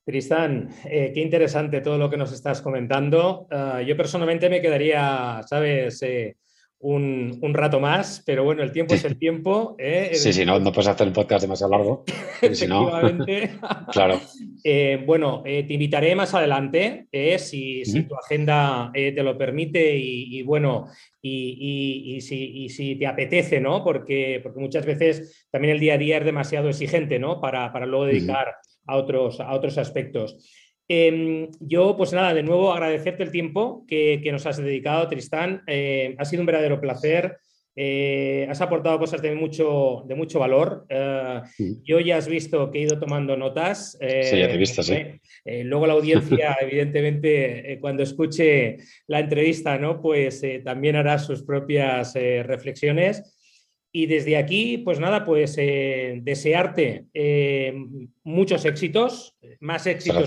Tristán, 0.05 0.69
eh, 0.85 1.11
qué 1.13 1.19
interesante 1.19 1.81
todo 1.81 1.97
lo 1.97 2.09
que 2.09 2.15
nos 2.15 2.31
estás 2.31 2.61
comentando. 2.61 3.45
Ah, 3.51 3.81
yo 3.81 3.97
personalmente 3.97 4.49
me 4.49 4.61
quedaría, 4.61 5.41
¿sabes? 5.45 6.01
Eh, 6.03 6.37
un, 6.83 7.53
rato 7.53 7.79
más, 7.79 8.21
pero 8.25 8.43
bueno, 8.43 8.61
el 8.61 8.73
tiempo 8.73 8.93
es 8.93 9.05
el 9.05 9.17
tiempo. 9.17 9.75
¿eh? 9.79 10.11
Sí, 10.13 10.33
sí, 10.33 10.45
no, 10.45 10.59
no 10.59 10.71
puedes 10.73 10.89
hacer 10.89 11.07
el 11.07 11.13
podcast 11.13 11.41
demasiado 11.41 11.71
largo. 11.71 12.03
Efectivamente. 12.41 13.51
claro. 13.91 14.19
Eh, 14.63 15.01
bueno, 15.05 15.43
eh, 15.45 15.63
te 15.63 15.73
invitaré 15.73 16.13
más 16.13 16.33
adelante, 16.33 17.07
si, 17.37 17.85
si, 17.85 18.03
tu 18.03 18.15
agenda 18.15 18.91
te 18.93 19.23
lo 19.23 19.37
permite 19.37 19.95
y, 19.95 20.41
bueno, 20.43 20.87
y, 21.21 22.19
si, 22.21 22.67
si, 22.67 22.95
te 22.95 23.07
apetece, 23.07 23.61
¿no? 23.61 23.81
Porque, 23.81 24.41
porque 24.43 24.59
muchas 24.59 24.85
veces 24.85 25.47
también 25.49 25.75
el 25.75 25.79
día 25.79 25.93
a 25.93 25.97
día 25.97 26.17
es 26.17 26.25
demasiado 26.25 26.67
exigente, 26.67 27.17
¿no? 27.17 27.39
Para, 27.39 27.71
para 27.71 27.85
luego 27.85 28.05
dedicar 28.05 28.55
a, 28.87 28.97
otros, 28.97 29.39
a 29.39 29.53
otros 29.53 29.77
aspectos. 29.77 30.37
Em, 30.95 31.49
yo, 31.59 31.97
pues 31.97 32.13
nada, 32.13 32.35
de 32.35 32.43
nuevo 32.43 32.71
agradecerte 32.71 33.23
el 33.23 33.31
tiempo 33.31 33.83
que, 33.87 34.21
nos 34.31 34.45
has 34.45 34.57
dedicado, 34.57 35.07
Tristán. 35.07 35.63
Eh, 35.65 36.13
ha 36.19 36.25
sido 36.25 36.41
un 36.41 36.45
verdadero 36.45 36.79
placer. 36.79 37.37
Eh, 37.75 38.45
has 38.47 38.61
aportado 38.61 38.99
cosas 38.99 39.19
de 39.23 39.33
mucho, 39.33 40.03
de 40.07 40.13
mucho 40.13 40.37
valor. 40.37 40.85
Eh, 40.89 41.41
yo 41.83 41.99
ya 41.99 42.17
has 42.17 42.27
visto 42.27 42.69
que 42.69 42.77
he 42.77 42.81
ido 42.83 42.99
tomando 42.99 43.35
notas. 43.35 43.97
sí, 43.99 44.37
ya 44.37 44.47
te 44.47 44.53
he 44.53 44.57
visto, 44.57 44.83
sí. 44.83 44.97
luego 45.63 45.87
la 45.87 45.93
audiencia, 45.93 46.55
evidentemente, 46.61 47.79
cuando 47.81 48.03
escuche 48.03 48.77
la 49.07 49.19
entrevista, 49.19 49.79
¿no? 49.79 49.99
pues 49.99 50.43
también 50.63 50.95
hará 50.95 51.17
sus 51.17 51.41
propias 51.41 52.13
reflexiones. 52.13 53.35
Y 53.95 54.07
desde 54.07 54.37
aquí, 54.37 54.79
pues 54.79 54.99
nada, 54.99 55.23
pues 55.23 55.55
eh, 55.59 56.19
desearte 56.23 57.05
eh, 57.13 57.75
muchos 58.23 58.65
éxitos, 58.65 59.37
más 59.59 59.85
éxitos 59.85 60.25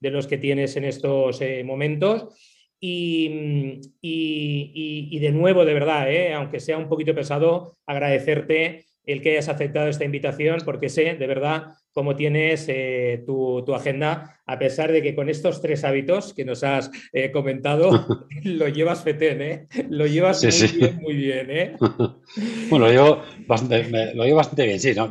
de 0.00 0.10
los 0.10 0.26
que 0.26 0.38
tienes 0.38 0.74
en 0.74 0.84
estos 0.84 1.40
eh, 1.40 1.62
momentos. 1.62 2.36
Y, 2.80 3.78
y, 4.00 5.18
de 5.20 5.30
nuevo, 5.30 5.64
de 5.64 5.74
verdad, 5.74 6.08
aunque 6.34 6.58
sea 6.58 6.78
un 6.78 6.88
poquito 6.88 7.14
pesado, 7.14 7.76
agradecerte 7.86 8.86
el 9.04 9.22
que 9.22 9.32
hayas 9.32 9.48
aceptado 9.48 9.88
esta 9.88 10.04
invitación, 10.04 10.60
porque 10.64 10.88
sé 10.88 11.14
de 11.14 11.26
verdad 11.28 11.74
cómo 11.92 12.16
tienes 12.16 12.66
eh, 12.68 13.22
tu, 13.26 13.74
agenda, 13.74 14.40
a 14.46 14.58
pesar 14.58 14.90
de 14.92 15.02
que 15.02 15.14
con 15.14 15.28
estos 15.28 15.60
tres 15.60 15.84
hábitos 15.84 16.34
que 16.34 16.44
nos 16.44 16.64
has 16.64 16.90
eh, 17.12 17.30
comentado, 17.30 18.06
lo 18.44 18.68
llevas 18.68 19.02
fetén, 19.02 19.42
¿eh? 19.42 19.68
Lo 19.88 20.06
llevas 20.06 20.42
muy 20.42 20.78
bien, 20.78 20.98
muy 21.02 21.14
bien, 21.14 21.50
¿eh? 21.50 21.76
bueno, 22.70 22.86
lo 22.86 22.92
llevo, 22.92 23.22
bastante, 23.46 24.14
lo 24.14 24.24
llevo 24.24 24.36
bastante 24.36 24.66
bien, 24.66 24.80
sí. 24.80 24.92
No, 24.94 25.08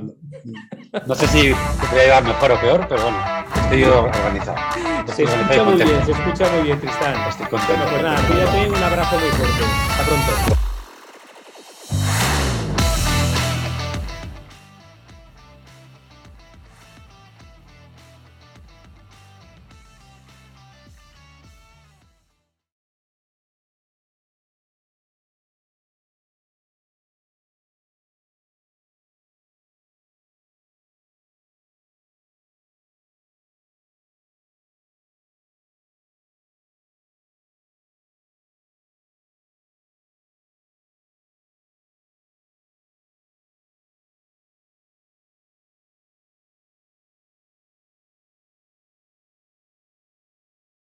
no 1.07 1.15
sé 1.15 1.27
si 1.27 1.41
te 1.49 1.95
voy 1.95 2.11
a 2.13 2.21
mejor 2.21 2.51
o 2.51 2.61
peor, 2.61 2.85
pero 2.87 3.01
bueno, 3.03 3.17
estoy 3.55 3.83
organizado. 3.83 4.57
se 5.15 5.23
escucha 5.23 5.63
muy 5.63 5.75
bien, 5.75 6.05
se 6.05 6.11
escucha 6.11 6.51
muy 6.53 6.63
bien, 6.63 6.79
Tristán. 6.79 7.29
Estoy 7.29 7.47
contento. 7.47 7.73
Bueno, 7.73 7.89
pues 7.91 8.03
nada, 8.03 8.27
cuídate, 8.27 8.69
un 8.69 8.83
abrazo 8.83 9.19
muy 9.19 9.29
fuerte. 9.29 9.63
Hasta 9.63 10.03
pronto. 10.05 10.58